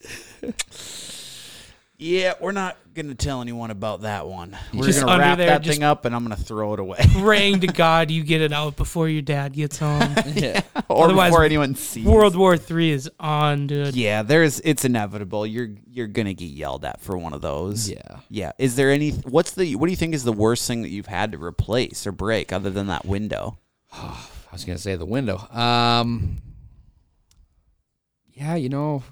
yeah, 2.01 2.33
we're 2.41 2.53
not 2.53 2.79
gonna 2.95 3.15
tell 3.15 3.43
anyone 3.43 3.71
about 3.71 4.03
that 4.03 4.27
one. 4.27 4.57
We're 4.73 4.87
Just 4.87 5.01
gonna 5.01 5.19
wrap 5.19 5.37
there, 5.37 5.49
that 5.49 5.65
thing 5.65 5.83
up 5.83 6.07
and 6.07 6.15
I'm 6.15 6.23
gonna 6.23 6.35
throw 6.35 6.73
it 6.73 6.81
away. 6.81 6.99
Praying 7.19 7.61
to 7.61 7.67
God 7.67 8.11
you 8.11 8.25
get 8.25 8.41
it 8.41 8.53
out 8.53 8.77
before 8.77 9.07
your 9.07 9.21
dad 9.21 9.53
gets 9.53 9.79
home. 9.79 10.01
Yeah. 10.35 10.63
or 10.89 11.05
Otherwise, 11.05 11.31
before 11.31 11.45
anyone 11.45 11.75
sees. 11.75 12.07
World 12.07 12.37
War 12.37 12.57
Three 12.57 12.91
is 12.91 13.11
on, 13.21 13.67
dude. 13.67 13.95
Yeah, 13.95 14.23
there's 14.23 14.61
it's 14.61 14.85
inevitable. 14.85 15.47
You're 15.47 15.71
you're 15.87 16.07
gonna 16.07 16.33
get 16.33 16.47
yelled 16.47 16.85
at 16.85 17.01
for 17.03 17.19
one 17.19 17.35
of 17.35 17.43
those. 17.43 17.91
Yeah. 17.91 18.21
Yeah. 18.31 18.53
Is 18.59 18.77
there 18.77 18.91
any 18.91 19.11
what's 19.11 19.53
the 19.53 19.77
what 19.77 19.87
do 19.87 19.91
you 19.91 19.97
think 19.97 20.15
is 20.15 20.25
the 20.25 20.33
worst 20.33 20.67
thing 20.67 20.83
that 20.83 20.89
you've 20.89 21.07
had 21.07 21.33
to 21.33 21.43
replace 21.43 22.07
or 22.07 22.13
break 22.13 22.53
other 22.53 22.71
than 22.71 22.87
that 22.87 23.05
window? 23.05 23.59
I 23.93 24.17
was 24.53 24.65
gonna 24.65 24.79
say 24.79 24.97
the 24.97 25.05
window. 25.05 25.37
Um, 25.51 26.39
yeah, 28.33 28.55
you 28.55 28.71
know, 28.71 29.03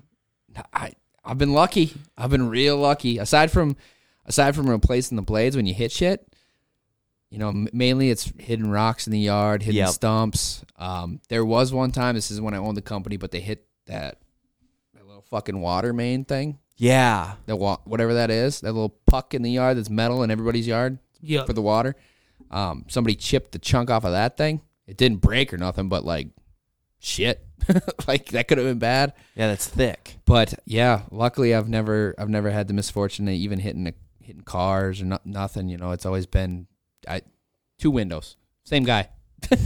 I 0.72 0.94
I've 1.28 1.38
been 1.38 1.52
lucky. 1.52 1.92
I've 2.16 2.30
been 2.30 2.48
real 2.48 2.76
lucky. 2.78 3.18
Aside 3.18 3.50
from 3.50 3.76
aside 4.24 4.54
from 4.56 4.68
replacing 4.68 5.16
the 5.16 5.22
blades 5.22 5.54
when 5.56 5.66
you 5.66 5.74
hit 5.74 5.92
shit, 5.92 6.26
you 7.30 7.38
know, 7.38 7.52
mainly 7.72 8.10
it's 8.10 8.32
hidden 8.38 8.70
rocks 8.70 9.06
in 9.06 9.12
the 9.12 9.18
yard, 9.18 9.62
hidden 9.62 9.76
Yep. 9.78 9.88
stumps. 9.90 10.64
Um, 10.76 11.20
there 11.28 11.44
was 11.44 11.72
one 11.72 11.90
time. 11.92 12.14
This 12.14 12.30
is 12.30 12.40
when 12.40 12.54
I 12.54 12.56
owned 12.58 12.76
the 12.76 12.82
company, 12.82 13.16
but 13.18 13.30
they 13.30 13.40
hit 13.40 13.66
that 13.86 14.18
that 14.94 15.06
little 15.06 15.22
fucking 15.28 15.60
water 15.60 15.92
main 15.92 16.24
thing. 16.24 16.58
Yeah. 16.76 17.34
That 17.46 17.56
wa- 17.56 17.78
whatever 17.84 18.14
that 18.14 18.30
is, 18.30 18.60
that 18.62 18.72
little 18.72 18.96
puck 19.06 19.34
in 19.34 19.42
the 19.42 19.50
yard 19.50 19.76
that's 19.76 19.90
metal 19.90 20.22
in 20.22 20.30
everybody's 20.30 20.66
yard 20.66 20.98
Yep. 21.20 21.46
for 21.46 21.52
the 21.52 21.62
water. 21.62 21.94
Um, 22.50 22.84
somebody 22.88 23.14
chipped 23.16 23.52
the 23.52 23.58
chunk 23.58 23.90
off 23.90 24.04
of 24.04 24.12
that 24.12 24.36
thing. 24.38 24.62
It 24.86 24.96
didn't 24.96 25.18
break 25.20 25.52
or 25.52 25.58
nothing, 25.58 25.88
but 25.90 26.04
like 26.04 26.28
shit, 26.98 27.44
like 28.08 28.26
that 28.30 28.48
could 28.48 28.58
have 28.58 28.66
been 28.66 28.78
bad. 28.78 29.12
Yeah, 29.34 29.48
that's 29.48 29.66
thick. 29.66 30.16
But 30.24 30.54
yeah, 30.64 31.02
luckily 31.10 31.54
I've 31.54 31.68
never 31.68 32.14
I've 32.18 32.28
never 32.28 32.50
had 32.50 32.68
the 32.68 32.74
misfortune 32.74 33.28
of 33.28 33.34
even 33.34 33.58
hitting 33.60 33.86
a, 33.86 33.94
hitting 34.20 34.42
cars 34.42 35.00
or 35.00 35.04
not, 35.06 35.24
nothing. 35.26 35.68
You 35.68 35.76
know, 35.78 35.92
it's 35.92 36.06
always 36.06 36.26
been 36.26 36.66
I 37.08 37.22
two 37.78 37.90
windows, 37.90 38.36
same 38.64 38.84
guy. 38.84 39.08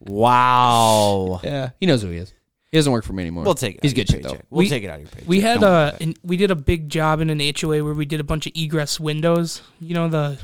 Wow. 0.00 1.40
Yeah, 1.42 1.70
he 1.80 1.86
knows 1.86 2.02
who 2.02 2.10
he 2.10 2.18
is. 2.18 2.32
He 2.70 2.78
doesn't 2.78 2.92
work 2.92 3.04
for 3.04 3.12
me 3.12 3.22
anymore. 3.22 3.44
We'll 3.44 3.54
take 3.54 3.76
it. 3.76 3.80
He's 3.82 3.92
out 3.92 3.98
of 3.98 4.06
good 4.06 4.12
your 4.12 4.22
shit 4.22 4.30
though. 4.30 4.44
We'll 4.50 4.58
We- 4.58 4.68
take 4.68 4.84
it 4.84 4.88
out 4.88 4.96
of 4.96 5.00
your 5.02 5.10
paycheck. 5.10 5.28
We 5.28 5.40
had 5.40 5.60
Don't 5.60 5.70
worry 5.70 5.84
uh, 5.84 5.88
about 5.88 6.00
it. 6.00 6.06
an, 6.06 6.14
we 6.22 6.36
did 6.36 6.50
a 6.50 6.54
big 6.56 6.88
job 6.88 7.20
in 7.20 7.30
an 7.30 7.40
HOA 7.40 7.82
where 7.82 7.94
we 7.94 8.06
did 8.06 8.20
a 8.20 8.24
bunch 8.24 8.46
of 8.46 8.52
egress 8.54 9.00
windows. 9.00 9.62
You 9.80 9.94
know 9.94 10.08
the, 10.08 10.38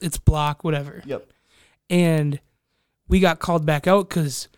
it's 0.00 0.18
block 0.18 0.62
whatever. 0.64 1.02
Yep. 1.04 1.26
And 1.90 2.40
we 3.08 3.20
got 3.20 3.40
called 3.40 3.66
back 3.66 3.86
out 3.86 4.08
because 4.08 4.48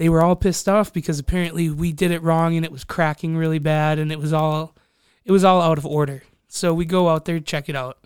they 0.00 0.08
were 0.08 0.22
all 0.22 0.34
pissed 0.34 0.66
off 0.66 0.92
because 0.94 1.18
apparently 1.18 1.68
we 1.68 1.92
did 1.92 2.10
it 2.10 2.22
wrong 2.22 2.56
and 2.56 2.64
it 2.64 2.72
was 2.72 2.84
cracking 2.84 3.36
really 3.36 3.58
bad 3.58 3.98
and 3.98 4.10
it 4.10 4.18
was 4.18 4.32
all, 4.32 4.74
it 5.26 5.30
was 5.32 5.44
all 5.44 5.60
out 5.60 5.76
of 5.76 5.84
order. 5.84 6.22
So 6.48 6.72
we 6.72 6.86
go 6.86 7.10
out 7.10 7.26
there 7.26 7.38
check 7.38 7.68
it 7.68 7.76
out, 7.76 7.98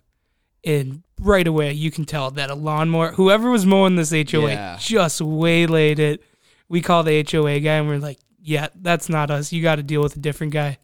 and 0.64 1.03
right 1.20 1.47
away 1.47 1.72
you 1.72 1.90
can 1.92 2.05
tell 2.05 2.30
that 2.32 2.51
a 2.51 2.55
lawnmower, 2.55 3.12
whoever 3.12 3.49
was 3.49 3.64
mowing 3.64 3.95
this 3.97 4.11
HOA, 4.11 4.49
Yeah. 4.51 4.76
just 4.80 5.20
waylaid 5.20 5.99
it. 6.01 6.22
We 6.68 6.80
call 6.80 7.05
the 7.05 7.22
HOA 7.30 7.61
guy 7.61 7.74
and 7.76 7.86
we're 7.88 7.99
like, 7.99 8.18
yeah, 8.42 8.68
that's 8.74 9.09
not 9.09 9.30
us. 9.30 9.53
You 9.53 9.62
got 9.62 9.76
to 9.76 9.82
deal 9.82 10.03
with 10.03 10.16
a 10.16 10.20
different 10.20 10.53
guy. 10.53 10.78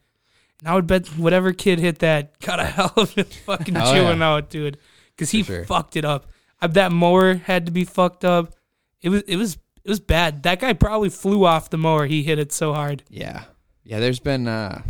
And 0.61 0.68
I 0.68 0.74
would 0.74 0.86
bet 0.86 1.08
whatever 1.18 1.52
kid 1.52 1.78
hit 1.80 1.98
that 1.98 2.38
got 2.46 2.61
a 2.61 2.64
hell 2.66 2.92
of 2.96 3.16
a 3.18 3.24
fucking 3.24 3.76
Oh, 3.76 3.92
chewing 3.92 4.18
yeah. 4.20 4.28
out, 4.30 4.48
dude, 4.48 4.78
because 5.16 5.30
he 5.30 5.42
sure. 5.42 5.64
fucked 5.64 5.96
it 5.96 6.04
up. 6.04 6.26
That 6.62 6.92
mower 6.92 7.34
had 7.34 7.66
to 7.66 7.72
be 7.72 7.84
fucked 7.84 8.24
up. 8.24 8.54
It 9.02 9.08
was 9.08 9.22
it 9.22 9.36
was 9.36 9.58
it 9.85 9.89
was 9.91 10.01
bad. 10.01 10.43
That 10.43 10.61
guy 10.61 10.72
probably 10.72 11.09
flew 11.11 11.45
off 11.45 11.70
the 11.70 11.78
mower. 11.78 12.07
He 12.07 12.22
hit 12.22 12.39
it 12.39 12.53
so 12.53 12.72
hard. 12.74 13.03
Yeah. 13.09 13.45
Yeah, 13.85 13.99
there's 14.01 14.20
been 14.20 14.47
uh 14.49 14.83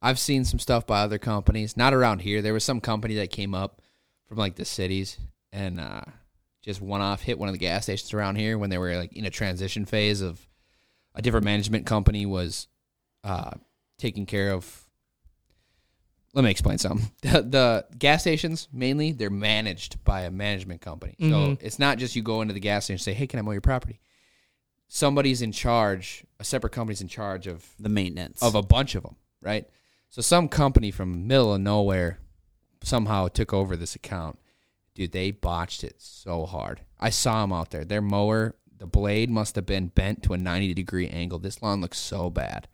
I've 0.00 0.18
seen 0.18 0.44
some 0.44 0.58
stuff 0.60 0.86
by 0.86 1.00
other 1.00 1.18
companies, 1.18 1.76
not 1.76 1.92
around 1.92 2.20
here. 2.20 2.40
There 2.40 2.52
was 2.54 2.64
some 2.64 2.80
company 2.80 3.16
that 3.16 3.30
came 3.30 3.54
up 3.54 3.82
from 4.26 4.38
like 4.38 4.54
the 4.56 4.64
cities 4.64 5.18
and 5.52 5.80
uh 5.80 6.02
just 6.62 6.80
one 6.80 7.00
off 7.00 7.22
hit 7.22 7.38
one 7.38 7.48
of 7.48 7.52
the 7.54 7.58
gas 7.58 7.84
stations 7.84 8.12
around 8.12 8.36
here 8.36 8.58
when 8.58 8.70
they 8.70 8.78
were 8.78 8.96
like 8.96 9.12
in 9.14 9.24
a 9.24 9.30
transition 9.30 9.84
phase 9.84 10.20
of 10.20 10.40
a 11.14 11.22
different 11.22 11.44
management 11.44 11.86
company 11.86 12.26
was 12.26 12.68
uh 13.24 13.50
taking 13.98 14.26
care 14.26 14.52
of 14.52 14.84
let 16.34 16.44
me 16.44 16.50
explain 16.50 16.78
something. 16.78 17.10
The, 17.22 17.42
the 17.42 17.86
gas 17.98 18.20
stations 18.22 18.68
mainly 18.72 19.12
they're 19.12 19.30
managed 19.30 20.02
by 20.04 20.22
a 20.22 20.30
management 20.30 20.80
company. 20.80 21.14
So 21.18 21.26
Mhm. 21.26 21.58
it's 21.62 21.78
not 21.78 21.98
just 21.98 22.14
you 22.16 22.22
go 22.22 22.42
into 22.42 22.54
the 22.54 22.60
gas 22.60 22.84
station 22.84 22.94
and 22.94 23.00
say, 23.02 23.14
"Hey, 23.14 23.26
can 23.26 23.38
I 23.38 23.42
mow 23.42 23.52
your 23.52 23.60
property?" 23.60 24.00
Somebody's 24.88 25.42
in 25.42 25.52
charge. 25.52 26.24
A 26.40 26.44
separate 26.44 26.72
company's 26.72 27.00
in 27.00 27.08
charge 27.08 27.46
of 27.46 27.66
The 27.78 27.88
maintenance 27.88 28.42
of 28.42 28.54
a 28.54 28.62
bunch 28.62 28.94
of 28.94 29.02
them, 29.02 29.16
right? 29.42 29.68
So 30.10 30.22
some 30.22 30.48
company 30.48 30.90
from 30.90 31.26
middle 31.26 31.54
of 31.54 31.60
nowhere 31.60 32.18
somehow 32.82 33.28
took 33.28 33.52
over 33.52 33.76
this 33.76 33.94
account. 33.94 34.38
Dude, 34.94 35.12
they 35.12 35.30
botched 35.30 35.84
it 35.84 35.96
so 35.98 36.46
hard. 36.46 36.80
I 36.98 37.10
saw 37.10 37.42
them 37.42 37.52
out 37.52 37.70
there. 37.70 37.84
Their 37.84 38.00
mower, 38.00 38.56
the 38.76 38.86
blade 38.86 39.30
must 39.30 39.54
have 39.56 39.66
been 39.66 39.88
bent 39.88 40.22
to 40.24 40.32
a 40.32 40.38
90 40.38 40.74
degree 40.74 41.08
angle. 41.08 41.38
This 41.38 41.62
lawn 41.62 41.80
looks 41.80 41.98
so 41.98 42.30
bad. 42.30 42.68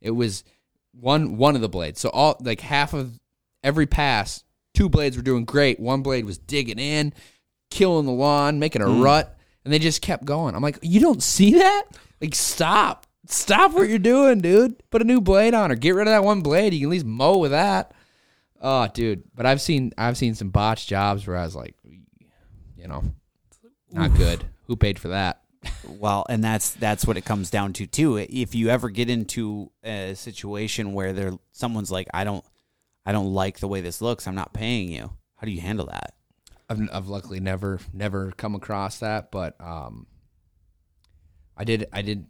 It 0.00 0.12
was 0.12 0.44
one 0.92 1.36
one 1.36 1.56
of 1.56 1.62
the 1.62 1.68
blades. 1.68 2.00
So 2.00 2.10
all 2.10 2.36
like 2.40 2.60
half 2.60 2.94
of 2.94 3.18
every 3.62 3.86
pass, 3.86 4.44
two 4.74 4.88
blades 4.88 5.16
were 5.16 5.22
doing 5.22 5.44
great. 5.44 5.80
One 5.80 6.02
blade 6.02 6.26
was 6.26 6.38
digging 6.38 6.78
in, 6.78 7.12
killing 7.70 8.06
the 8.06 8.12
lawn, 8.12 8.58
making 8.58 8.82
a 8.82 8.86
mm. 8.86 9.02
rut, 9.02 9.33
and 9.64 9.72
they 9.72 9.78
just 9.78 10.02
kept 10.02 10.24
going. 10.24 10.54
I'm 10.54 10.62
like, 10.62 10.78
you 10.82 11.00
don't 11.00 11.22
see 11.22 11.54
that? 11.54 11.84
Like, 12.20 12.34
stop. 12.34 13.06
Stop 13.26 13.72
what 13.72 13.88
you're 13.88 13.98
doing, 13.98 14.40
dude. 14.40 14.82
Put 14.90 15.00
a 15.00 15.04
new 15.04 15.20
blade 15.20 15.54
on 15.54 15.72
or 15.72 15.76
get 15.76 15.94
rid 15.94 16.06
of 16.06 16.12
that 16.12 16.24
one 16.24 16.42
blade. 16.42 16.74
You 16.74 16.80
can 16.80 16.88
at 16.88 16.90
least 16.90 17.06
mow 17.06 17.38
with 17.38 17.52
that. 17.52 17.92
Oh, 18.60 18.86
dude. 18.88 19.24
But 19.34 19.46
I've 19.46 19.60
seen 19.60 19.92
I've 19.96 20.18
seen 20.18 20.34
some 20.34 20.50
botched 20.50 20.88
jobs 20.88 21.26
where 21.26 21.36
I 21.36 21.44
was 21.44 21.56
like, 21.56 21.74
you 22.76 22.88
know, 22.88 23.02
not 23.90 24.14
good. 24.16 24.44
Who 24.66 24.76
paid 24.76 24.98
for 24.98 25.08
that? 25.08 25.40
Well, 25.86 26.26
and 26.28 26.44
that's 26.44 26.72
that's 26.72 27.06
what 27.06 27.16
it 27.16 27.24
comes 27.24 27.50
down 27.50 27.72
to 27.74 27.86
too. 27.86 28.18
If 28.18 28.54
you 28.54 28.68
ever 28.68 28.90
get 28.90 29.08
into 29.08 29.70
a 29.82 30.14
situation 30.14 30.92
where 30.92 31.14
there 31.14 31.32
someone's 31.52 31.90
like, 31.90 32.08
I 32.12 32.24
don't, 32.24 32.44
I 33.06 33.12
don't 33.12 33.32
like 33.32 33.58
the 33.58 33.68
way 33.68 33.80
this 33.80 34.02
looks. 34.02 34.26
I'm 34.26 34.34
not 34.34 34.52
paying 34.52 34.90
you. 34.90 35.10
How 35.36 35.46
do 35.46 35.50
you 35.50 35.60
handle 35.62 35.86
that? 35.86 36.14
I've, 36.68 36.80
I've 36.92 37.08
luckily 37.08 37.40
never 37.40 37.78
never 37.92 38.32
come 38.32 38.54
across 38.54 39.00
that, 39.00 39.30
but 39.30 39.60
um, 39.60 40.06
I 41.56 41.64
did 41.64 41.86
I 41.92 42.02
did 42.02 42.26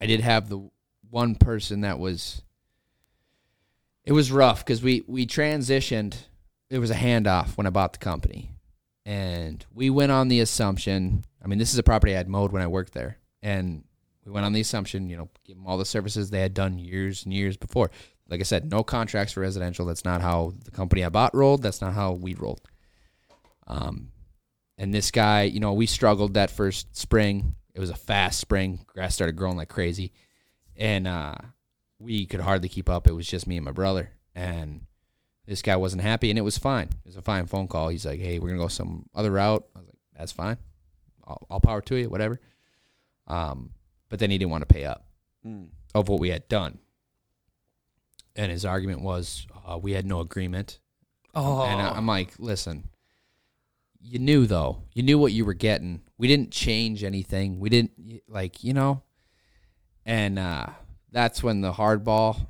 I 0.00 0.06
did 0.06 0.20
have 0.20 0.48
the 0.48 0.70
one 1.10 1.34
person 1.34 1.82
that 1.82 1.98
was. 1.98 2.42
It 4.04 4.12
was 4.12 4.32
rough 4.32 4.64
because 4.64 4.82
we 4.82 5.04
we 5.06 5.26
transitioned. 5.26 6.16
It 6.70 6.78
was 6.78 6.90
a 6.90 6.94
handoff 6.94 7.56
when 7.56 7.66
I 7.66 7.70
bought 7.70 7.94
the 7.94 7.98
company, 7.98 8.52
and 9.04 9.64
we 9.72 9.90
went 9.90 10.12
on 10.12 10.28
the 10.28 10.40
assumption. 10.40 11.24
I 11.42 11.46
mean, 11.46 11.58
this 11.58 11.72
is 11.72 11.78
a 11.78 11.82
property 11.82 12.14
I 12.14 12.18
had 12.18 12.28
mowed 12.28 12.52
when 12.52 12.62
I 12.62 12.66
worked 12.66 12.94
there, 12.94 13.18
and 13.42 13.84
we 14.24 14.32
went 14.32 14.44
on 14.44 14.52
the 14.52 14.60
assumption, 14.60 15.08
you 15.08 15.16
know, 15.16 15.30
give 15.44 15.56
them 15.56 15.66
all 15.66 15.78
the 15.78 15.86
services 15.86 16.28
they 16.28 16.40
had 16.40 16.52
done 16.52 16.78
years 16.78 17.24
and 17.24 17.32
years 17.32 17.56
before. 17.56 17.90
Like 18.28 18.40
I 18.40 18.44
said, 18.44 18.70
no 18.70 18.82
contracts 18.82 19.32
for 19.32 19.40
residential. 19.40 19.86
That's 19.86 20.04
not 20.04 20.20
how 20.20 20.52
the 20.64 20.70
company 20.70 21.02
I 21.02 21.08
bought 21.08 21.34
rolled. 21.34 21.62
That's 21.62 21.80
not 21.80 21.94
how 21.94 22.12
we 22.12 22.34
rolled. 22.34 22.60
Um, 23.68 24.10
and 24.76 24.92
this 24.92 25.10
guy, 25.10 25.42
you 25.42 25.60
know, 25.60 25.72
we 25.74 25.86
struggled 25.86 26.34
that 26.34 26.50
first 26.50 26.96
spring. 26.96 27.54
It 27.74 27.80
was 27.80 27.90
a 27.90 27.94
fast 27.96 28.40
spring. 28.40 28.80
Grass 28.86 29.14
started 29.14 29.36
growing 29.36 29.56
like 29.56 29.68
crazy, 29.68 30.12
and 30.76 31.06
uh, 31.06 31.34
we 31.98 32.26
could 32.26 32.40
hardly 32.40 32.68
keep 32.68 32.88
up. 32.88 33.06
It 33.06 33.12
was 33.12 33.26
just 33.28 33.46
me 33.46 33.56
and 33.56 33.64
my 33.64 33.72
brother, 33.72 34.10
and 34.34 34.82
this 35.46 35.62
guy 35.62 35.76
wasn't 35.76 36.02
happy, 36.02 36.30
and 36.30 36.38
it 36.38 36.42
was 36.42 36.58
fine. 36.58 36.88
It 36.88 37.06
was 37.06 37.16
a 37.16 37.22
fine 37.22 37.46
phone 37.46 37.68
call. 37.68 37.88
He's 37.88 38.06
like, 38.06 38.20
"Hey, 38.20 38.38
we're 38.38 38.48
gonna 38.48 38.60
go 38.60 38.68
some 38.68 39.06
other 39.14 39.30
route." 39.30 39.64
I 39.76 39.78
was 39.80 39.86
like, 39.88 39.98
"That's 40.16 40.32
fine. 40.32 40.56
I'll, 41.26 41.46
I'll 41.50 41.60
power 41.60 41.80
to 41.82 41.96
you, 41.96 42.08
whatever." 42.08 42.40
Um, 43.26 43.70
but 44.08 44.18
then 44.18 44.30
he 44.30 44.38
didn't 44.38 44.50
want 44.50 44.66
to 44.66 44.74
pay 44.74 44.84
up 44.86 45.06
of 45.94 46.08
what 46.08 46.20
we 46.20 46.30
had 46.30 46.48
done, 46.48 46.78
and 48.36 48.50
his 48.50 48.64
argument 48.64 49.02
was 49.02 49.46
uh, 49.66 49.78
we 49.78 49.92
had 49.92 50.06
no 50.06 50.20
agreement 50.20 50.78
Oh, 51.34 51.62
and 51.62 51.80
I- 51.80 51.90
I'm 51.90 52.06
like, 52.06 52.32
listen, 52.38 52.88
you 54.00 54.18
knew 54.18 54.46
though. 54.46 54.82
You 54.94 55.02
knew 55.02 55.18
what 55.18 55.32
you 55.32 55.44
were 55.44 55.54
getting. 55.54 56.02
We 56.18 56.28
didn't 56.28 56.50
change 56.50 57.04
anything. 57.04 57.58
We 57.60 57.68
didn't 57.68 57.92
like, 58.28 58.62
you 58.64 58.72
know. 58.74 59.02
And 60.06 60.38
uh 60.38 60.66
that's 61.10 61.42
when 61.42 61.60
the 61.60 61.72
hardball 61.72 62.46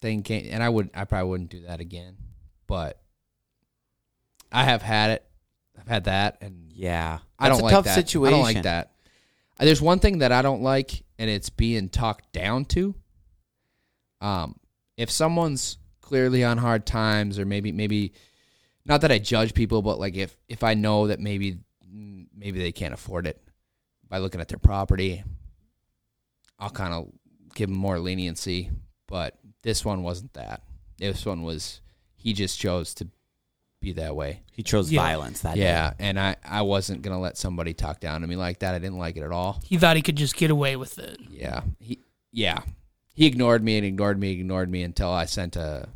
thing 0.00 0.22
came 0.22 0.48
and 0.50 0.62
I 0.62 0.68
would 0.68 0.90
I 0.94 1.04
probably 1.04 1.30
wouldn't 1.30 1.50
do 1.50 1.60
that 1.62 1.80
again. 1.80 2.16
But 2.66 3.00
I 4.50 4.64
have 4.64 4.82
had 4.82 5.10
it. 5.10 5.24
I've 5.78 5.88
had 5.88 6.04
that 6.04 6.38
and 6.40 6.70
Yeah, 6.72 7.18
I 7.38 7.48
don't 7.48 7.60
a 7.60 7.64
like 7.64 7.72
tough 7.72 7.84
that. 7.84 7.94
situation. 7.94 8.34
I 8.34 8.36
don't 8.36 8.54
like 8.54 8.62
that. 8.64 8.92
Uh, 9.60 9.64
There's 9.64 9.82
one 9.82 9.98
thing 9.98 10.18
that 10.18 10.30
I 10.32 10.42
don't 10.42 10.62
like, 10.62 11.02
and 11.18 11.28
it's 11.28 11.50
being 11.50 11.88
talked 11.88 12.32
down 12.32 12.64
to. 12.66 12.94
Um, 14.20 14.56
if 14.96 15.10
someone's 15.10 15.78
clearly 16.00 16.44
on 16.44 16.58
hard 16.58 16.86
times, 16.86 17.38
or 17.38 17.44
maybe 17.44 17.72
maybe 17.72 18.12
not 18.88 19.02
that 19.02 19.12
I 19.12 19.18
judge 19.18 19.54
people, 19.54 19.82
but 19.82 19.98
like 19.98 20.14
if 20.16 20.36
if 20.48 20.64
I 20.64 20.74
know 20.74 21.06
that 21.08 21.20
maybe 21.20 21.58
maybe 22.34 22.58
they 22.58 22.72
can't 22.72 22.94
afford 22.94 23.26
it 23.26 23.40
by 24.08 24.18
looking 24.18 24.40
at 24.40 24.48
their 24.48 24.58
property, 24.58 25.22
I'll 26.58 26.70
kind 26.70 26.94
of 26.94 27.08
give 27.54 27.68
them 27.68 27.78
more 27.78 27.98
leniency. 27.98 28.70
But 29.06 29.38
this 29.62 29.84
one 29.84 30.02
wasn't 30.02 30.32
that. 30.34 30.62
This 30.98 31.24
one 31.26 31.42
was 31.42 31.80
he 32.16 32.32
just 32.32 32.58
chose 32.58 32.94
to 32.94 33.08
be 33.80 33.92
that 33.92 34.16
way. 34.16 34.42
He 34.50 34.62
chose 34.64 34.90
Yeah. 34.90 35.02
violence 35.02 35.40
that 35.42 35.54
day. 35.54 35.62
Yeah, 35.62 35.92
and 35.98 36.18
I 36.18 36.36
I 36.44 36.62
wasn't 36.62 37.02
gonna 37.02 37.20
let 37.20 37.36
somebody 37.38 37.74
talk 37.74 38.00
down 38.00 38.22
to 38.22 38.26
me 38.26 38.36
like 38.36 38.60
that. 38.60 38.74
I 38.74 38.78
didn't 38.78 38.98
like 38.98 39.16
it 39.16 39.22
at 39.22 39.30
all. 39.32 39.60
he 39.64 39.78
thought 39.78 39.96
he 39.96 40.02
could 40.02 40.16
just 40.16 40.34
get 40.36 40.50
away 40.50 40.76
with 40.76 40.98
it. 40.98 41.18
Yeah, 41.30 41.62
he 41.78 42.00
yeah 42.32 42.62
he 43.14 43.26
ignored 43.26 43.62
me 43.62 43.76
and 43.78 43.86
ignored 43.86 44.18
me, 44.18 44.32
ignored 44.32 44.70
me 44.70 44.82
until 44.82 45.10
I 45.10 45.26
sent 45.26 45.56
a 45.56 45.88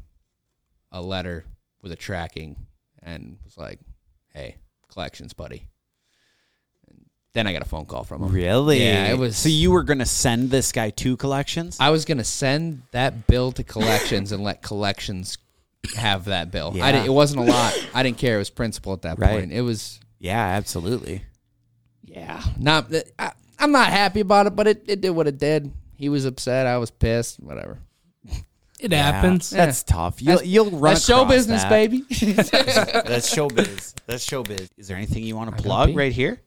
a 0.92 1.00
letter 1.02 1.44
with 1.82 1.90
a 1.92 1.96
tracking 1.96 2.56
and 3.02 3.38
was 3.44 3.56
like, 3.56 3.80
"Hey, 4.32 4.56
collections, 4.88 5.32
buddy." 5.32 5.66
And 6.88 7.04
then 7.34 7.46
I 7.46 7.52
got 7.52 7.62
a 7.62 7.66
phone 7.68 7.86
call 7.86 8.04
from 8.04 8.22
him. 8.22 8.32
Really? 8.32 8.80
Yeah, 8.82 9.08
it 9.12 9.18
was- 9.18 9.36
So 9.36 9.48
you 9.48 9.70
were 9.70 9.82
gonna 9.82 10.06
send 10.06 10.50
this 10.50 10.72
guy 10.72 10.90
to 10.90 11.16
collections? 11.16 11.76
I 11.80 11.90
was 11.90 12.04
gonna 12.04 12.24
send 12.24 12.82
that 12.92 13.26
bill 13.26 13.52
to 13.52 13.64
collections 13.64 14.32
and 14.32 14.42
let 14.44 14.62
collections 14.62 15.38
have 15.96 16.26
that 16.26 16.50
bill. 16.50 16.72
Yeah. 16.74 16.86
I 16.86 16.92
didn't, 16.92 17.06
it 17.06 17.12
wasn't 17.12 17.40
a 17.48 17.50
lot. 17.50 17.74
I 17.94 18.02
didn't 18.02 18.18
care. 18.18 18.36
It 18.36 18.38
was 18.38 18.50
principle 18.50 18.92
at 18.92 19.02
that 19.02 19.18
Right. 19.18 19.30
point. 19.30 19.52
It 19.52 19.62
was 19.62 19.98
yeah, 20.18 20.46
absolutely. 20.46 21.24
Yeah, 22.04 22.42
not. 22.58 22.92
I, 23.18 23.32
I'm 23.58 23.72
not 23.72 23.88
happy 23.88 24.20
about 24.20 24.46
it, 24.46 24.54
but 24.54 24.66
it, 24.68 24.84
it 24.86 25.00
did 25.00 25.10
what 25.10 25.26
it 25.26 25.38
did. 25.38 25.72
He 25.96 26.08
was 26.08 26.24
upset. 26.24 26.66
I 26.66 26.78
was 26.78 26.90
pissed. 26.90 27.40
Whatever. 27.40 27.78
It 28.82 28.90
Yeah, 28.92 29.12
happens. 29.12 29.50
That's 29.50 29.82
tough. 29.82 30.20
You'll, 30.20 30.42
you'll 30.42 30.70
run 30.70 30.94
That's 30.94 31.04
show 31.04 31.20
across 31.22 31.32
business, 31.34 31.62
that. 31.62 31.70
baby. 31.70 31.98
That's 32.08 33.32
showbiz. 33.34 33.94
That's 34.06 34.26
showbiz. 34.28 34.68
Is 34.76 34.88
there 34.88 34.96
anything 34.96 35.22
you 35.24 35.36
want 35.36 35.50
to 35.50 35.56
I 35.56 35.60
plug 35.60 35.96
right 35.96 36.12
here? 36.12 36.40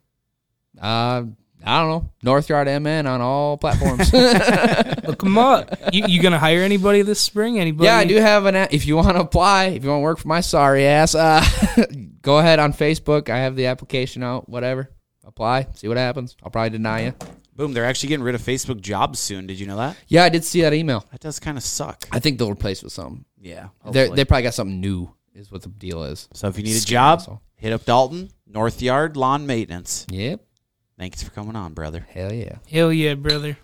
uh, 0.80 1.24
I 1.64 1.80
don't 1.80 1.88
know. 1.90 2.10
Northyard 2.22 2.68
MN 2.82 3.06
on 3.06 3.20
all 3.22 3.56
platforms. 3.56 4.12
Look 5.04 5.22
him 5.22 5.38
up. 5.38 5.74
You, 5.92 6.04
you 6.06 6.22
gonna 6.22 6.38
hire 6.38 6.60
anybody 6.62 7.02
this 7.02 7.18
spring? 7.20 7.58
Anybody? 7.58 7.86
yeah, 7.86 7.96
I 7.96 8.04
do 8.04 8.16
have 8.16 8.44
an. 8.46 8.54
a- 8.54 8.68
If 8.70 8.86
you 8.86 8.94
want 8.96 9.16
to 9.16 9.20
apply, 9.22 9.64
if 9.66 9.82
you 9.82 9.88
want 9.90 10.00
to 10.00 10.04
work 10.04 10.18
for 10.18 10.28
my 10.28 10.40
sorry 10.42 10.86
ass, 10.86 11.14
uh, 11.14 11.42
go 12.22 12.38
ahead 12.38 12.58
on 12.60 12.72
Facebook. 12.72 13.30
I 13.30 13.38
have 13.38 13.56
the 13.56 13.66
application 13.66 14.22
out. 14.22 14.48
Whatever. 14.48 14.90
Apply. 15.24 15.66
See 15.74 15.88
what 15.88 15.96
happens. 15.96 16.36
I'll 16.42 16.50
probably 16.50 16.70
deny 16.70 17.06
you. 17.06 17.14
Boom. 17.56 17.72
They're 17.72 17.84
actually 17.84 18.10
getting 18.10 18.24
rid 18.24 18.34
of 18.34 18.42
Facebook 18.42 18.80
jobs 18.80 19.18
soon. 19.18 19.46
Did 19.46 19.58
you 19.58 19.66
know 19.66 19.78
that? 19.78 19.96
Yeah, 20.08 20.24
I 20.24 20.28
did 20.28 20.44
see 20.44 20.60
that 20.62 20.74
email. 20.74 21.04
That 21.10 21.20
does 21.20 21.40
kind 21.40 21.56
of 21.56 21.64
suck. 21.64 22.06
I 22.12 22.18
think 22.18 22.38
they'll 22.38 22.50
replace 22.50 22.82
with 22.82 22.92
something. 22.92 23.24
Yeah. 23.40 23.68
They 23.84 24.00
hopefully. 24.00 24.16
they 24.16 24.24
probably 24.24 24.42
got 24.42 24.54
something 24.54 24.80
new. 24.80 25.12
Is 25.34 25.52
what 25.52 25.60
the 25.60 25.68
deal 25.68 26.02
is. 26.04 26.28
so 26.32 26.48
if 26.48 26.56
you 26.56 26.64
need 26.64 26.82
a 26.82 26.86
job, 26.86 27.40
hit 27.56 27.70
up 27.70 27.84
Dalton, 27.84 28.30
North 28.46 28.80
Yard 28.80 29.18
Lawn 29.18 29.46
Maintenance. 29.46 30.06
Yep. 30.10 30.40
Thanks 30.98 31.22
for 31.22 31.30
coming 31.30 31.56
on, 31.56 31.74
brother. 31.74 32.06
Hell 32.08 32.32
yeah. 32.32 32.56
Hell 32.70 32.90
yeah, 32.90 33.12
brother. 33.12 33.58